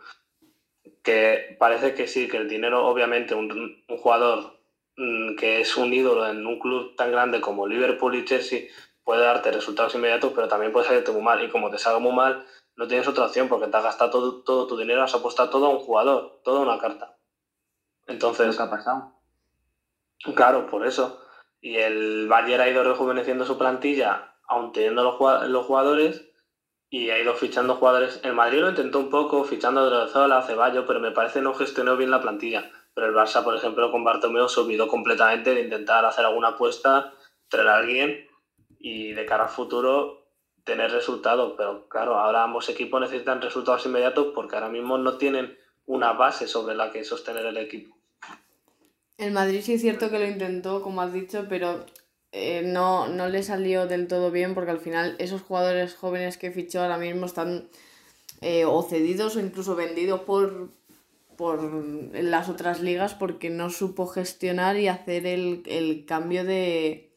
Que 1.03 1.57
parece 1.59 1.95
que 1.95 2.07
sí, 2.07 2.29
que 2.29 2.37
el 2.37 2.49
dinero, 2.49 2.87
obviamente, 2.87 3.35
un, 3.35 3.83
jugador 3.89 4.59
mm, 4.97 5.37
que 5.37 5.61
es 5.61 5.77
un 5.77 5.93
ídolo 5.93 6.29
en 6.29 6.47
un 6.47 6.59
club 6.59 6.95
tan 6.97 7.11
grande 7.13 7.41
como 7.41 7.67
Liverpool 7.67 8.15
y 8.15 8.25
Chelsea 8.25 8.63
puede 9.05 9.23
darte 9.23 9.51
resultados 9.51 9.95
inmediatos, 9.95 10.33
pero 10.35 10.49
también 10.49 10.73
puede 10.73 10.87
salirte 10.87 11.13
muy 11.13 11.23
mal. 11.23 11.43
Y 11.43 11.49
como 11.49 11.71
te 11.71 11.79
salga 11.79 11.99
muy 11.99 12.13
mal, 12.13 12.45
no 12.77 12.87
tienes 12.87 13.07
otra 13.09 13.27
opción 13.27 13.49
porque 13.49 13.69
te 13.69 13.77
has 13.77 13.85
gastado 13.85 14.11
todo, 14.11 14.43
todo 14.43 14.67
tu 14.67 14.77
dinero, 14.77 15.03
has 15.03 15.15
apostado 15.15 15.51
todo 15.51 15.67
a 15.67 15.71
un 15.71 15.79
jugador, 15.79 16.41
toda 16.43 16.61
una 16.61 16.79
carta. 16.79 17.17
Entonces. 18.07 18.57
¿Qué 18.57 18.63
ha 18.63 18.71
pasado? 18.71 19.13
Claro, 20.35 20.67
por 20.67 20.87
eso. 20.87 21.21
Y 21.61 21.77
el 21.77 22.29
Bayern 22.29 22.63
ha 22.63 22.69
ido 22.69 22.83
rejuveneciendo 22.83 23.45
su 23.45 23.59
plantilla, 23.59 24.35
aun 24.47 24.73
teniendo 24.73 25.03
los, 25.05 25.15
jugadores, 25.67 26.29
y 26.93 27.09
ha 27.09 27.19
ido 27.19 27.33
fichando 27.33 27.77
jugadores. 27.77 28.21
El 28.23 28.35
Madrid 28.35 28.61
lo 28.61 28.69
intentó 28.69 28.99
un 28.99 29.09
poco, 29.09 29.45
fichando 29.45 29.81
a 29.81 29.85
Drozola, 29.85 30.37
a 30.37 30.43
Ceballos, 30.43 30.85
pero 30.87 31.01
me 31.01 31.11
parece 31.11 31.41
no 31.41 31.55
gestionó 31.55 31.97
bien 31.97 32.11
la 32.11 32.21
plantilla. 32.21 32.71
Pero 32.93 33.07
el 33.07 33.15
Barça, 33.15 33.43
por 33.43 33.57
ejemplo, 33.57 33.91
con 33.91 34.05
Bartomeu 34.05 34.47
se 34.47 34.61
olvidó 34.61 34.87
completamente 34.89 35.55
de 35.55 35.63
intentar 35.63 36.05
hacer 36.05 36.27
alguna 36.27 36.49
apuesta, 36.49 37.15
traer 37.49 37.69
a 37.69 37.77
alguien 37.79 38.29
y 38.79 39.15
de 39.15 39.25
cara 39.25 39.45
al 39.45 39.49
futuro 39.49 40.27
tener 40.65 40.93
resultados. 40.93 41.55
Pero 41.57 41.89
claro, 41.89 42.19
ahora 42.19 42.45
ambos 42.45 42.69
equipos 42.69 43.01
necesitan 43.01 43.41
resultados 43.41 43.87
inmediatos 43.87 44.27
porque 44.35 44.57
ahora 44.57 44.69
mismo 44.69 44.99
no 44.99 45.17
tienen 45.17 45.57
una 45.87 46.13
base 46.13 46.47
sobre 46.47 46.75
la 46.75 46.91
que 46.91 47.05
sostener 47.05 47.47
el 47.47 47.57
equipo. 47.57 47.97
El 49.17 49.33
Madrid 49.33 49.63
sí 49.63 49.73
es 49.73 49.81
cierto 49.81 50.11
que 50.11 50.19
lo 50.19 50.27
intentó, 50.27 50.83
como 50.83 51.01
has 51.01 51.15
dicho, 51.15 51.47
pero 51.49 51.87
eh, 52.33 52.63
no, 52.65 53.09
no 53.09 53.29
le 53.29 53.43
salió 53.43 53.87
del 53.87 54.09
todo 54.09 54.31
bien 54.31 54.55
porque 54.55 54.71
al 54.71 54.81
final 54.81 55.17
esos 55.19 55.43
jugadores 55.43 55.95
jóvenes 55.95 56.39
que 56.39 56.51
fichó 56.51 56.81
ahora 56.81 56.97
mismo 56.97 57.27
están 57.27 57.69
eh, 58.41 58.65
o 58.65 58.83
cedidos 58.83 59.37
o 59.37 59.41
incluso 59.41 59.77
vendidos 59.77 60.23
por, 60.23 60.71
por 61.37 61.63
las 62.15 62.49
otras 62.49 62.81
ligas 62.81 63.13
porque 63.15 63.51
no 63.51 63.69
supo 63.69 64.07
gestionar 64.07 64.79
y 64.79 64.89
hacer 64.89 65.27
el, 65.27 66.05
cambio 66.07 66.45
de, 66.45 67.15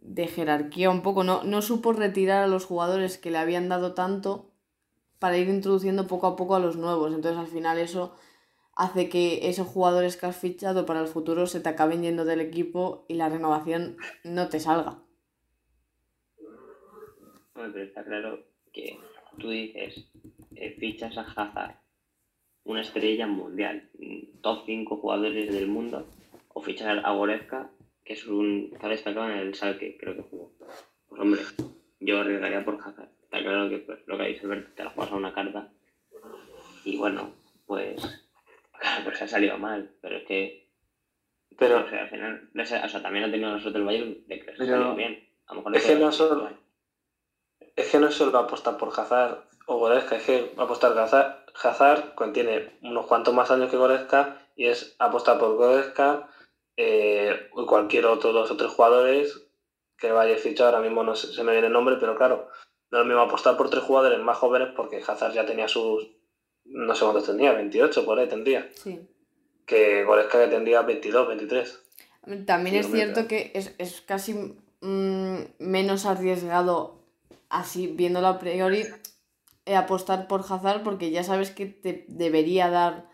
de 0.00 0.26
jerarquía 0.26 0.90
un 0.90 1.02
poco. 1.02 1.22
No, 1.22 1.44
no 1.44 1.62
supo 1.62 1.92
retirar 1.92 2.42
a 2.42 2.48
los 2.48 2.64
jugadores 2.64 3.18
que 3.18 3.30
le 3.30 3.38
habían 3.38 3.68
dado 3.68 3.94
tanto 3.94 4.50
para 5.20 5.38
ir 5.38 5.48
introduciendo 5.48 6.08
poco 6.08 6.26
a 6.26 6.34
poco 6.34 6.56
a 6.56 6.60
los 6.60 6.76
nuevos. 6.76 7.14
Entonces 7.14 7.38
al 7.38 7.46
final 7.46 7.78
eso 7.78 8.12
hace 8.74 9.08
que 9.08 9.48
esos 9.48 9.66
jugadores 9.66 10.16
que 10.16 10.26
has 10.26 10.36
fichado 10.36 10.86
para 10.86 11.00
el 11.00 11.08
futuro 11.08 11.46
se 11.46 11.60
te 11.60 11.68
acaben 11.68 12.02
yendo 12.02 12.24
del 12.24 12.40
equipo 12.40 13.04
y 13.08 13.14
la 13.14 13.28
renovación 13.28 13.96
no 14.24 14.48
te 14.48 14.60
salga. 14.60 15.02
Bueno, 17.54 17.70
pero 17.72 17.84
está 17.84 18.02
claro 18.02 18.44
que 18.72 18.98
tú 19.38 19.50
dices, 19.50 20.10
eh, 20.56 20.74
fichas 20.78 21.16
a 21.18 21.22
Hazard, 21.22 21.76
una 22.64 22.80
estrella 22.80 23.26
mundial, 23.26 23.90
top 24.40 24.62
5 24.64 24.96
jugadores 24.96 25.52
del 25.52 25.68
mundo, 25.68 26.08
o 26.48 26.62
fichas 26.62 27.02
a 27.04 27.12
Goretzka, 27.12 27.70
que 28.04 28.14
es 28.14 28.26
un 28.26 28.70
que 28.80 28.88
destacado 28.88 29.30
en 29.30 29.38
el 29.38 29.54
Salque, 29.54 29.96
creo 29.98 30.16
que 30.16 30.22
jugó. 30.22 30.52
Pues 31.08 31.20
hombre, 31.20 31.42
yo 32.00 32.20
arriesgaría 32.20 32.64
por 32.64 32.80
Hazard. 32.80 33.10
Está 33.22 33.40
claro 33.40 33.68
que 33.68 33.78
pues, 33.78 33.98
lo 34.06 34.16
que 34.16 34.24
dicho 34.24 34.44
Alberto, 34.44 34.70
te 34.74 34.84
la 34.84 34.90
juegas 34.90 35.12
a 35.12 35.16
una 35.16 35.34
carta. 35.34 35.72
Y 36.84 36.96
bueno, 36.96 37.32
pues 37.66 38.21
pues 39.04 39.18
se 39.18 39.24
ha 39.24 39.28
salido 39.28 39.58
mal, 39.58 39.90
pero 40.00 40.16
es 40.16 40.24
que. 40.24 40.68
Pero, 41.58 41.84
o 41.84 41.88
sea, 41.88 42.02
al 42.02 42.10
final, 42.10 42.50
o 42.58 42.64
sea, 42.64 43.02
también 43.02 43.24
ha 43.24 43.30
tenido 43.30 43.50
nosotros 43.50 43.76
el 43.76 43.84
Bayern 43.84 44.26
de 44.26 44.40
que 44.40 44.56
se 44.56 44.62
ha 44.62 44.66
salido 44.66 44.94
bien. 44.94 45.28
A 45.46 45.54
lo 45.54 45.60
mejor 45.60 45.76
es, 45.76 45.84
que 45.84 45.96
no 45.96 46.10
solo, 46.10 46.50
es 47.76 47.90
que 47.90 47.98
no 47.98 48.10
solo 48.10 48.38
apostar 48.38 48.78
por 48.78 48.88
Hazard 48.88 49.44
o 49.66 49.78
Goretzka, 49.78 50.16
es 50.16 50.24
que 50.24 50.52
apostar 50.56 50.98
Hazard, 50.98 51.44
Hazard 51.62 52.14
tiene 52.32 52.78
unos 52.82 53.06
cuantos 53.06 53.34
más 53.34 53.50
años 53.50 53.70
que 53.70 53.76
Goretzka 53.76 54.38
y 54.56 54.66
es 54.66 54.96
apostar 54.98 55.38
por 55.38 55.56
Goretzka 55.56 56.28
eh, 56.76 57.50
y 57.54 57.66
cualquier 57.66 58.06
otro 58.06 58.32
de 58.32 58.40
los 58.40 58.50
otros 58.50 58.72
jugadores 58.72 59.46
que 59.98 60.10
vaya 60.10 60.36
fichado, 60.36 60.70
ahora 60.70 60.82
mismo 60.82 61.04
no 61.04 61.14
se, 61.14 61.32
se 61.32 61.44
me 61.44 61.52
viene 61.52 61.68
el 61.68 61.72
nombre, 61.72 61.96
pero 62.00 62.16
claro, 62.16 62.48
no 62.90 62.98
es 62.98 63.04
lo 63.04 63.04
mismo 63.04 63.20
apostar 63.20 63.56
por 63.56 63.70
tres 63.70 63.84
jugadores 63.84 64.18
más 64.20 64.38
jóvenes 64.38 64.70
porque 64.74 65.02
Hazard 65.06 65.34
ya 65.34 65.46
tenía 65.46 65.68
sus 65.68 66.08
no 66.64 66.94
sé 66.94 67.04
cuántos 67.04 67.26
tendría, 67.26 67.52
28 67.52 68.04
por 68.04 68.18
ahí 68.18 68.28
tendría. 68.28 68.68
Sí. 68.74 69.00
Que 69.66 70.04
Goretzka 70.04 70.44
que 70.44 70.50
tendría 70.50 70.82
22, 70.82 71.28
23. 71.28 71.80
También 72.46 72.76
es 72.76 72.90
cierto 72.90 73.26
que 73.26 73.52
es, 73.54 74.00
casi 74.02 74.34
mm, 74.80 75.36
menos 75.58 76.06
arriesgado 76.06 77.00
así 77.48 77.88
viéndolo 77.88 78.28
a 78.28 78.38
priori 78.38 78.84
eh, 79.66 79.76
apostar 79.76 80.28
por 80.28 80.40
Hazard 80.40 80.82
porque 80.82 81.10
ya 81.10 81.24
sabes 81.24 81.50
que 81.50 81.66
te 81.66 82.04
debería 82.08 82.70
dar 82.70 83.08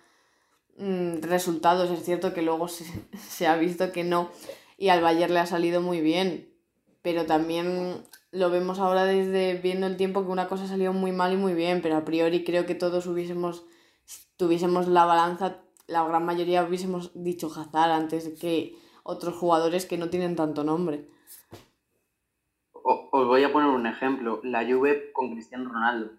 mm, 0.76 1.22
resultados. 1.22 1.90
Es 1.90 2.04
cierto 2.04 2.34
que 2.34 2.42
luego 2.42 2.68
se, 2.68 2.84
se, 3.28 3.46
ha 3.46 3.56
visto 3.56 3.92
que 3.92 4.04
no 4.04 4.30
y 4.76 4.90
al 4.90 5.02
Bayern 5.02 5.34
le 5.34 5.40
ha 5.40 5.46
salido 5.46 5.80
muy 5.80 6.00
bien, 6.00 6.48
pero 7.02 7.26
también 7.26 8.04
lo 8.30 8.50
vemos 8.50 8.78
ahora 8.78 9.04
desde 9.04 9.54
viendo 9.54 9.86
el 9.86 9.96
tiempo 9.96 10.24
que 10.24 10.30
una 10.30 10.48
cosa 10.48 10.64
ha 10.64 10.68
salido 10.68 10.92
muy 10.92 11.12
mal 11.12 11.32
y 11.32 11.36
muy 11.36 11.54
bien, 11.54 11.80
pero 11.82 11.96
a 11.96 12.04
priori 12.04 12.44
creo 12.44 12.66
que 12.66 12.74
todos 12.74 13.06
hubiésemos, 13.06 13.64
tuviésemos 14.36 14.88
la 14.88 15.04
balanza, 15.04 15.62
la 15.86 16.06
gran 16.06 16.24
mayoría 16.24 16.64
hubiésemos 16.64 17.10
dicho 17.14 17.48
Hazard 17.48 17.92
antes 17.92 18.38
que 18.40 18.76
otros 19.02 19.34
jugadores 19.34 19.86
que 19.86 19.98
no 19.98 20.10
tienen 20.10 20.36
tanto 20.36 20.64
nombre. 20.64 21.08
Os 22.72 23.26
voy 23.26 23.42
a 23.44 23.52
poner 23.52 23.70
un 23.70 23.86
ejemplo, 23.86 24.40
la 24.44 24.64
Juve 24.64 25.12
con 25.12 25.32
Cristiano 25.32 25.70
Ronaldo. 25.70 26.12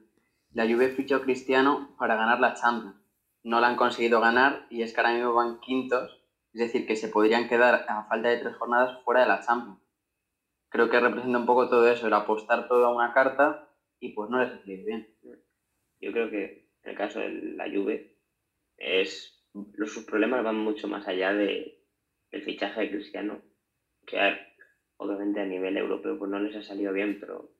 La 0.51 0.65
Juve 0.65 0.89
fichó 0.89 1.17
a 1.17 1.21
Cristiano 1.21 1.95
para 1.97 2.15
ganar 2.15 2.39
la 2.39 2.55
Champions. 2.55 2.95
No 3.43 3.61
la 3.61 3.67
han 3.67 3.75
conseguido 3.75 4.19
ganar 4.19 4.65
y 4.69 4.81
es 4.81 4.93
que 4.93 4.99
ahora 4.99 5.13
mismo 5.13 5.33
van 5.33 5.59
quintos, 5.59 6.19
es 6.53 6.59
decir, 6.59 6.87
que 6.87 6.95
se 6.95 7.07
podrían 7.07 7.47
quedar 7.47 7.85
a 7.87 8.05
falta 8.05 8.29
de 8.29 8.37
tres 8.37 8.55
jornadas 8.57 9.01
fuera 9.03 9.21
de 9.21 9.27
la 9.27 9.39
Champions 9.41 9.79
creo 10.69 10.89
que 10.89 10.99
representa 10.99 11.37
un 11.37 11.45
poco 11.45 11.69
todo 11.69 11.87
eso, 11.87 12.07
el 12.07 12.13
apostar 12.13 12.67
todo 12.67 12.85
a 12.85 12.95
una 12.95 13.13
carta 13.13 13.69
y 13.99 14.13
pues 14.13 14.29
no 14.29 14.39
les 14.39 14.51
ha 14.51 14.61
bien. 14.65 15.07
Yo 15.99 16.11
creo 16.11 16.29
que 16.29 16.69
en 16.83 16.91
el 16.91 16.95
caso 16.95 17.19
de 17.19 17.29
la 17.55 17.69
Juve 17.69 18.15
es 18.77 19.39
los, 19.53 19.91
sus 19.91 20.05
problemas 20.05 20.43
van 20.43 20.57
mucho 20.57 20.87
más 20.87 21.07
allá 21.07 21.33
de, 21.33 21.79
del 22.31 22.43
fichaje 22.43 22.81
de 22.81 22.91
Cristiano, 22.91 23.41
que 24.05 24.17
obviamente 24.97 25.41
a 25.41 25.45
nivel 25.45 25.77
europeo 25.77 26.17
pues 26.17 26.31
no 26.31 26.39
les 26.39 26.55
ha 26.55 26.61
salido 26.61 26.93
bien, 26.93 27.19
pero 27.19 27.51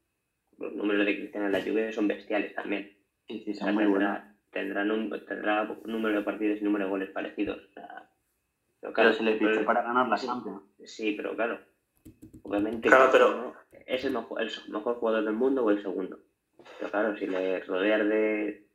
los 0.58 0.74
números 0.74 1.06
de 1.06 1.18
Cristiano 1.18 1.48
en 1.48 1.52
la 1.52 1.62
Juve 1.62 1.92
son 1.92 2.08
bestiales 2.08 2.54
también. 2.54 2.98
Sí, 3.28 3.44
sí, 3.44 3.54
son 3.54 3.76
muy 3.76 3.86
buenos. 3.86 4.20
Tendrán 4.52 4.90
un, 4.90 5.10
tendrá 5.26 5.64
un 5.64 5.92
número 5.92 6.18
de 6.18 6.24
partidos 6.24 6.60
y 6.60 6.64
número 6.64 6.86
de 6.86 6.90
goles 6.90 7.12
parecidos. 7.12 7.70
pero 8.80 8.94
claro, 8.94 9.14
se 9.14 9.24
les 9.24 9.38
fichó 9.38 9.64
para 9.64 9.84
ganar 9.84 10.08
la 10.08 10.18
Champions. 10.18 10.64
Sí, 10.86 11.14
pero 11.14 11.36
claro, 11.36 11.60
Obviamente 12.44 12.90
pero... 13.12 13.56
es 13.86 14.06
el 14.06 14.14
mejor, 14.14 14.42
el 14.42 14.52
mejor 14.70 14.96
jugador 14.96 15.24
del 15.24 15.34
mundo 15.34 15.64
o 15.64 15.70
el 15.72 15.82
segundo. 15.82 16.20
Pero 16.78 16.92
claro, 16.92 17.18
si 17.18 17.28
le 17.28 17.62
rodeas 17.62 18.08
de 18.08 18.68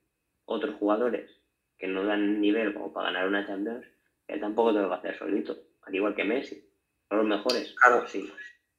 otros 0.46 0.76
jugadores 0.76 1.30
que 1.78 1.86
no 1.86 2.04
dan 2.04 2.40
nivel 2.40 2.72
como 2.74 2.92
para 2.92 3.10
ganar 3.10 3.28
una 3.28 3.46
Champions, 3.46 3.86
él 4.28 4.40
tampoco 4.40 4.72
te 4.72 4.80
lo 4.80 4.88
va 4.88 4.96
a 4.96 4.98
hacer 4.98 5.16
solito, 5.18 5.56
al 5.82 5.94
igual 5.94 6.14
que 6.14 6.24
Messi. 6.24 6.68
Son 7.08 7.18
los 7.18 7.26
mejores, 7.26 7.74
claro. 7.74 8.06
sí. 8.06 8.32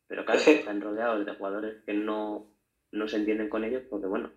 Pero 0.08 0.26
claro, 0.26 0.42
están 0.46 0.82
rodeados 0.82 1.26
de 1.26 1.34
jugadores 1.34 1.84
que 1.86 1.94
no, 1.94 2.52
no 2.92 3.08
se 3.08 3.18
entienden 3.18 3.50
con 3.50 3.64
ellos 3.64 3.84
porque, 3.90 4.08
bueno, 4.08 4.32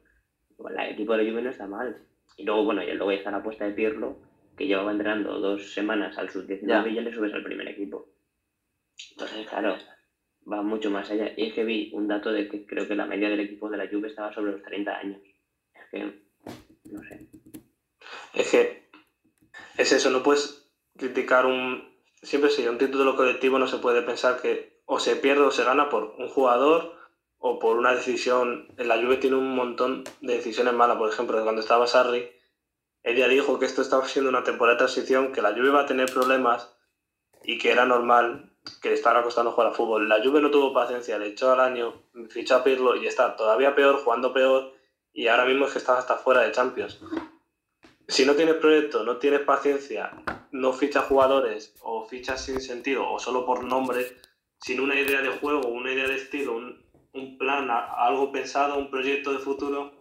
el 0.59 0.93
equipo 0.93 1.12
de 1.12 1.25
la 1.25 1.31
Juve 1.31 1.43
no 1.43 1.51
está 1.51 1.66
mal. 1.66 1.97
Y 2.37 2.45
luego, 2.45 2.64
bueno, 2.64 2.83
y 2.83 2.93
luego 2.93 3.11
está 3.11 3.31
la 3.31 3.39
apuesta 3.39 3.64
de 3.64 3.73
Pirlo, 3.73 4.19
que 4.57 4.66
llevaba 4.66 4.93
entrenando 4.93 5.39
dos 5.41 5.73
semanas 5.73 6.16
al 6.19 6.31
sub-19 6.31 6.91
y 6.91 6.95
ya 6.95 7.03
le 7.03 7.14
subes 7.14 7.33
al 7.33 7.45
primer 7.45 7.69
equipo. 7.69 8.09
Entonces, 9.12 9.49
claro, 9.49 9.77
va 10.51 10.63
mucho 10.63 10.91
más 10.91 11.11
allá. 11.11 11.33
Y 11.37 11.49
es 11.49 11.55
que 11.55 11.65
vi 11.65 11.91
un 11.95 12.09
dato 12.09 12.33
de 12.33 12.49
que 12.49 12.67
creo 12.67 12.89
que 12.89 12.95
la 12.95 13.07
media 13.07 13.29
del 13.29 13.41
equipo 13.41 13.69
de 13.69 13.77
la 13.77 13.89
Juve 13.89 14.09
estaba 14.09 14.33
sobre 14.33 14.53
los 14.53 14.63
30 14.63 14.97
años. 14.97 15.21
Es 15.75 15.83
que, 15.91 16.23
no 16.85 17.03
sé. 17.03 17.27
Es 18.35 18.51
que 18.51 18.89
es 19.77 19.93
eso, 19.93 20.11
no 20.11 20.23
puedes 20.23 20.71
criticar 20.97 21.47
un... 21.47 21.97
Siempre 22.23 22.51
si 22.51 22.67
un 22.67 22.79
título 22.79 23.17
colectivo 23.17 23.59
no 23.59 23.69
se 23.69 23.79
puede 23.79 24.03
pensar 24.03 24.41
que 24.41 24.81
o 24.87 24.99
se 24.99 25.17
pierde 25.17 25.43
o 25.43 25.51
se 25.51 25.65
gana 25.65 25.89
por 25.89 26.15
un 26.19 26.29
jugador 26.29 26.97
o 27.39 27.59
por 27.59 27.77
una 27.77 27.95
decisión. 27.95 28.69
La 28.77 28.97
Juve 28.97 29.19
tiene 29.19 29.37
un 29.37 29.55
montón 29.55 30.05
de 30.21 30.35
decisiones 30.35 30.75
malas. 30.75 30.97
Por 30.97 31.11
ejemplo, 31.11 31.41
cuando 31.45 31.61
estaba 31.61 31.87
Sarri, 31.87 32.29
él 33.05 33.17
ya 33.17 33.29
dijo 33.29 33.59
que 33.59 33.67
esto 33.67 33.83
estaba 33.83 34.07
siendo 34.07 34.31
una 34.31 34.43
temporada 34.43 34.75
de 34.75 34.79
transición, 34.79 35.33
que 35.33 35.43
la 35.43 35.53
Juve 35.53 35.69
iba 35.69 35.83
a 35.83 35.87
tener 35.87 36.11
problemas 36.13 36.75
y 37.45 37.59
que 37.59 37.71
era 37.71 37.87
normal 37.87 38.53
que 38.81 38.91
le 38.91 38.95
estaba 38.95 39.23
costando 39.23 39.53
jugar 39.53 39.69
al 39.69 39.75
fútbol. 39.75 40.09
La 40.09 40.23
Juve 40.23 40.41
no 40.41 40.51
tuvo 40.51 40.73
paciencia, 40.73 41.19
le 41.19 41.29
echó 41.29 41.53
al 41.53 41.61
año, 41.61 42.03
fichó 42.29 42.57
a 42.57 42.64
Pirlo 42.64 42.97
y 42.97 43.07
está 43.07 43.37
todavía 43.37 43.75
peor, 43.75 43.97
jugando 44.03 44.33
peor, 44.33 44.73
y 45.12 45.29
ahora 45.29 45.45
mismo 45.45 45.66
es 45.66 45.73
que 45.73 45.79
está 45.79 45.99
hasta 45.99 46.16
fuera 46.16 46.43
de 46.43 46.53
Champions. 46.53 47.01
Si 48.07 48.25
no 48.25 48.35
tienes 48.35 48.55
proyecto, 48.57 49.05
no 49.05 49.19
tienes 49.19 49.41
paciencia, 49.41 50.12
no 50.51 50.73
fichas 50.73 51.05
jugadores 51.07 51.75
o 51.83 52.07
fichas 52.07 52.45
sin 52.45 52.61
sentido 52.61 53.11
o 53.11 53.19
solo 53.19 53.45
por 53.45 53.64
nombre, 53.64 54.16
sin 54.61 54.81
una 54.81 54.99
idea 54.99 55.21
de 55.21 55.29
juego, 55.29 55.69
una 55.69 55.93
idea 55.93 56.09
de 56.09 56.16
estilo, 56.16 56.57
un, 56.57 56.85
un 57.12 57.39
plan, 57.39 57.69
algo 57.71 58.33
pensado, 58.33 58.79
un 58.79 58.91
proyecto 58.91 59.33
de 59.33 59.39
futuro, 59.39 59.93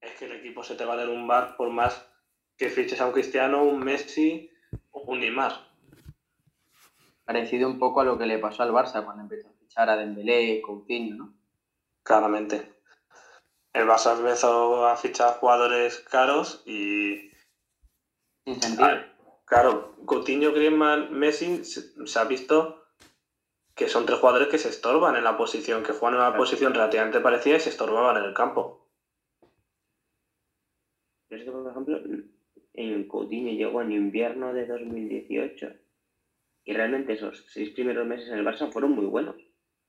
es 0.00 0.12
que 0.12 0.24
el 0.24 0.32
equipo 0.32 0.62
se 0.64 0.76
te 0.76 0.84
va 0.84 0.94
a 0.94 0.96
derrumbar 0.96 1.56
por 1.56 1.68
más 1.70 2.06
que 2.56 2.70
fiches 2.70 3.00
a 3.00 3.06
un 3.06 3.12
Cristiano, 3.12 3.64
un 3.64 3.80
Messi 3.80 4.50
o 4.90 5.02
un 5.02 5.20
Neymar 5.20 5.69
parecido 7.32 7.68
un 7.68 7.78
poco 7.78 8.00
a 8.00 8.04
lo 8.04 8.18
que 8.18 8.26
le 8.26 8.40
pasó 8.40 8.64
al 8.64 8.72
Barça 8.72 9.04
cuando 9.04 9.22
empezó 9.22 9.48
a 9.48 9.52
fichar 9.52 9.88
a 9.88 9.96
Dembélé, 9.96 10.60
Coutinho, 10.60 11.14
¿no? 11.14 11.34
Claramente. 12.02 12.72
El 13.72 13.86
Barça 13.86 14.18
empezó 14.18 14.84
a 14.88 14.96
fichar 14.96 15.38
jugadores 15.38 16.00
caros 16.00 16.64
y... 16.66 17.30
Sin 18.44 18.60
sentido. 18.60 18.88
claro, 19.44 19.94
Coutinho, 20.06 20.52
Griezmann, 20.52 21.12
Messi, 21.12 21.64
se, 21.64 22.18
ha 22.18 22.24
visto 22.24 22.82
que 23.76 23.88
son 23.88 24.06
tres 24.06 24.18
jugadores 24.18 24.48
que 24.48 24.58
se 24.58 24.68
estorban 24.68 25.14
en 25.14 25.22
la 25.22 25.36
posición, 25.36 25.84
que 25.84 25.92
juegan 25.92 26.18
en 26.18 26.26
una 26.26 26.36
posición 26.36 26.74
relativamente 26.74 27.20
parecida 27.20 27.58
y 27.58 27.60
se 27.60 27.70
estorbaban 27.70 28.16
en 28.16 28.24
el 28.24 28.34
campo. 28.34 28.88
Es 31.28 31.44
que, 31.44 31.50
por 31.52 31.70
ejemplo, 31.70 32.00
en 32.72 33.06
Coutinho 33.06 33.52
llegó 33.52 33.82
en 33.82 33.92
invierno 33.92 34.52
de 34.52 34.66
2018 34.66 35.89
y 36.64 36.72
realmente 36.72 37.14
esos 37.14 37.44
seis 37.48 37.70
primeros 37.70 38.06
meses 38.06 38.28
en 38.28 38.38
el 38.38 38.44
Barça 38.44 38.70
fueron 38.70 38.92
muy 38.92 39.06
buenos. 39.06 39.36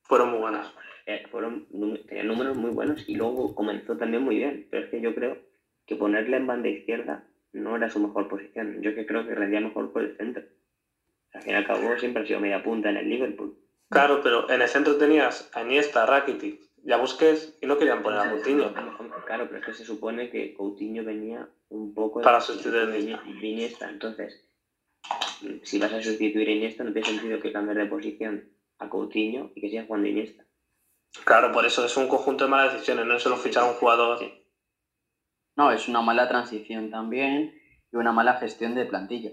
Fueron 0.03 0.31
muy 0.31 0.39
buenos. 0.39 0.73
Eh, 1.05 1.23
fueron, 1.29 1.67
tenían 2.07 2.27
números 2.27 2.57
muy 2.57 2.71
buenos 2.71 3.07
y 3.07 3.15
luego 3.15 3.53
comenzó 3.55 3.97
también 3.97 4.23
muy 4.23 4.37
bien. 4.37 4.67
Pero 4.69 4.85
es 4.85 4.89
que 4.91 5.01
yo 5.01 5.13
creo 5.13 5.37
que 5.85 5.95
ponerle 5.95 6.37
en 6.37 6.47
banda 6.47 6.69
izquierda 6.69 7.27
no 7.53 7.75
era 7.75 7.89
su 7.89 7.99
mejor 7.99 8.27
posición. 8.27 8.81
Yo 8.81 8.95
que 8.95 9.05
creo 9.05 9.25
que 9.25 9.35
rendía 9.35 9.61
mejor 9.61 9.91
por 9.91 10.03
el 10.03 10.17
centro. 10.17 10.43
Al 11.33 11.41
fin 11.41 11.53
y 11.53 11.55
al 11.55 11.67
cabo 11.67 11.97
siempre 11.97 12.23
ha 12.23 12.25
sido 12.25 12.39
media 12.39 12.63
punta 12.63 12.89
en 12.89 12.97
el 12.97 13.09
Liverpool. 13.09 13.57
Claro, 13.89 14.21
pero 14.23 14.49
en 14.49 14.61
el 14.61 14.67
centro 14.69 14.97
tenías 14.97 15.49
a 15.53 15.63
Iniesta, 15.63 16.05
Rakitic, 16.05 16.61
ya 16.83 16.97
Busquets 16.97 17.57
y 17.61 17.65
no 17.65 17.77
querían 17.77 18.01
poner 18.01 18.19
a 18.19 18.31
Coutinho. 18.31 18.73
Claro, 19.25 19.47
pero 19.47 19.59
es 19.59 19.65
que 19.65 19.73
se 19.73 19.85
supone 19.85 20.29
que 20.29 20.53
Coutinho 20.53 21.03
venía 21.03 21.47
un 21.69 21.93
poco 21.93 22.21
para 22.21 22.39
sustituir 22.39 22.89
a 22.89 22.97
Iniesta. 22.97 23.89
Entonces, 23.89 24.41
si 25.63 25.79
vas 25.79 25.93
a 25.93 26.01
sustituir 26.01 26.47
a 26.47 26.51
Iniesta, 26.51 26.83
no 26.83 26.93
tiene 26.93 27.07
sentido 27.07 27.39
que 27.39 27.51
cambies 27.51 27.77
de 27.77 27.85
posición 27.85 28.49
a 28.79 28.89
Coutinho 28.89 29.51
y 29.55 29.61
que 29.61 29.69
siga 29.69 29.85
jugando 29.85 30.07
Iniesta. 30.07 30.45
Claro, 31.25 31.51
por 31.51 31.65
eso 31.65 31.85
es 31.85 31.95
un 31.97 32.07
conjunto 32.07 32.45
de 32.45 32.49
malas 32.49 32.73
decisiones, 32.73 33.05
no 33.05 33.15
es 33.15 33.23
solo 33.23 33.37
fichar 33.37 33.63
a 33.63 33.67
un 33.67 33.73
jugador. 33.73 34.19
No, 35.55 35.71
es 35.71 35.87
una 35.87 36.01
mala 36.01 36.27
transición 36.29 36.89
también 36.89 37.53
y 37.91 37.95
una 37.97 38.11
mala 38.11 38.35
gestión 38.35 38.75
de 38.75 38.85
plantilla. 38.85 39.31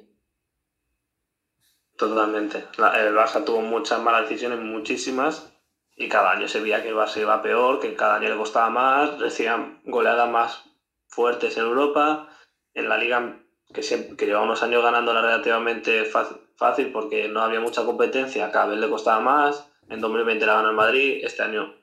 Totalmente. 1.96 2.58
el 2.58 3.14
Barça 3.14 3.44
tuvo 3.44 3.60
muchas 3.60 4.00
malas 4.00 4.28
decisiones, 4.28 4.60
muchísimas, 4.60 5.52
y 5.96 6.08
cada 6.08 6.32
año 6.32 6.46
se 6.46 6.60
veía 6.60 6.82
que 6.82 6.88
el 6.88 6.94
Barça 6.94 7.20
iba 7.20 7.42
peor, 7.42 7.80
que 7.80 7.94
cada 7.94 8.16
año 8.16 8.28
le 8.28 8.36
costaba 8.36 8.70
más, 8.70 9.18
decían 9.18 9.80
goleadas 9.84 10.30
más 10.30 10.64
fuertes 11.08 11.56
en 11.56 11.64
Europa, 11.64 12.28
en 12.74 12.88
la 12.88 12.98
liga 12.98 13.40
que, 13.72 13.82
siempre, 13.82 14.16
que 14.16 14.26
lleva 14.26 14.42
unos 14.42 14.62
años 14.62 14.82
ganándola 14.82 15.22
relativamente 15.22 16.04
fácil 16.04 16.92
porque 16.92 17.28
no 17.28 17.42
había 17.42 17.60
mucha 17.60 17.84
competencia, 17.84 18.50
cada 18.50 18.66
vez 18.66 18.78
le 18.78 18.88
costaba 18.88 19.20
más. 19.20 19.70
En 19.88 20.00
2020 20.00 20.46
la 20.46 20.54
ganó 20.54 20.70
el 20.70 20.76
Madrid, 20.76 21.24
este 21.24 21.42
año 21.42 21.74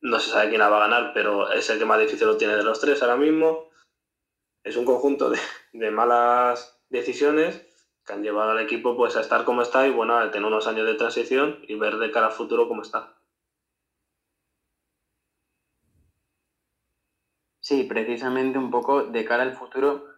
no 0.00 0.18
se 0.20 0.30
sabe 0.30 0.48
quién 0.48 0.60
la 0.60 0.68
va 0.68 0.76
a 0.78 0.88
ganar, 0.88 1.12
pero 1.14 1.50
es 1.50 1.68
el 1.70 1.78
que 1.78 1.84
más 1.84 1.98
difícil 1.98 2.26
lo 2.26 2.36
tiene 2.36 2.56
de 2.56 2.62
los 2.62 2.80
tres 2.80 3.02
ahora 3.02 3.16
mismo. 3.16 3.68
Es 4.64 4.76
un 4.76 4.84
conjunto 4.84 5.30
de, 5.30 5.38
de 5.72 5.90
malas 5.90 6.78
decisiones 6.88 7.62
que 8.04 8.12
han 8.12 8.22
llevado 8.22 8.52
al 8.52 8.60
equipo 8.60 8.96
pues 8.96 9.16
a 9.16 9.20
estar 9.20 9.44
como 9.44 9.62
está 9.62 9.86
y 9.86 9.90
bueno, 9.90 10.16
a 10.16 10.30
tener 10.30 10.46
unos 10.46 10.66
años 10.66 10.86
de 10.86 10.94
transición 10.94 11.58
y 11.66 11.74
ver 11.74 11.96
de 11.96 12.10
cara 12.10 12.26
al 12.26 12.32
futuro 12.32 12.68
cómo 12.68 12.82
está. 12.82 13.16
Sí, 17.60 17.82
precisamente 17.82 18.58
un 18.58 18.70
poco 18.70 19.02
de 19.02 19.24
cara 19.24 19.42
al 19.42 19.56
futuro 19.56 20.15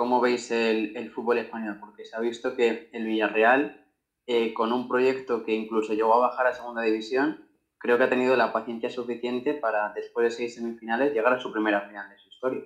¿Cómo 0.00 0.18
veis 0.22 0.50
el, 0.50 1.10
fútbol 1.10 1.36
español? 1.36 1.76
Porque 1.78 2.06
se 2.06 2.16
ha 2.16 2.20
visto 2.20 2.56
que 2.56 2.88
el 2.94 3.04
Villarreal, 3.04 3.84
eh, 4.26 4.54
con 4.54 4.72
un 4.72 4.88
proyecto 4.88 5.44
que 5.44 5.52
incluso 5.52 5.92
llegó 5.92 6.14
a 6.14 6.28
bajar 6.28 6.46
a 6.46 6.54
segunda 6.54 6.80
división, 6.80 7.44
creo 7.76 7.98
que 7.98 8.04
ha 8.04 8.08
tenido 8.08 8.34
la 8.34 8.50
paciencia 8.50 8.88
suficiente 8.88 9.52
para, 9.52 9.92
después 9.92 10.24
de 10.24 10.30
seis 10.30 10.54
semifinales, 10.54 11.12
llegar 11.12 11.34
a 11.34 11.38
su 11.38 11.52
primera 11.52 11.82
final 11.82 12.08
de 12.08 12.16
su 12.16 12.30
historia. 12.30 12.62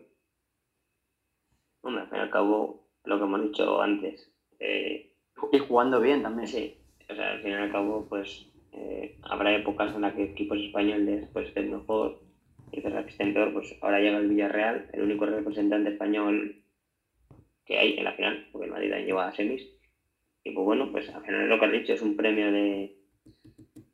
Hombre, 1.80 2.03
al 2.03 2.09
fin 2.09 2.18
y 2.18 2.20
al 2.20 2.30
cabo, 2.30 2.87
lo 3.03 3.18
que 3.18 3.24
hemos 3.24 3.43
dicho 3.43 3.82
antes. 3.82 4.32
Eh, 4.61 5.16
y 5.51 5.59
jugando 5.59 6.01
bien 6.01 6.22
también. 6.22 6.47
Sí, 6.47 6.78
o 7.11 7.16
sea, 7.16 7.32
al 7.32 7.43
fin 7.43 7.51
y 7.51 7.55
al 7.55 7.72
cabo, 7.72 8.07
pues 8.09 8.47
eh, 8.70 9.18
habrá 9.24 9.57
épocas 9.57 9.93
en 9.93 10.03
las 10.03 10.14
que 10.14 10.22
equipos 10.22 10.59
españoles 10.59 11.28
pues, 11.32 11.49
estén 11.49 11.72
mejor 11.72 12.20
y 12.70 12.80
que 12.80 12.97
estén 13.09 13.35
peor, 13.35 13.53
pues 13.53 13.74
ahora 13.80 13.99
llega 13.99 14.18
el 14.18 14.28
Villarreal, 14.28 14.89
el 14.93 15.03
único 15.03 15.26
representante 15.26 15.91
español 15.91 16.63
que 17.64 17.78
hay 17.78 17.98
en 17.98 18.04
la 18.04 18.12
final, 18.12 18.48
porque 18.52 18.66
el 18.66 18.72
Madrid 18.72 18.92
lleva 19.06 19.28
a 19.28 19.34
semis. 19.34 19.62
Y 20.42 20.52
pues 20.52 20.64
bueno, 20.64 20.90
pues 20.92 21.08
al 21.08 21.24
final 21.24 21.48
lo 21.48 21.58
que 21.58 21.66
has 21.66 21.72
dicho 21.72 21.92
es 21.94 22.02
un 22.02 22.16
premio 22.16 22.52
de 22.52 22.96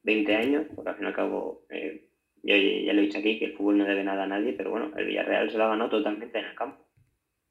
20 0.02 0.36
años, 0.36 0.66
porque 0.74 0.90
al 0.90 0.96
fin 0.96 1.04
y 1.04 1.08
al 1.08 1.14
cabo, 1.14 1.64
eh, 1.70 2.08
yo 2.42 2.56
ya 2.56 2.92
lo 2.92 3.00
he 3.00 3.04
dicho 3.04 3.18
aquí, 3.18 3.38
que 3.38 3.46
el 3.46 3.56
fútbol 3.56 3.78
no 3.78 3.84
debe 3.84 4.02
nada 4.02 4.24
a 4.24 4.26
nadie, 4.26 4.52
pero 4.54 4.70
bueno, 4.70 4.90
el 4.96 5.06
Villarreal 5.06 5.50
se 5.50 5.58
lo 5.58 5.64
ha 5.64 5.68
ganado 5.68 5.90
totalmente 5.90 6.38
en 6.38 6.46
el 6.46 6.54
campo, 6.54 6.84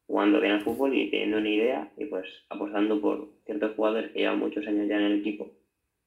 jugando 0.08 0.42
bien 0.42 0.54
al 0.54 0.64
fútbol 0.64 0.96
y 0.96 1.10
teniendo 1.10 1.38
una 1.38 1.50
idea 1.50 1.92
y 1.98 2.06
pues 2.06 2.28
apostando 2.50 3.00
por 3.00 3.30
ciertos 3.46 3.76
jugadores 3.76 4.12
que 4.12 4.20
llevan 4.20 4.40
muchos 4.40 4.68
años 4.68 4.88
ya 4.88 4.98
en 4.98 5.04
el 5.04 5.20
equipo 5.20 5.52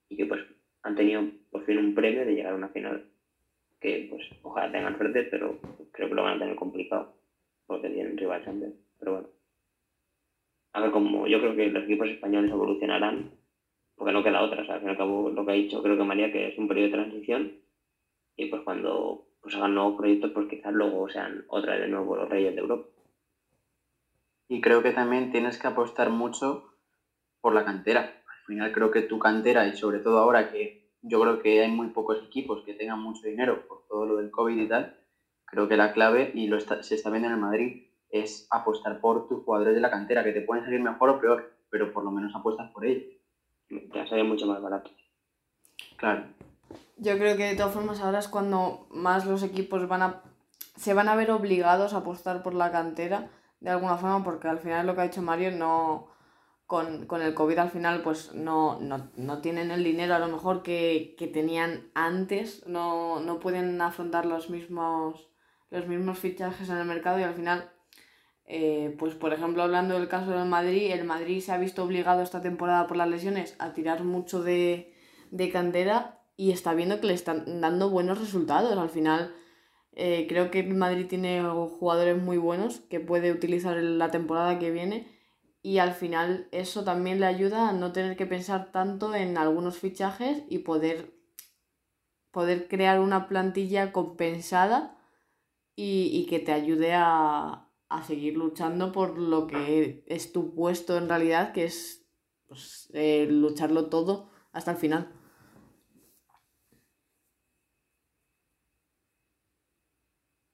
y 0.09 0.17
que 0.17 0.27
pues 0.27 0.43
han 0.83 0.97
tenido 0.97 1.23
por 1.51 1.65
fin 1.65 1.79
un 1.79 1.95
premio 1.95 2.27
de 2.27 2.35
llegar 2.35 2.53
a 2.53 2.57
una 2.57 2.69
final 2.69 3.05
que 3.81 4.07
pues 4.11 4.23
ojalá 4.43 4.71
tengan 4.71 4.97
suerte, 4.97 5.25
pero 5.25 5.59
creo 5.93 6.09
que 6.09 6.15
lo 6.15 6.23
van 6.23 6.37
a 6.37 6.39
tener 6.39 6.57
complicado 6.57 7.17
porque 7.67 7.91
tienen 7.91 8.17
rival 8.17 8.45
también. 8.45 8.75
Pero 8.99 9.13
bueno. 9.13 9.42
A 10.73 10.81
ver, 10.81 10.91
como 10.91 11.27
yo 11.27 11.39
creo 11.39 11.55
que 11.55 11.69
los 11.69 11.85
equipos 11.85 12.09
españoles 12.09 12.51
evolucionarán, 12.51 13.31
porque 13.95 14.13
no 14.13 14.23
queda 14.23 14.43
otra, 14.43 14.63
o 14.63 14.65
sea, 14.65 14.75
al 14.75 14.81
fin 14.81 14.89
y 14.89 14.93
al 14.93 14.97
cabo 14.97 15.31
lo 15.31 15.45
que 15.45 15.51
ha 15.53 15.55
dicho 15.55 15.83
creo 15.83 15.97
que 15.97 16.05
María, 16.05 16.33
que 16.33 16.49
es 16.49 16.59
un 16.59 16.67
periodo 16.67 16.89
de 16.89 16.95
transición, 16.95 17.53
y 18.37 18.47
pues 18.47 18.63
cuando 18.63 19.25
pues 19.41 19.55
hagan 19.55 19.75
nuevos 19.75 19.97
proyectos, 19.97 20.31
pues 20.33 20.49
quizás 20.49 20.73
luego 20.73 21.09
sean 21.09 21.45
otra 21.49 21.77
de 21.77 21.89
nuevo 21.89 22.17
los 22.17 22.29
reyes 22.29 22.55
de 22.55 22.61
Europa. 22.61 22.87
Y 24.49 24.61
creo 24.61 24.83
que 24.83 24.93
también 24.93 25.31
tienes 25.31 25.59
que 25.59 25.67
apostar 25.67 26.11
mucho 26.11 26.63
por 27.41 27.55
la 27.55 27.65
cantera. 27.65 28.01
Al 28.01 28.47
final 28.47 28.73
creo 28.73 28.91
que 28.91 29.03
tu 29.03 29.19
cantera, 29.19 29.67
y 29.67 29.75
sobre 29.75 29.99
todo 29.99 30.19
ahora 30.19 30.51
que 30.51 30.81
yo 31.03 31.21
creo 31.21 31.39
que 31.39 31.61
hay 31.61 31.71
muy 31.71 31.89
pocos 31.89 32.23
equipos 32.23 32.63
que 32.63 32.75
tengan 32.75 33.01
mucho 33.01 33.27
dinero 33.27 33.67
por 33.67 33.83
todo 33.89 34.07
lo 34.07 34.17
del 34.17 34.31
COVID 34.31 34.57
y 34.57 34.69
tal, 34.69 34.95
creo 35.45 35.69
que 35.69 35.77
la 35.77 35.93
clave, 35.93 36.31
y 36.35 36.47
lo 36.47 36.59
se 36.61 36.95
está 36.95 37.11
viendo 37.11 37.29
en 37.29 37.35
el 37.35 37.41
Madrid, 37.41 37.83
es 38.13 38.47
apostar 38.51 39.01
por 39.01 39.27
tus 39.27 39.43
jugadores 39.43 39.75
de 39.75 39.81
la 39.81 39.91
cantera, 39.91 40.23
que 40.23 40.33
te 40.33 40.43
pueden 40.43 40.65
salir 40.65 40.81
mejor 40.81 41.11
o 41.11 41.21
peor, 41.21 41.53
pero 41.71 41.93
por 41.93 42.05
lo 42.05 42.13
menos 42.13 42.33
apuestas 42.37 42.71
por 42.71 42.85
ellos. 42.85 43.15
Te 43.69 44.07
sale 44.07 44.23
mucho 44.23 44.47
más 44.47 44.63
barato. 44.63 44.91
Claro. 45.97 46.25
Yo 46.99 47.17
creo 47.19 47.37
que 47.37 47.45
de 47.45 47.57
todas 47.57 47.73
formas 47.73 48.01
ahora 48.01 48.19
es 48.19 48.29
cuando 48.29 48.87
más 48.91 49.27
los 49.27 49.43
equipos 49.43 49.89
van 49.89 50.03
a 50.03 50.23
se 50.77 50.95
van 50.95 51.09
a 51.09 51.17
ver 51.17 51.31
obligados 51.31 51.93
a 51.93 51.99
apostar 51.99 52.43
por 52.43 52.55
la 52.55 52.71
cantera 52.71 53.31
de 53.61 53.71
alguna 53.71 53.97
forma 53.97 54.25
porque 54.25 54.49
al 54.49 54.59
final 54.59 54.87
lo 54.87 54.95
que 54.95 55.03
ha 55.03 55.07
hecho 55.07 55.23
Mario 55.23 55.51
no 55.53 56.09
con, 56.67 57.07
el 57.21 57.35
COVID 57.35 57.59
al 57.59 57.71
final 57.71 58.03
pues 58.03 58.35
no, 58.35 58.79
no, 58.81 59.41
tienen 59.43 59.71
el 59.71 59.85
dinero 59.85 60.15
a 60.15 60.19
lo 60.19 60.29
mejor 60.29 60.63
que, 60.63 61.15
tenían 61.33 61.91
antes, 61.95 62.67
no, 62.67 63.21
no 63.21 63.41
pueden 63.41 63.81
afrontar 63.83 64.25
los 64.25 64.49
mismos 64.49 65.29
los 65.69 65.87
mismos 65.87 66.19
fichajes 66.19 66.69
en 66.71 66.79
el 66.79 66.87
mercado 66.87 67.19
y 67.19 67.25
al 67.25 67.35
final 67.35 67.71
eh, 68.47 68.95
pues 68.99 69.15
por 69.15 69.33
ejemplo, 69.33 69.63
hablando 69.63 69.95
del 69.95 70.09
caso 70.09 70.31
del 70.31 70.49
Madrid, 70.49 70.91
el 70.91 71.05
Madrid 71.05 71.41
se 71.41 71.53
ha 71.53 71.59
visto 71.59 71.85
obligado 71.85 72.23
esta 72.23 72.41
temporada 72.41 72.87
por 72.87 72.97
las 72.97 73.09
lesiones 73.09 73.55
a 73.59 73.73
tirar 73.73 74.05
mucho 74.05 74.43
de, 74.43 74.95
de 75.31 75.51
cantera 75.51 76.21
y 76.37 76.51
está 76.51 76.75
viendo 76.75 77.01
que 77.01 77.07
le 77.07 77.15
están 77.15 77.61
dando 77.61 77.91
buenos 77.91 78.19
resultados. 78.19 78.77
Al 78.77 78.91
final, 78.91 79.35
eh, 79.93 80.27
creo 80.29 80.51
que 80.51 80.61
el 80.61 80.75
Madrid 80.75 81.07
tiene 81.09 81.43
jugadores 81.43 82.21
muy 82.21 82.39
buenos 82.39 82.81
que 82.81 83.01
puede 83.01 83.33
utilizar 83.33 83.77
la 83.77 84.11
temporada 84.11 84.59
que 84.59 84.71
viene 84.71 85.07
y 85.63 85.79
al 85.79 85.93
final 85.93 86.49
eso 86.51 86.83
también 86.85 87.21
le 87.21 87.27
ayuda 87.27 87.69
a 87.69 87.73
no 87.73 87.93
tener 87.93 88.17
que 88.17 88.27
pensar 88.27 88.73
tanto 88.73 89.15
en 89.15 89.39
algunos 89.39 89.79
fichajes 89.79 90.43
y 90.49 90.59
poder, 90.59 91.15
poder 92.33 92.69
crear 92.69 93.01
una 93.01 93.29
plantilla 93.29 93.93
compensada 93.93 94.99
y, 95.77 96.11
y 96.13 96.27
que 96.27 96.41
te 96.41 96.53
ayude 96.53 96.95
a, 96.95 97.72
a 97.97 98.03
seguir 98.03 98.37
luchando 98.37 98.93
por 98.93 99.19
lo 99.19 99.47
que 99.47 100.05
es 100.07 100.33
tu 100.33 100.55
puesto 100.55 100.97
en 100.97 101.09
realidad, 101.09 101.53
que 101.53 101.65
es 101.65 102.09
pues, 102.49 102.91
eh, 102.95 103.27
lucharlo 103.31 103.89
todo 103.91 104.31
hasta 104.53 104.73
el 104.73 104.77
final. 104.79 105.13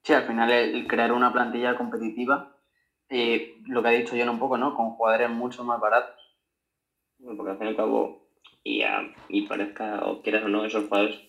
Sí, 0.03 0.13
al 0.15 0.27
final 0.27 0.51
el 0.51 0.87
crear 0.89 1.13
una 1.13 1.33
plantilla 1.33 1.77
competitiva, 1.77 2.57
eh, 3.11 3.61
lo 3.67 3.83
que 3.83 3.89
ha 3.89 3.93
dicho 3.93 4.17
yo 4.17 4.31
un 4.31 4.39
poco, 4.39 4.57
¿no? 4.57 4.75
Con 4.75 4.91
jugadores 4.93 5.31
mucho 5.31 5.65
más 5.65 5.81
baratos. 5.81 6.17
porque 7.37 7.51
al 7.53 7.59
fin 7.59 7.67
y 7.67 7.71
al 7.71 7.77
cabo, 7.77 8.29
y, 8.65 8.83
y 9.29 9.43
parezca, 9.47 10.07
o 10.07 10.23
quieras 10.23 10.45
o 10.45 10.49
no, 10.49 10.65
esos 10.65 10.85
jugadores, 10.89 11.21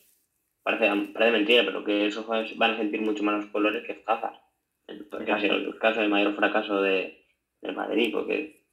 parece, 0.64 1.12
parece 1.14 1.32
mentira, 1.32 1.64
pero 1.66 1.84
que 1.84 2.08
esos 2.08 2.26
jugadores 2.26 2.58
van 2.58 2.72
a 2.72 2.78
sentir 2.78 3.02
mucho 3.02 3.24
más 3.24 3.36
los 3.42 3.52
colores 3.52 3.86
que 3.86 4.04
Zafar 4.06 4.49
el 4.90 5.78
caso 5.80 6.02
de 6.02 6.08
mayor 6.08 6.36
fracaso 6.36 6.82
de, 6.82 7.26
del 7.62 7.76
Madrid, 7.76 8.12
porque, 8.14 8.64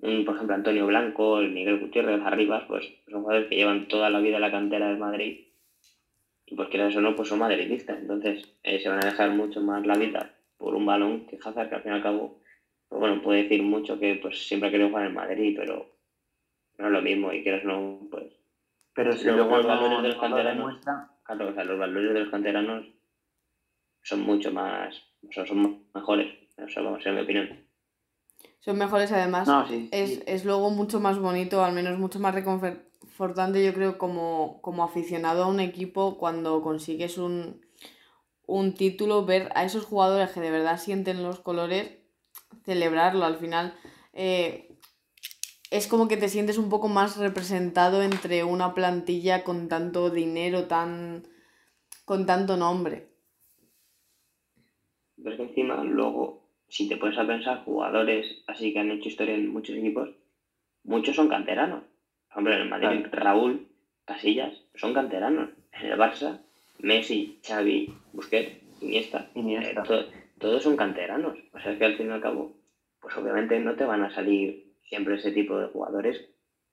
por 0.00 0.34
ejemplo, 0.34 0.54
Antonio 0.54 0.86
Blanco, 0.86 1.38
el 1.38 1.50
Miguel 1.50 1.80
Gutiérrez, 1.80 2.20
Arribas, 2.22 2.64
pues 2.66 2.86
son 3.08 3.22
jugadores 3.22 3.48
que 3.48 3.56
llevan 3.56 3.88
toda 3.88 4.10
la 4.10 4.20
vida 4.20 4.36
en 4.36 4.42
la 4.42 4.50
cantera 4.50 4.88
del 4.88 4.98
Madrid 4.98 5.52
y 6.46 6.54
pues 6.54 6.68
quieras 6.68 6.94
o 6.96 7.00
no, 7.00 7.16
pues 7.16 7.28
son 7.28 7.38
madridistas, 7.38 7.98
entonces 7.98 8.58
eh, 8.62 8.78
se 8.78 8.88
van 8.88 9.02
a 9.02 9.08
dejar 9.08 9.30
mucho 9.30 9.62
más 9.62 9.86
la 9.86 9.96
vida 9.96 10.34
por 10.58 10.74
un 10.74 10.84
balón 10.84 11.26
que 11.26 11.38
Hazard, 11.42 11.70
que 11.70 11.76
al 11.76 11.82
fin 11.82 11.92
y 11.92 11.94
al 11.94 12.02
cabo, 12.02 12.40
pues 12.88 13.00
bueno, 13.00 13.22
puede 13.22 13.44
decir 13.44 13.62
mucho 13.62 13.98
que 13.98 14.16
pues 14.16 14.46
siempre 14.46 14.68
ha 14.68 14.70
querido 14.70 14.90
jugar 14.90 15.06
en 15.06 15.14
Madrid, 15.14 15.56
pero 15.58 15.86
no 16.78 16.86
es 16.86 16.92
lo 16.92 17.00
mismo 17.00 17.32
y 17.32 17.42
quieras 17.42 17.64
o 17.64 17.68
no, 17.68 18.08
pues... 18.10 18.34
Pero 18.94 19.12
si 19.12 19.30
luego 19.30 19.56
los 19.56 19.66
valores 19.66 20.02
de 20.02 20.08
los 20.08 20.18
canteranos... 20.18 20.80
Claro, 21.24 21.48
o 21.48 21.54
sea, 21.54 21.64
los 21.64 21.78
valores 21.78 22.12
de 22.12 22.20
los 22.20 22.28
canteranos 22.28 22.84
son 24.02 24.20
mucho 24.20 24.52
más 24.52 25.02
o 25.28 25.32
sea, 25.32 25.46
son 25.46 25.84
mejores. 25.94 26.34
Eso 26.56 26.82
vamos, 26.82 27.04
en 27.06 27.14
mi 27.14 27.20
opinión. 27.22 27.66
Son 28.60 28.78
mejores 28.78 29.10
además. 29.10 29.48
es, 29.90 30.44
luego 30.44 30.70
mucho 30.70 31.00
más 31.00 31.18
bonito, 31.18 31.64
al 31.64 31.72
menos 31.72 31.98
mucho 31.98 32.20
más 32.20 32.34
reconfortante, 32.34 33.64
yo 33.64 33.74
creo, 33.74 33.98
como, 33.98 34.60
como 34.62 34.84
aficionado 34.84 35.44
a 35.44 35.48
un 35.48 35.60
equipo 35.60 36.16
cuando 36.16 36.62
consigues 36.62 37.18
un, 37.18 37.60
título, 38.76 39.24
ver 39.24 39.50
a 39.54 39.64
esos 39.64 39.84
jugadores 39.84 40.30
que 40.30 40.40
de 40.40 40.50
verdad 40.50 40.78
sienten 40.78 41.22
los 41.22 41.40
colores, 41.40 41.90
celebrarlo. 42.64 43.24
Al 43.24 43.36
final 43.36 43.74
eh, 44.12 44.76
es 45.70 45.88
como 45.88 46.06
que 46.06 46.16
te 46.16 46.28
sientes 46.28 46.58
un 46.58 46.68
poco 46.68 46.88
más 46.88 47.16
representado 47.16 48.02
entre 48.02 48.44
una 48.44 48.74
plantilla 48.74 49.42
con 49.42 49.68
tanto 49.68 50.10
dinero, 50.10 50.68
tan 50.68 51.26
con 52.04 52.26
tanto 52.26 52.56
nombre. 52.56 53.11
Pero 55.22 55.36
que 55.36 55.42
encima 55.42 55.82
luego, 55.84 56.42
si 56.68 56.88
te 56.88 56.96
pones 56.96 57.18
a 57.18 57.26
pensar, 57.26 57.64
jugadores 57.64 58.42
así 58.46 58.72
que 58.72 58.80
han 58.80 58.90
hecho 58.90 59.08
historia 59.08 59.34
en 59.34 59.52
muchos 59.52 59.76
equipos, 59.76 60.10
muchos 60.84 61.16
son 61.16 61.28
canteranos. 61.28 61.84
Por 62.28 62.32
ejemplo, 62.32 62.52
en 62.54 62.60
el 62.60 62.68
Madrid, 62.68 63.06
Raúl, 63.12 63.66
Casillas, 64.04 64.62
son 64.74 64.94
canteranos. 64.94 65.50
En 65.72 65.86
el 65.86 65.98
Barça, 65.98 66.40
Messi, 66.80 67.38
Xavi, 67.46 67.92
Busquets, 68.12 68.56
Iniesta, 68.80 69.28
Iniesta. 69.34 69.82
Eh, 69.88 70.06
todos 70.38 70.62
son 70.62 70.76
canteranos. 70.76 71.38
O 71.52 71.60
sea, 71.60 71.72
es 71.72 71.78
que 71.78 71.84
al 71.84 71.96
fin 71.96 72.08
y 72.08 72.12
al 72.12 72.20
cabo, 72.20 72.52
pues 73.00 73.16
obviamente 73.16 73.58
no 73.60 73.74
te 73.74 73.84
van 73.84 74.02
a 74.02 74.10
salir 74.10 74.72
siempre 74.82 75.14
ese 75.14 75.30
tipo 75.30 75.56
de 75.58 75.66
jugadores, 75.66 76.24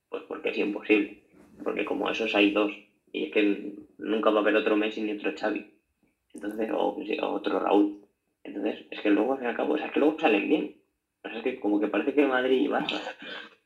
pues 0.09 0.23
porque 0.27 0.49
es 0.49 0.57
imposible. 0.57 1.23
Porque 1.63 1.85
como 1.85 2.09
esos 2.09 2.33
hay 2.35 2.51
dos, 2.51 2.71
y 3.11 3.25
es 3.25 3.31
que 3.31 3.73
nunca 3.97 4.29
va 4.29 4.39
a 4.39 4.41
haber 4.41 4.55
otro 4.55 4.75
Messi 4.75 5.01
ni 5.01 5.11
otro 5.11 5.33
Xavi. 5.37 5.71
Entonces, 6.33 6.69
o 6.71 6.95
otro 7.29 7.59
Raúl. 7.59 7.99
Entonces, 8.43 8.85
es 8.89 9.01
que 9.01 9.09
luego, 9.09 9.33
al 9.33 9.39
fin 9.39 9.47
y 9.47 9.49
al 9.49 9.57
cabo, 9.57 9.75
es 9.75 9.91
que 9.91 9.99
luego 9.99 10.19
salen 10.19 10.47
bien. 10.47 10.81
O 11.23 11.29
sea, 11.29 11.37
es 11.37 11.43
que 11.43 11.59
como 11.59 11.79
que 11.79 11.87
parece 11.87 12.13
que 12.13 12.25
Madrid 12.25 12.61
y 12.61 12.67
Barça 12.67 13.01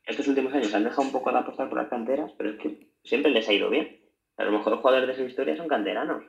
estos 0.06 0.28
últimos 0.28 0.52
años 0.52 0.74
han 0.74 0.84
dejado 0.84 1.02
un 1.02 1.12
poco 1.12 1.32
de 1.32 1.38
apostar 1.38 1.68
por 1.68 1.78
las 1.78 1.88
canteras, 1.88 2.32
pero 2.36 2.50
es 2.50 2.58
que 2.58 2.92
siempre 3.04 3.30
les 3.30 3.48
ha 3.48 3.52
ido 3.52 3.70
bien. 3.70 4.00
A 4.36 4.44
lo 4.44 4.52
mejor 4.52 4.72
los 4.72 4.80
jugadores 4.80 5.06
de 5.06 5.12
esa 5.14 5.22
historia 5.22 5.56
son 5.56 5.68
canteranos. 5.68 6.24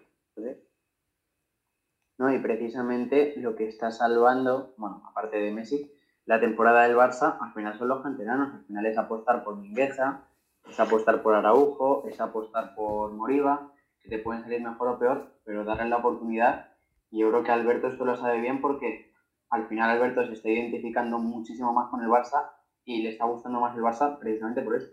No, 2.18 2.34
y 2.34 2.40
precisamente 2.40 3.34
lo 3.38 3.56
que 3.56 3.68
está 3.68 3.92
salvando, 3.92 4.74
bueno, 4.78 5.04
aparte 5.10 5.38
de 5.38 5.52
Messi, 5.52 5.92
la 6.26 6.40
temporada 6.40 6.84
del 6.84 6.96
Barça, 6.96 7.38
al 7.42 7.54
final 7.54 7.78
son 7.78 7.90
los 7.90 8.02
canteranos. 8.02 8.54
Al 8.54 8.66
final 8.66 8.86
es 8.86 8.98
apostar 8.98 9.44
por 9.44 9.58
Mingueza, 9.58 10.26
es 10.68 10.80
apostar 10.80 11.22
por 11.22 11.36
Araujo, 11.36 12.08
es 12.08 12.20
apostar 12.22 12.74
por 12.76 13.12
Moriba, 13.12 13.74
que 14.02 14.10
te 14.10 14.20
pueden 14.20 14.44
salir 14.44 14.62
mejor 14.62 14.88
o 14.88 15.00
peor, 15.00 15.34
pero 15.44 15.66
darle 15.66 15.90
la 15.90 15.98
oportunidad 15.98 16.75
y 17.16 17.20
yo 17.20 17.30
creo 17.30 17.44
que 17.44 17.52
Alberto 17.52 17.88
esto 17.88 18.04
lo 18.04 18.18
sabe 18.18 18.42
bien 18.42 18.60
porque 18.60 19.10
al 19.50 19.70
final 19.70 19.90
Alberto 19.90 20.26
se 20.26 20.34
está 20.34 20.50
identificando 20.50 21.18
muchísimo 21.18 21.72
más 21.72 21.90
con 21.90 22.02
el 22.02 22.10
Barça 22.10 22.52
y 22.84 23.04
le 23.04 23.12
está 23.12 23.24
gustando 23.24 23.62
más 23.62 23.74
el 23.74 23.84
Barça 23.84 24.20
precisamente 24.20 24.62
por 24.62 24.76
eso. 24.76 24.90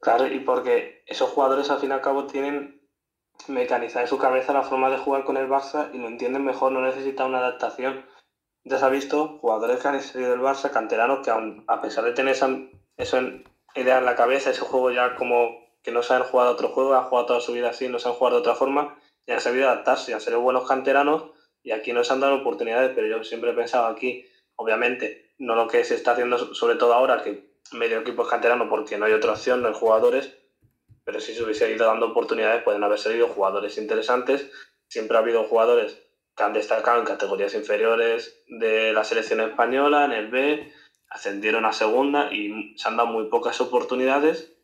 Claro, 0.00 0.28
y 0.28 0.38
porque 0.38 1.02
esos 1.04 1.30
jugadores 1.30 1.68
al 1.68 1.80
fin 1.80 1.90
y 1.90 1.94
al 1.94 2.00
cabo 2.00 2.26
tienen 2.26 2.80
mecanizada 3.48 4.02
en 4.02 4.08
su 4.08 4.18
cabeza 4.18 4.52
la 4.52 4.62
forma 4.62 4.88
de 4.88 4.98
jugar 4.98 5.24
con 5.24 5.36
el 5.36 5.48
Barça 5.48 5.90
y 5.92 5.98
lo 5.98 6.06
entienden 6.06 6.44
mejor, 6.44 6.70
no 6.70 6.80
necesitan 6.80 7.30
una 7.30 7.38
adaptación. 7.38 8.06
Ya 8.62 8.78
se 8.78 8.84
ha 8.84 8.88
visto 8.88 9.38
jugadores 9.40 9.80
que 9.80 9.88
han 9.88 10.00
salido 10.00 10.30
del 10.30 10.40
Barça, 10.40 10.70
canteranos, 10.70 11.26
que 11.26 11.32
a 11.66 11.80
pesar 11.80 12.04
de 12.04 12.12
tener 12.12 12.34
esa, 12.34 12.56
eso 12.96 13.18
en, 13.18 13.42
idea 13.74 13.98
en 13.98 14.04
la 14.04 14.14
cabeza, 14.14 14.50
ese 14.50 14.60
juego 14.60 14.92
ya 14.92 15.16
como 15.16 15.48
que 15.82 15.90
no 15.90 16.04
se 16.04 16.14
han 16.14 16.22
jugado 16.22 16.52
otro 16.52 16.68
juego, 16.68 16.94
han 16.94 17.04
jugado 17.04 17.26
toda 17.26 17.40
su 17.40 17.52
vida 17.52 17.70
así, 17.70 17.88
no 17.88 17.98
se 17.98 18.08
han 18.08 18.14
jugado 18.14 18.36
de 18.36 18.40
otra 18.42 18.54
forma, 18.54 18.96
y 19.26 19.32
han 19.32 19.40
sabido 19.40 19.68
adaptarse, 19.68 20.14
han 20.14 20.20
sido 20.20 20.40
buenos 20.40 20.66
canteranos 20.68 21.30
y 21.62 21.72
aquí 21.72 21.92
no 21.92 22.04
se 22.04 22.12
han 22.12 22.20
dado 22.20 22.36
oportunidades, 22.36 22.92
pero 22.94 23.06
yo 23.08 23.24
siempre 23.24 23.50
he 23.50 23.54
pensado 23.54 23.86
aquí, 23.86 24.24
obviamente, 24.54 25.34
no 25.38 25.54
lo 25.54 25.66
que 25.66 25.84
se 25.84 25.94
está 25.94 26.12
haciendo 26.12 26.54
sobre 26.54 26.76
todo 26.76 26.94
ahora, 26.94 27.22
que 27.22 27.50
medio 27.72 27.98
equipo 27.98 28.22
es 28.22 28.28
canterano 28.28 28.68
porque 28.68 28.96
no 28.96 29.06
hay 29.06 29.12
otra 29.12 29.32
opción, 29.32 29.62
no 29.62 29.68
hay 29.68 29.74
jugadores, 29.74 30.32
pero 31.04 31.20
si 31.20 31.34
se 31.34 31.42
hubiese 31.42 31.70
ido 31.70 31.86
dando 31.86 32.06
oportunidades 32.06 32.62
pueden 32.62 32.82
haber 32.82 32.98
salido 32.98 33.28
jugadores 33.28 33.78
interesantes. 33.78 34.50
Siempre 34.88 35.16
ha 35.16 35.20
habido 35.20 35.44
jugadores 35.44 36.02
que 36.36 36.42
han 36.42 36.52
destacado 36.52 36.98
en 36.98 37.06
categorías 37.06 37.54
inferiores 37.54 38.42
de 38.48 38.92
la 38.92 39.04
selección 39.04 39.40
española, 39.40 40.04
en 40.04 40.12
el 40.12 40.28
B, 40.28 40.72
ascendieron 41.08 41.64
a 41.64 41.72
segunda 41.72 42.32
y 42.32 42.76
se 42.76 42.88
han 42.88 42.96
dado 42.96 43.08
muy 43.08 43.28
pocas 43.28 43.60
oportunidades. 43.60 44.55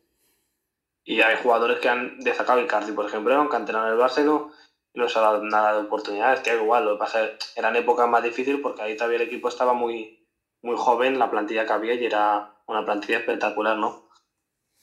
Y 1.03 1.21
hay 1.21 1.37
jugadores 1.41 1.79
que 1.79 1.89
han 1.89 2.19
destacado, 2.19 2.61
Icardi, 2.61 2.93
por 2.93 3.05
ejemplo, 3.05 3.33
era 3.33 3.41
un 3.41 3.49
canterano 3.49 3.95
del 3.95 4.51
y 4.93 4.99
no, 4.99 5.09
se 5.09 5.19
ha 5.19 5.21
dado 5.21 5.43
nada 5.43 5.73
de 5.73 5.87
oportunidades, 5.87 6.39
que 6.41 6.55
igual, 6.55 6.85
lo 6.85 6.93
que 6.93 6.99
pasa 6.99 7.29
eran 7.55 7.75
épocas 7.75 8.07
más 8.07 8.23
difíciles 8.23 8.61
porque 8.61 8.83
ahí 8.83 8.95
todavía 8.95 9.17
el 9.17 9.27
equipo 9.27 9.49
estaba 9.49 9.73
muy, 9.73 10.25
muy 10.61 10.77
joven, 10.77 11.19
la 11.19 11.29
plantilla 11.29 11.65
que 11.65 11.73
había 11.73 11.95
y 11.95 12.05
era 12.05 12.53
una 12.67 12.85
plantilla 12.85 13.17
espectacular, 13.17 13.77
¿no? 13.77 14.07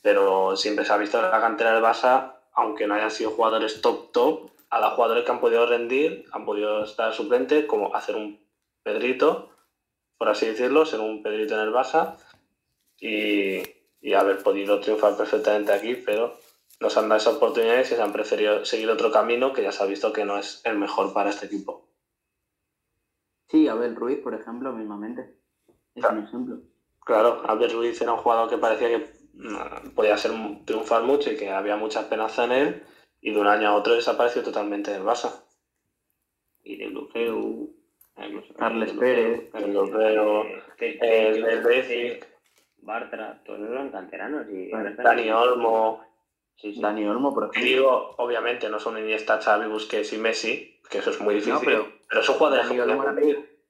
Pero 0.02 0.56
siempre 0.56 0.84
se 0.84 0.92
ha 0.92 0.96
visto 0.98 1.22
la 1.22 1.40
cantera 1.40 1.72
del 1.72 1.82
Barça, 1.82 2.34
aunque 2.52 2.86
no 2.86 2.94
hayan 2.94 3.10
sido 3.10 3.30
jugadores 3.30 3.80
top 3.80 4.12
top, 4.12 4.50
a 4.68 4.80
los 4.80 4.92
jugadores 4.92 5.24
que 5.24 5.32
han 5.32 5.40
podido 5.40 5.66
rendir, 5.66 6.26
han 6.32 6.44
podido 6.44 6.84
estar 6.84 7.12
suplente, 7.14 7.66
como 7.66 7.94
hacer 7.94 8.16
un 8.16 8.38
Pedrito, 8.82 9.50
por 10.18 10.28
así 10.28 10.46
decirlo, 10.46 10.84
ser 10.84 11.00
un 11.00 11.22
Pedrito 11.22 11.54
en 11.54 11.60
el 11.60 11.72
Barça 11.72 12.16
y, 13.00 13.62
y 14.00 14.14
haber 14.14 14.42
podido 14.42 14.80
triunfar 14.80 15.16
perfectamente 15.16 15.72
aquí, 15.72 15.94
pero 15.94 16.38
nos 16.80 16.96
han 16.96 17.08
dado 17.08 17.18
esa 17.18 17.30
oportunidad 17.30 17.80
y 17.80 17.84
se 17.84 18.00
han 18.00 18.12
preferido 18.12 18.64
seguir 18.64 18.88
otro 18.90 19.10
camino 19.10 19.52
que 19.52 19.62
ya 19.62 19.72
se 19.72 19.82
ha 19.82 19.86
visto 19.86 20.12
que 20.12 20.24
no 20.24 20.38
es 20.38 20.62
el 20.64 20.78
mejor 20.78 21.12
para 21.12 21.30
este 21.30 21.46
equipo. 21.46 21.86
Sí, 23.48 23.68
Abel 23.68 23.96
Ruiz, 23.96 24.18
por 24.18 24.34
ejemplo, 24.34 24.72
mismamente. 24.72 25.34
Es 25.94 26.04
un 26.04 26.24
ejemplo. 26.24 26.60
Claro, 27.04 27.42
Abel 27.46 27.72
Ruiz 27.72 28.00
era 28.00 28.12
un 28.12 28.18
jugador 28.20 28.48
que 28.48 28.58
parecía 28.58 28.88
que 28.88 29.10
mm, 29.34 29.90
podía 29.94 30.16
ser 30.16 30.32
triunfar 30.64 31.02
mucho 31.02 31.30
y 31.30 31.36
que 31.36 31.50
había 31.50 31.76
mucha 31.76 32.00
esperanza 32.00 32.44
en 32.44 32.52
él 32.52 32.82
y 33.20 33.32
de 33.32 33.40
un 33.40 33.46
año 33.46 33.68
a 33.68 33.74
otro 33.74 33.94
desapareció 33.94 34.42
totalmente 34.42 34.92
del 34.92 35.02
Barça. 35.02 35.44
Y 36.62 36.76
de 36.76 36.88
Blufeu, 36.88 37.74
Carles 38.56 38.92
Pérez, 38.92 39.50
el 39.54 39.72
Lopero, 39.72 40.44
el 40.78 41.62
Betis, 41.62 42.26
Bartra, 42.82 43.42
todos 43.44 43.60
eran 43.60 43.90
canteranos. 43.90 44.46
Y 44.48 44.70
Dani 44.70 45.30
Olmo. 45.30 46.04
Sí, 46.56 46.74
sí. 46.74 46.80
Dani 46.80 47.06
Olmo, 47.06 47.32
por 47.32 47.50
Y 47.56 47.60
digo, 47.62 48.14
obviamente 48.18 48.68
no 48.68 48.78
son 48.78 48.98
Iniesta, 48.98 49.40
Xavi, 49.40 49.66
Busquets 49.66 50.12
y 50.12 50.18
Messi, 50.18 50.80
que 50.90 50.98
eso 50.98 51.10
es 51.10 51.20
muy 51.20 51.34
difícil, 51.34 51.54
No, 51.54 51.60
pero- 51.64 51.88
pero, 52.08 52.22
son 52.22 52.36
jugadores 52.36 52.68
Dani 52.68 53.22
que. 53.22 53.60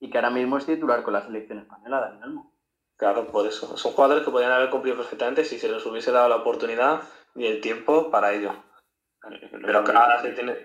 Y 0.00 0.10
que 0.10 0.18
ahora 0.18 0.30
mismo 0.30 0.56
es 0.58 0.66
titular 0.66 1.02
con 1.02 1.12
la 1.12 1.22
selección 1.24 1.58
española, 1.58 2.00
Dani 2.00 2.22
Olmo. 2.22 2.52
Claro, 2.96 3.26
por 3.26 3.46
eso. 3.46 3.76
Son 3.78 3.92
jugadores 3.92 4.24
que 4.24 4.30
podrían 4.30 4.52
haber 4.52 4.68
cumplido 4.68 4.96
perfectamente 4.98 5.44
si 5.44 5.58
se 5.58 5.70
les 5.70 5.84
hubiese 5.86 6.12
dado 6.12 6.28
la 6.28 6.36
oportunidad 6.36 7.00
y 7.34 7.46
el 7.46 7.60
tiempo 7.62 8.10
para 8.10 8.32
ello. 8.34 8.52
Pero 9.50 9.84
que 9.84 9.92
ahora 9.92 10.20
se 10.20 10.32
tiene. 10.32 10.56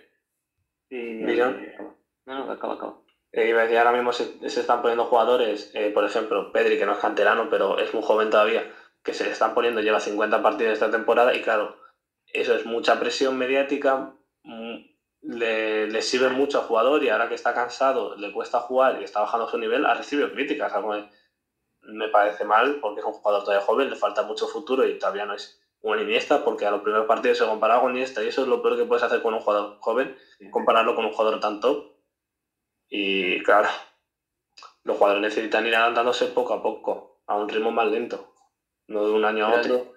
Sí, 0.90 1.24
acaba. 1.24 1.96
No, 2.26 2.46
no, 2.46 2.52
acaba, 2.52 2.74
acaba. 2.74 3.02
Eh, 3.38 3.78
ahora 3.78 3.92
mismo 3.92 4.14
se, 4.14 4.38
están 4.46 4.82
poniendo 4.82 5.04
jugadores, 5.04 5.70
eh, 5.74 5.92
por 5.94 6.06
ejemplo, 6.06 6.54
Pedri, 6.54 6.78
que 6.78 6.86
no 6.86 6.94
es 6.94 7.00
canterano, 7.00 7.50
pero 7.50 7.78
es 7.80 7.94
muy 7.94 8.02
joven 8.02 8.30
todavía, 8.30 8.72
que 9.04 9.14
se 9.14 9.26
le 9.26 9.32
están 9.32 9.54
poniendo, 9.54 9.82
lleva 9.82 10.00
50 10.00 10.42
partidos 10.42 10.72
esta 10.72 10.90
temporada, 10.90 11.36
y 11.36 11.42
claro, 11.42 11.76
eso 12.28 12.56
es 12.56 12.66
mucha 12.66 12.98
presión 12.98 13.38
mediática, 13.38 14.14
mm, 14.44 14.76
le, 15.24 16.02
sirve 16.02 16.30
mucho 16.30 16.60
al 16.60 16.68
jugador, 16.68 17.04
y 17.04 17.10
ahora 17.10 17.28
que 17.28 17.36
está 17.36 17.54
cansado, 17.54 18.16
le 18.16 18.32
cuesta 18.32 18.62
jugar 18.62 19.02
y 19.02 19.04
está 19.04 19.20
bajando 19.20 19.50
su 19.50 19.58
nivel, 19.58 19.86
ha 19.86 19.96
recibido 19.96 20.32
críticas. 20.32 20.72
algo 20.72 20.96
me 21.82 22.08
parece 22.08 22.46
mal, 22.46 22.80
porque 22.80 23.02
es 23.02 23.06
un 23.06 23.12
jugador 23.12 23.44
todavía 23.44 23.66
joven, 23.66 23.90
le 23.90 23.98
falta 23.98 24.24
mucho 24.24 24.48
futuro 24.48 24.88
y 24.88 24.98
todavía 24.98 25.26
no 25.26 25.34
es 25.34 25.62
un 25.82 26.00
Iniesta, 26.00 26.46
porque 26.46 26.66
a 26.66 26.72
los 26.72 26.82
primeros 26.84 27.06
partidos 27.06 27.38
se 27.40 27.46
comparaba 27.46 27.82
con 27.82 27.92
Iniesta, 27.92 28.24
y 28.24 28.30
eso 28.30 28.44
es 28.44 28.48
lo 28.48 28.62
peor 28.62 28.78
que 28.78 28.86
puedes 28.86 29.04
hacer 29.04 29.22
con 29.22 29.34
un 29.34 29.42
jugador 29.42 29.78
joven, 29.82 30.16
compararlo 30.52 30.96
con 30.96 31.04
un 31.04 31.12
jugador 31.12 31.42
tan 31.42 31.60
top. 31.60 31.95
Y 32.90 33.42
claro, 33.44 33.70
los 34.84 34.98
jugadores 34.98 35.24
necesitan 35.24 35.66
ir 35.66 35.76
adaptándose 35.76 36.28
poco 36.28 36.54
a 36.54 36.62
poco, 36.62 37.22
a 37.28 37.36
un 37.36 37.50
ritmo 37.50 37.72
más 37.72 37.88
lento, 37.88 38.34
no 38.88 39.06
de 39.06 39.14
un 39.14 39.26
año 39.26 39.48
a 39.48 39.60
otro. 39.60 39.94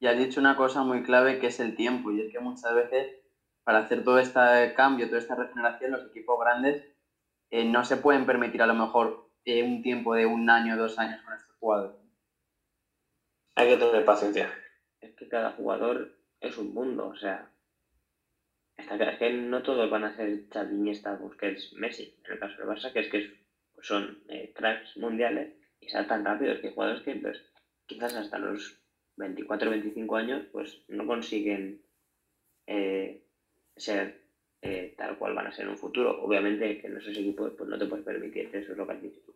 Y 0.00 0.06
has 0.06 0.18
dicho 0.18 0.40
una 0.40 0.56
cosa 0.56 0.82
muy 0.82 1.02
clave 1.02 1.38
que 1.38 1.46
es 1.46 1.60
el 1.60 1.76
tiempo. 1.76 2.10
Y 2.10 2.20
es 2.20 2.32
que 2.32 2.40
muchas 2.40 2.74
veces, 2.74 3.16
para 3.62 3.78
hacer 3.78 4.04
todo 4.04 4.18
este 4.18 4.74
cambio, 4.74 5.06
toda 5.06 5.18
esta 5.18 5.36
regeneración, 5.36 5.92
los 5.92 6.06
equipos 6.06 6.38
grandes 6.38 6.84
eh, 7.50 7.64
no 7.64 7.84
se 7.84 7.96
pueden 7.96 8.26
permitir 8.26 8.60
a 8.60 8.66
lo 8.66 8.74
mejor 8.74 9.30
eh, 9.44 9.62
un 9.62 9.82
tiempo 9.82 10.14
de 10.14 10.26
un 10.26 10.50
año 10.50 10.74
o 10.74 10.76
dos 10.76 10.98
años 10.98 11.22
con 11.22 11.34
estos 11.34 11.56
jugadores. 11.58 11.96
Hay 13.54 13.68
que 13.68 13.76
tener 13.76 14.04
paciencia. 14.04 14.52
Es 15.00 15.14
que 15.14 15.28
cada 15.28 15.52
jugador 15.52 16.18
es 16.40 16.58
un 16.58 16.74
mundo, 16.74 17.08
o 17.08 17.16
sea. 17.16 17.53
Está 18.76 18.96
claro, 18.96 19.12
es 19.12 19.18
que 19.18 19.30
no 19.30 19.62
todos 19.62 19.88
van 19.88 20.04
a 20.04 20.14
ser 20.16 20.44
Xavi, 20.52 20.74
Iniesta, 20.74 21.16
Busquets, 21.16 21.72
Messi. 21.74 22.14
En 22.24 22.32
el 22.32 22.38
caso 22.38 22.56
del 22.58 22.66
Barça, 22.66 22.92
que 22.92 23.00
es 23.00 23.08
que 23.08 23.30
son 23.80 24.22
eh, 24.28 24.52
cracks 24.54 24.96
mundiales 24.96 25.54
y 25.80 25.88
saltan 25.88 26.24
rápidos, 26.24 26.58
que 26.60 26.68
hay 26.68 26.74
jugadores 26.74 27.02
que 27.02 27.14
pues, 27.16 27.42
quizás 27.86 28.14
hasta 28.14 28.38
los 28.38 28.80
24 29.16 29.70
25 29.70 30.16
años 30.16 30.46
pues 30.50 30.82
no 30.88 31.06
consiguen 31.06 31.80
eh, 32.66 33.22
ser 33.76 34.24
eh, 34.60 34.94
tal 34.96 35.18
cual 35.18 35.34
van 35.34 35.46
a 35.46 35.52
ser 35.52 35.66
en 35.66 35.72
un 35.72 35.78
futuro. 35.78 36.22
Obviamente 36.22 36.78
que 36.80 36.86
en 36.86 36.96
esos 36.96 37.16
equipos 37.16 37.52
pues 37.56 37.68
no 37.68 37.78
te 37.78 37.86
puedes 37.86 38.04
permitir, 38.04 38.48
eso 38.52 38.72
es 38.72 38.78
lo 38.78 38.86
que 38.86 38.92
has 38.92 39.02
dicho 39.02 39.20
tú. 39.24 39.34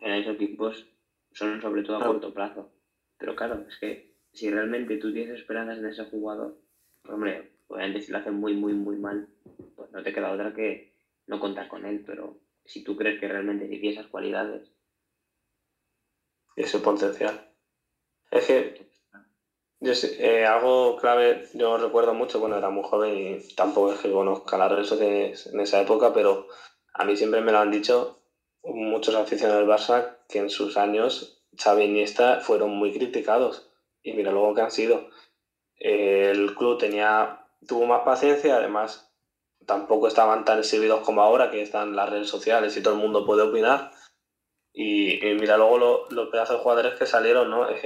En 0.00 0.12
esos 0.12 0.34
equipos 0.34 0.88
son 1.32 1.60
sobre 1.60 1.82
todo 1.82 1.98
a 1.98 2.06
corto 2.06 2.32
plazo. 2.32 2.72
Pero 3.18 3.36
claro, 3.36 3.64
es 3.68 3.76
que 3.78 4.14
si 4.32 4.50
realmente 4.50 4.96
tú 4.96 5.12
tienes 5.12 5.38
esperanzas 5.38 5.78
en 5.78 5.86
ese 5.86 6.04
jugador, 6.04 6.58
pues, 7.02 7.14
hombre, 7.14 7.53
obviamente 7.68 8.00
si 8.02 8.12
lo 8.12 8.18
hacen 8.18 8.34
muy, 8.34 8.54
muy, 8.54 8.72
muy 8.74 8.96
mal, 8.96 9.28
pues 9.76 9.90
no 9.92 10.02
te 10.02 10.12
queda 10.12 10.32
otra 10.32 10.52
que 10.54 10.92
no 11.26 11.40
contar 11.40 11.68
con 11.68 11.84
él. 11.86 12.02
Pero 12.06 12.38
si 12.64 12.82
tú 12.84 12.96
crees 12.96 13.20
que 13.20 13.28
realmente 13.28 13.66
tiene 13.68 13.90
esas 13.90 14.06
cualidades, 14.08 14.70
y 16.56 16.62
ese 16.62 16.78
potencial. 16.78 17.50
Es 18.30 18.46
que 18.46 18.86
yo 19.80 19.94
sé- 19.94 20.16
eh, 20.18 20.46
algo 20.46 20.96
clave, 20.96 21.44
yo 21.54 21.76
recuerdo 21.78 22.14
mucho, 22.14 22.40
bueno, 22.40 22.56
era 22.56 22.70
muy 22.70 22.84
joven 22.84 23.14
y 23.16 23.54
tampoco 23.54 23.92
es 23.92 24.00
que 24.00 24.10
conozca 24.12 24.56
las 24.58 24.70
redes 24.72 24.88
sociales 24.88 25.46
en 25.48 25.60
esa 25.60 25.80
época, 25.82 26.12
pero 26.12 26.46
a 26.94 27.04
mí 27.04 27.16
siempre 27.16 27.40
me 27.40 27.52
lo 27.52 27.58
han 27.58 27.70
dicho 27.70 28.20
muchos 28.62 29.14
aficionados 29.14 29.60
del 29.66 29.70
Barça 29.76 30.18
que 30.28 30.38
en 30.38 30.48
sus 30.50 30.76
años 30.76 31.42
Xavi 31.58 31.82
e 31.82 31.86
Iniesta 31.86 32.40
fueron 32.40 32.70
muy 32.70 32.92
criticados 32.92 33.70
y 34.02 34.12
mira 34.14 34.32
luego 34.32 34.54
que 34.54 34.62
han 34.62 34.70
sido. 34.70 35.10
Eh, 35.78 36.30
el 36.32 36.54
club 36.54 36.78
tenía, 36.78 37.43
tuvo 37.66 37.86
más 37.86 38.02
paciencia, 38.02 38.56
además 38.56 39.10
tampoco 39.66 40.08
estaban 40.08 40.44
tan 40.44 40.58
exhibidos 40.58 41.00
como 41.00 41.22
ahora, 41.22 41.50
que 41.50 41.62
están 41.62 41.96
las 41.96 42.10
redes 42.10 42.28
sociales 42.28 42.76
y 42.76 42.82
todo 42.82 42.94
el 42.94 43.00
mundo 43.00 43.24
puede 43.24 43.42
opinar. 43.42 43.90
Y, 44.72 45.20
mira 45.40 45.56
luego 45.56 45.78
lo- 45.78 46.10
los 46.10 46.28
pedazos 46.30 46.56
de 46.56 46.62
jugadores 46.62 46.98
que 46.98 47.06
salieron, 47.06 47.50
¿no? 47.50 47.68
Es, 47.68 47.82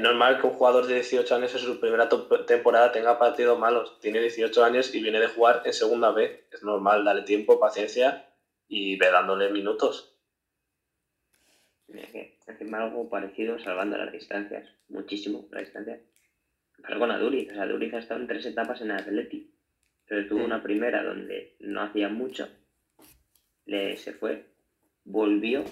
normal 0.00 0.40
que 0.40 0.46
un 0.46 0.54
jugador 0.54 0.86
de 0.86 0.94
18 0.94 1.34
años 1.34 1.52
en 1.54 1.60
su 1.60 1.80
primera 1.80 2.08
temporada 2.46 2.92
tenga 2.92 3.18
partidos 3.18 3.58
malos. 3.58 3.98
Tiene 4.00 4.20
18 4.20 4.64
años 4.64 4.94
y 4.94 5.02
viene 5.02 5.20
de 5.20 5.28
jugar 5.28 5.62
en 5.64 5.72
segunda 5.72 6.10
B. 6.10 6.46
Es 6.52 6.62
normal, 6.62 7.04
dale 7.04 7.22
tiempo, 7.22 7.58
paciencia 7.58 8.28
y 8.68 8.96
ve 8.96 9.10
dándole 9.10 9.50
minutos. 9.50 10.14
Mira 11.88 12.06
que 12.12 12.38
algo 12.72 13.08
parecido 13.08 13.58
salvando 13.58 13.96
las 13.96 14.12
distancias, 14.12 14.68
muchísimo 14.88 15.48
las 15.50 15.62
distancias. 15.62 16.00
Pasó 16.82 16.98
con 16.98 17.10
Aduriz, 17.10 17.50
o 17.50 17.54
sea, 17.54 17.62
Aduriz 17.64 17.92
ha 17.94 17.98
estado 17.98 18.20
en 18.20 18.26
tres 18.26 18.46
etapas 18.46 18.80
en 18.80 18.90
el 18.90 18.98
Atleti, 18.98 19.50
pero 20.06 20.26
tuvo 20.28 20.44
una 20.44 20.62
primera 20.62 21.02
donde 21.02 21.56
no 21.60 21.82
hacía 21.82 22.08
mucho, 22.08 22.48
le 23.66 23.96
se 23.96 24.12
fue, 24.12 24.46
volvió, 25.04 25.64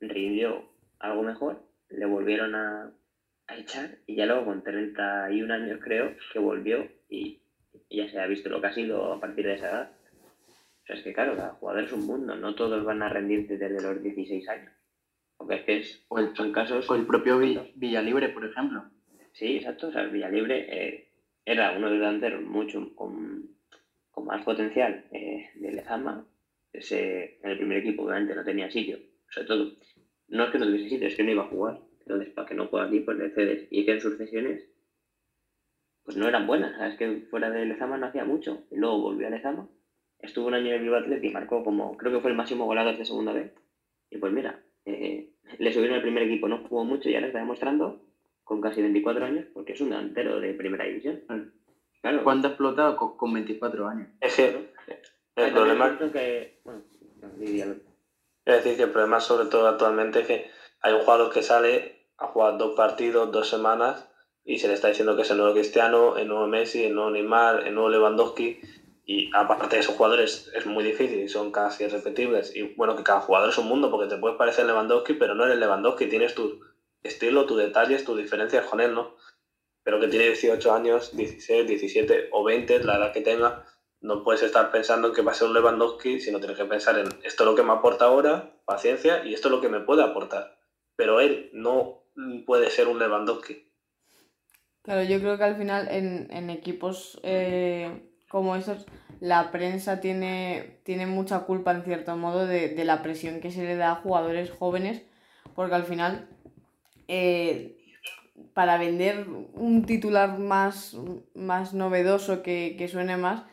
rindió 0.00 0.68
algo 0.98 1.22
mejor, 1.22 1.62
le 1.90 2.06
volvieron 2.06 2.54
a, 2.54 2.90
a 3.48 3.56
echar 3.56 3.98
y 4.06 4.14
ya 4.16 4.26
luego 4.26 4.46
con 4.46 4.62
31 4.62 5.52
años 5.52 5.80
creo 5.82 6.14
que 6.32 6.38
volvió 6.38 6.88
y, 7.08 7.42
y 7.88 7.96
ya 7.98 8.10
se 8.10 8.18
ha 8.20 8.26
visto 8.26 8.48
lo 8.48 8.60
que 8.60 8.68
ha 8.68 8.72
sido 8.72 9.12
a 9.12 9.20
partir 9.20 9.44
de 9.46 9.54
esa 9.54 9.70
edad. 9.70 9.92
O 10.82 10.86
sea, 10.86 10.96
es 10.96 11.02
que 11.02 11.12
claro, 11.12 11.36
cada 11.36 11.50
jugador 11.54 11.84
es 11.84 11.92
un 11.92 12.06
mundo, 12.06 12.34
no 12.34 12.54
todos 12.54 12.84
van 12.84 13.02
a 13.02 13.08
rendirte 13.08 13.56
desde 13.58 13.82
los 13.82 14.02
16 14.02 14.48
años. 14.48 14.72
Porque 15.36 15.54
es 15.56 15.62
que 15.64 15.76
es, 15.78 16.04
O 16.08 16.18
el, 16.18 16.34
son 16.36 16.52
casos... 16.52 16.88
o 16.88 16.94
el 16.94 17.06
propio 17.06 17.38
Vi- 17.38 17.72
Villalibre, 17.76 18.28
por 18.30 18.44
ejemplo. 18.44 18.84
Sí, 19.32 19.56
exacto. 19.56 19.88
O 19.88 19.92
sea, 19.92 20.04
Villalibre 20.04 20.66
eh, 20.68 21.08
era 21.44 21.72
uno 21.76 21.86
de 21.86 21.92
los 21.94 22.00
delanteros 22.00 22.42
mucho 22.42 22.94
con, 22.94 23.56
con 24.10 24.26
más 24.26 24.44
potencial 24.44 25.06
eh, 25.12 25.50
de 25.54 25.72
Lezama. 25.72 26.26
Ese, 26.72 27.38
en 27.42 27.50
el 27.50 27.58
primer 27.58 27.78
equipo, 27.78 28.04
obviamente, 28.04 28.34
no 28.34 28.44
tenía 28.44 28.70
sitio. 28.70 28.98
Sobre 29.28 29.46
todo, 29.46 29.72
no 30.28 30.44
es 30.44 30.50
que 30.50 30.58
no 30.58 30.66
tuviese 30.66 30.88
sitio, 30.88 31.08
es 31.08 31.16
que 31.16 31.24
no 31.24 31.32
iba 31.32 31.42
a 31.44 31.48
jugar. 31.48 31.80
Entonces, 32.00 32.30
para 32.30 32.48
que 32.48 32.54
no 32.54 32.66
juegue 32.68 32.86
aquí, 32.86 33.00
pues 33.00 33.18
le 33.18 33.30
cedes. 33.30 33.68
Y 33.70 33.84
que 33.84 33.92
en 33.92 34.00
sus 34.00 34.16
sesiones, 34.16 34.68
pues 36.04 36.16
no 36.16 36.28
eran 36.28 36.46
buenas. 36.46 36.76
¿sabes? 36.76 36.96
que 36.96 37.26
fuera 37.30 37.50
de 37.50 37.66
Lezama 37.66 37.98
no 37.98 38.06
hacía 38.06 38.24
mucho. 38.24 38.64
Y 38.70 38.76
luego 38.76 39.00
volvió 39.00 39.26
a 39.26 39.30
Lezama, 39.30 39.68
estuvo 40.18 40.46
un 40.46 40.54
año 40.54 40.68
en 40.68 40.74
el 40.74 40.80
Bilbao 40.80 41.00
Athletic 41.00 41.30
y 41.30 41.34
marcó 41.34 41.64
como, 41.64 41.96
creo 41.96 42.12
que 42.12 42.20
fue 42.20 42.30
el 42.30 42.36
máximo 42.36 42.64
goleador 42.64 42.96
de 42.96 43.04
segunda 43.04 43.32
vez. 43.32 43.52
Y 44.10 44.18
pues 44.18 44.32
mira, 44.32 44.62
eh, 44.84 45.30
le 45.58 45.72
subieron 45.72 45.96
al 45.96 46.02
primer 46.02 46.24
equipo, 46.24 46.48
no 46.48 46.58
jugó 46.68 46.84
mucho 46.84 47.08
y 47.08 47.14
ahora 47.14 47.28
está 47.28 47.38
demostrando 47.38 48.00
con 48.52 48.60
casi 48.60 48.82
24 48.82 49.24
años 49.24 49.46
porque 49.54 49.72
es 49.72 49.80
un 49.80 49.88
delantero 49.88 50.38
de 50.38 50.52
primera 50.52 50.84
división. 50.84 51.22
Claro. 52.02 52.22
¿Cuánto 52.22 52.48
ha 52.48 52.50
explotado 52.50 53.16
con, 53.16 53.32
24 53.32 53.88
años? 53.88 54.08
Es 54.20 54.36
que 54.36 54.74
el 55.36 55.52
problema... 55.54 55.98
Que, 56.12 56.60
bueno, 56.62 56.82
es 58.44 58.54
decir, 58.54 58.76
que 58.76 58.82
el 58.82 58.90
problema 58.90 59.20
sobre 59.20 59.48
todo 59.48 59.68
actualmente 59.68 60.20
es 60.20 60.26
que 60.26 60.50
hay 60.82 60.92
un 60.92 61.00
jugador 61.00 61.32
que 61.32 61.42
sale 61.42 62.08
a 62.18 62.26
jugar 62.26 62.58
dos 62.58 62.76
partidos, 62.76 63.32
dos 63.32 63.48
semanas 63.48 64.06
y 64.44 64.58
se 64.58 64.68
le 64.68 64.74
está 64.74 64.88
diciendo 64.88 65.16
que 65.16 65.22
es 65.22 65.30
el 65.30 65.38
nuevo 65.38 65.54
Cristiano, 65.54 66.18
el 66.18 66.28
nuevo 66.28 66.46
Messi, 66.46 66.84
el 66.84 66.94
nuevo 66.94 67.10
Neymar, 67.10 67.66
el 67.66 67.74
nuevo 67.74 67.88
Lewandowski 67.88 68.60
y 69.06 69.30
aparte 69.32 69.76
de 69.76 69.80
esos 69.80 69.94
jugadores 69.94 70.52
es 70.54 70.66
muy 70.66 70.84
difícil, 70.84 71.26
son 71.30 71.52
casi 71.52 71.84
irrepetibles. 71.84 72.54
Y 72.54 72.74
bueno, 72.74 72.96
que 72.96 73.02
cada 73.02 73.20
jugador 73.22 73.48
es 73.48 73.56
un 73.56 73.68
mundo, 73.68 73.90
porque 73.90 74.14
te 74.14 74.20
puedes 74.20 74.36
parecer 74.36 74.66
Lewandowski, 74.66 75.14
pero 75.14 75.34
no 75.34 75.46
eres 75.46 75.58
Lewandowski, 75.58 76.06
tienes 76.06 76.34
tu 76.34 76.60
estilo, 77.02 77.46
tus 77.46 77.58
detalles, 77.58 78.04
tus 78.04 78.16
diferencias 78.16 78.66
con 78.66 78.80
él, 78.80 78.94
¿no? 78.94 79.16
Pero 79.82 80.00
que 80.00 80.08
tiene 80.08 80.26
18 80.26 80.72
años, 80.72 81.16
16, 81.16 81.66
17 81.66 82.28
o 82.32 82.44
20, 82.44 82.84
la 82.84 82.96
edad 82.96 83.12
que 83.12 83.20
tenga, 83.20 83.64
no 84.00 84.22
puedes 84.22 84.42
estar 84.42 84.70
pensando 84.70 85.08
en 85.08 85.14
que 85.14 85.22
va 85.22 85.32
a 85.32 85.34
ser 85.34 85.48
un 85.48 85.54
Lewandowski, 85.54 86.20
sino 86.20 86.38
tienes 86.38 86.56
que 86.56 86.64
pensar 86.64 86.98
en 86.98 87.08
esto 87.24 87.44
es 87.44 87.50
lo 87.50 87.54
que 87.54 87.62
me 87.62 87.72
aporta 87.72 88.06
ahora, 88.06 88.54
paciencia, 88.64 89.24
y 89.24 89.34
esto 89.34 89.48
es 89.48 89.52
lo 89.52 89.60
que 89.60 89.68
me 89.68 89.80
puede 89.80 90.02
aportar. 90.02 90.58
Pero 90.96 91.20
él 91.20 91.50
no 91.52 92.04
puede 92.46 92.70
ser 92.70 92.88
un 92.88 92.98
Lewandowski. 92.98 93.68
Claro, 94.82 95.02
yo 95.04 95.20
creo 95.20 95.38
que 95.38 95.44
al 95.44 95.56
final 95.56 95.88
en, 95.88 96.28
en 96.30 96.50
equipos 96.50 97.20
eh, 97.22 98.12
como 98.32 98.56
esos, 98.56 98.86
la 99.20 99.50
prensa 99.50 100.00
tiene, 100.00 100.80
tiene 100.84 101.06
mucha 101.06 101.40
culpa 101.40 101.72
en 101.72 101.84
cierto 101.84 102.16
modo 102.16 102.46
de, 102.46 102.74
la 102.82 103.02
presión 103.02 103.40
que 103.40 103.50
se 103.50 103.62
le 103.62 103.76
da 103.76 103.92
a 103.92 103.96
jugadores 103.96 104.50
jóvenes, 104.50 105.02
porque 105.54 105.74
al 105.74 105.84
final, 105.84 106.30
eh, 107.08 107.78
para 108.54 108.78
vender 108.78 109.26
un 109.54 109.84
titular 109.86 110.38
más, 110.38 110.96
más 111.34 111.74
novedoso 111.74 112.42
que, 112.42 112.88
suene 112.90 113.16
más, 113.16 113.44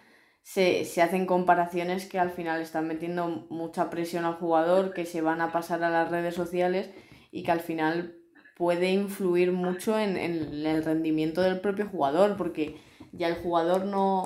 se, 0.43 0.81
hacen 1.01 1.25
comparaciones 1.25 2.05
que 2.07 2.19
al 2.19 2.31
final 2.31 2.61
están 2.61 2.87
metiendo 2.87 3.47
mucha 3.49 3.89
presión 3.89 4.25
al 4.25 4.35
jugador, 4.35 4.93
que 4.93 5.05
se 5.05 5.21
van 5.21 5.41
a 5.41 5.51
pasar 5.51 5.83
a 5.83 5.89
las 5.89 6.09
redes 6.09 6.35
sociales 6.35 6.89
y 7.31 7.43
que 7.43 7.51
al 7.51 7.59
final 7.59 8.15
puede 8.57 8.91
influir 8.91 9.51
mucho 9.51 9.97
en, 9.97 10.17
en 10.17 10.65
el 10.65 10.83
rendimiento 10.83 11.41
del 11.41 11.61
propio 11.61 11.87
jugador, 11.87 12.35
porque 12.35 12.77
ya 13.13 13.27
el 13.27 13.35
jugador 13.35 13.85
no, 13.85 14.23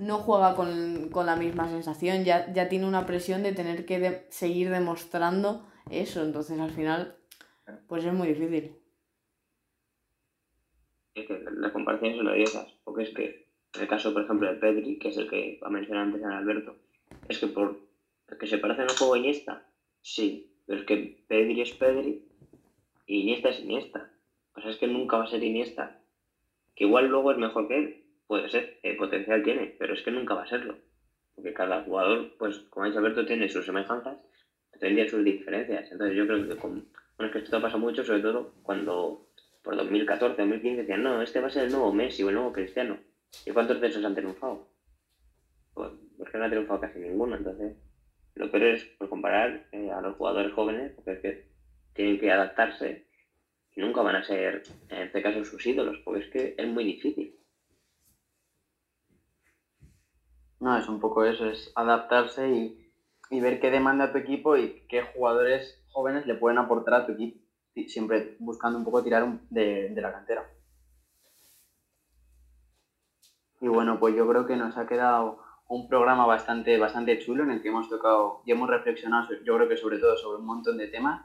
no 0.00 0.18
juega 0.18 0.54
con, 0.54 1.10
la 1.26 1.36
misma 1.36 1.68
sensación, 1.68 2.24
ya, 2.24 2.50
ya, 2.54 2.70
tiene 2.70 2.86
una 2.86 3.04
presión 3.04 3.42
de 3.42 3.52
tener 3.52 3.84
que 3.84 4.26
seguir 4.30 4.70
demostrando 4.70 5.66
eso, 5.90 6.22
entonces 6.22 6.58
al 6.58 6.70
final 6.70 7.19
pues 7.88 8.04
es 8.04 8.12
muy 8.12 8.28
difícil. 8.28 8.72
Es 11.14 11.26
que 11.26 11.38
las 11.38 11.72
comparaciones 11.72 12.16
son 12.16 12.28
odiosas, 12.28 12.72
porque 12.84 13.02
es 13.02 13.10
que 13.10 13.46
en 13.74 13.82
el 13.82 13.88
caso, 13.88 14.12
por 14.12 14.22
ejemplo, 14.22 14.48
de 14.48 14.58
Pedri, 14.58 14.98
que 14.98 15.08
es 15.08 15.16
el 15.16 15.28
que 15.28 15.58
ha 15.62 15.70
mencionado 15.70 16.06
antes 16.06 16.22
en 16.22 16.30
Alberto, 16.30 16.76
es 17.28 17.38
que 17.38 17.46
por 17.46 17.78
que 18.38 18.46
se 18.46 18.58
parece 18.58 18.82
en 18.82 18.90
un 18.90 18.96
juego 18.96 19.16
Iniesta, 19.16 19.66
sí, 20.00 20.50
pero 20.66 20.80
es 20.80 20.86
que 20.86 21.18
Pedri 21.26 21.60
es 21.60 21.72
Pedri 21.74 22.24
y 23.06 23.22
Iniesta 23.22 23.48
es 23.48 23.60
Iniesta. 23.60 24.10
O 24.54 24.60
sea, 24.60 24.70
es 24.70 24.76
que 24.76 24.86
nunca 24.86 25.16
va 25.16 25.24
a 25.24 25.28
ser 25.28 25.42
Iniesta, 25.42 26.00
que 26.74 26.84
igual 26.84 27.06
luego 27.06 27.32
es 27.32 27.38
mejor 27.38 27.68
que 27.68 27.78
él, 27.78 28.04
puede 28.26 28.48
ser, 28.48 28.78
el 28.82 28.96
potencial 28.96 29.42
tiene, 29.42 29.74
pero 29.78 29.94
es 29.94 30.02
que 30.02 30.10
nunca 30.10 30.34
va 30.34 30.44
a 30.44 30.48
serlo. 30.48 30.78
Porque 31.34 31.52
cada 31.52 31.82
jugador, 31.82 32.36
pues 32.38 32.58
como 32.70 32.84
ha 32.84 32.88
dicho 32.88 32.98
Alberto, 32.98 33.26
tiene 33.26 33.48
sus 33.48 33.66
semejanzas, 33.66 34.18
tendría 34.78 35.08
sus 35.08 35.24
diferencias. 35.24 35.90
Entonces 35.90 36.16
yo 36.16 36.26
creo 36.26 36.48
que 36.48 36.56
con, 36.56 36.86
bueno, 37.20 37.26
es 37.26 37.32
que 37.32 37.44
esto 37.44 37.60
pasa 37.60 37.76
mucho, 37.76 38.02
sobre 38.02 38.22
todo 38.22 38.54
cuando 38.62 39.28
por 39.62 39.76
2014, 39.76 40.40
2015 40.40 40.80
decían, 40.80 41.02
no, 41.02 41.20
este 41.20 41.38
va 41.38 41.48
a 41.48 41.50
ser 41.50 41.64
el 41.64 41.72
nuevo 41.72 41.92
Messi 41.92 42.22
o 42.22 42.30
el 42.30 42.36
nuevo 42.36 42.50
Cristiano. 42.50 42.98
¿Y 43.44 43.50
cuántos 43.50 43.78
de 43.78 43.88
esos 43.88 44.02
han 44.02 44.14
triunfado? 44.14 44.70
Pues, 45.74 45.90
porque 46.16 46.38
no 46.38 46.46
ha 46.46 46.48
triunfado 46.48 46.80
casi 46.80 46.98
ninguno. 46.98 47.36
Entonces, 47.36 47.76
lo 48.36 48.50
peor 48.50 48.62
es 48.62 48.84
pues, 48.96 49.10
comparar 49.10 49.68
eh, 49.72 49.90
a 49.90 50.00
los 50.00 50.16
jugadores 50.16 50.54
jóvenes, 50.54 50.92
porque 50.94 51.12
es 51.12 51.20
que 51.20 51.46
tienen 51.92 52.18
que 52.18 52.32
adaptarse 52.32 53.06
y 53.76 53.82
nunca 53.82 54.00
van 54.00 54.16
a 54.16 54.24
ser, 54.24 54.62
en 54.88 55.02
este 55.02 55.22
caso, 55.22 55.44
sus 55.44 55.66
ídolos, 55.66 55.98
porque 56.02 56.20
es 56.20 56.30
que 56.30 56.54
es 56.56 56.68
muy 56.68 56.84
difícil. 56.84 57.38
No, 60.58 60.78
es 60.78 60.88
un 60.88 61.00
poco 61.00 61.26
eso, 61.26 61.50
es 61.50 61.70
adaptarse 61.74 62.48
y, 62.48 63.40
ver 63.40 63.60
qué 63.60 63.70
demanda 63.70 64.10
tu 64.10 64.16
equipo 64.16 64.56
y 64.56 64.86
qué 64.88 65.02
jugadores 65.02 65.79
jóvenes 65.92 66.26
le 66.26 66.34
pueden 66.34 66.58
aportar 66.58 66.94
a 66.94 67.06
tu 67.06 67.12
equipo, 67.12 67.40
siempre 67.86 68.36
buscando 68.38 68.78
un 68.78 68.84
poco 68.84 69.02
tirar 69.02 69.26
de, 69.50 69.92
la 69.96 70.12
cantera. 70.12 70.50
Y 73.60 73.68
bueno, 73.68 73.98
pues 74.00 74.14
yo 74.14 74.26
creo 74.28 74.46
que 74.46 74.56
nos 74.56 74.76
ha 74.76 74.86
quedado 74.86 75.38
un 75.68 75.88
programa 75.88 76.26
bastante, 76.26 76.78
bastante 76.78 77.18
chulo 77.18 77.44
en 77.44 77.50
el 77.50 77.62
que 77.62 77.68
hemos 77.68 77.88
tocado 77.88 78.42
y 78.44 78.52
hemos 78.52 78.68
reflexionado, 78.68 79.28
yo 79.44 79.56
creo 79.56 79.68
que 79.68 79.76
sobre 79.76 79.98
todo 79.98 80.16
sobre 80.16 80.38
un 80.38 80.46
montón 80.46 80.78
de 80.78 80.88
temas. 80.88 81.22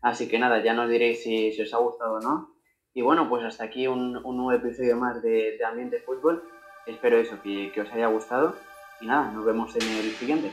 Así 0.00 0.28
que 0.28 0.38
nada, 0.38 0.62
ya 0.62 0.74
nos 0.74 0.88
diréis 0.88 1.22
si, 1.22 1.60
os 1.60 1.74
ha 1.74 1.78
gustado 1.78 2.14
o 2.14 2.20
no. 2.20 2.54
Y 2.94 3.02
bueno, 3.02 3.28
pues 3.28 3.44
hasta 3.44 3.64
aquí 3.64 3.86
un, 3.86 4.12
nuevo 4.12 4.52
episodio 4.52 4.96
más 4.96 5.22
de, 5.22 5.56
de 5.58 5.64
Ambiente 5.64 6.00
Fútbol. 6.00 6.42
Espero 6.86 7.18
eso, 7.18 7.40
que, 7.42 7.80
os 7.80 7.92
haya 7.92 8.06
gustado. 8.06 8.56
Y 9.00 9.06
nada, 9.06 9.30
nos 9.30 9.44
vemos 9.44 9.76
en 9.76 9.82
el 9.82 10.10
siguiente. 10.12 10.50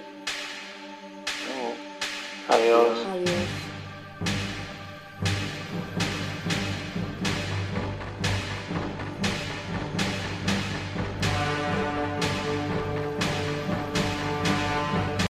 Adiós. 2.49 3.34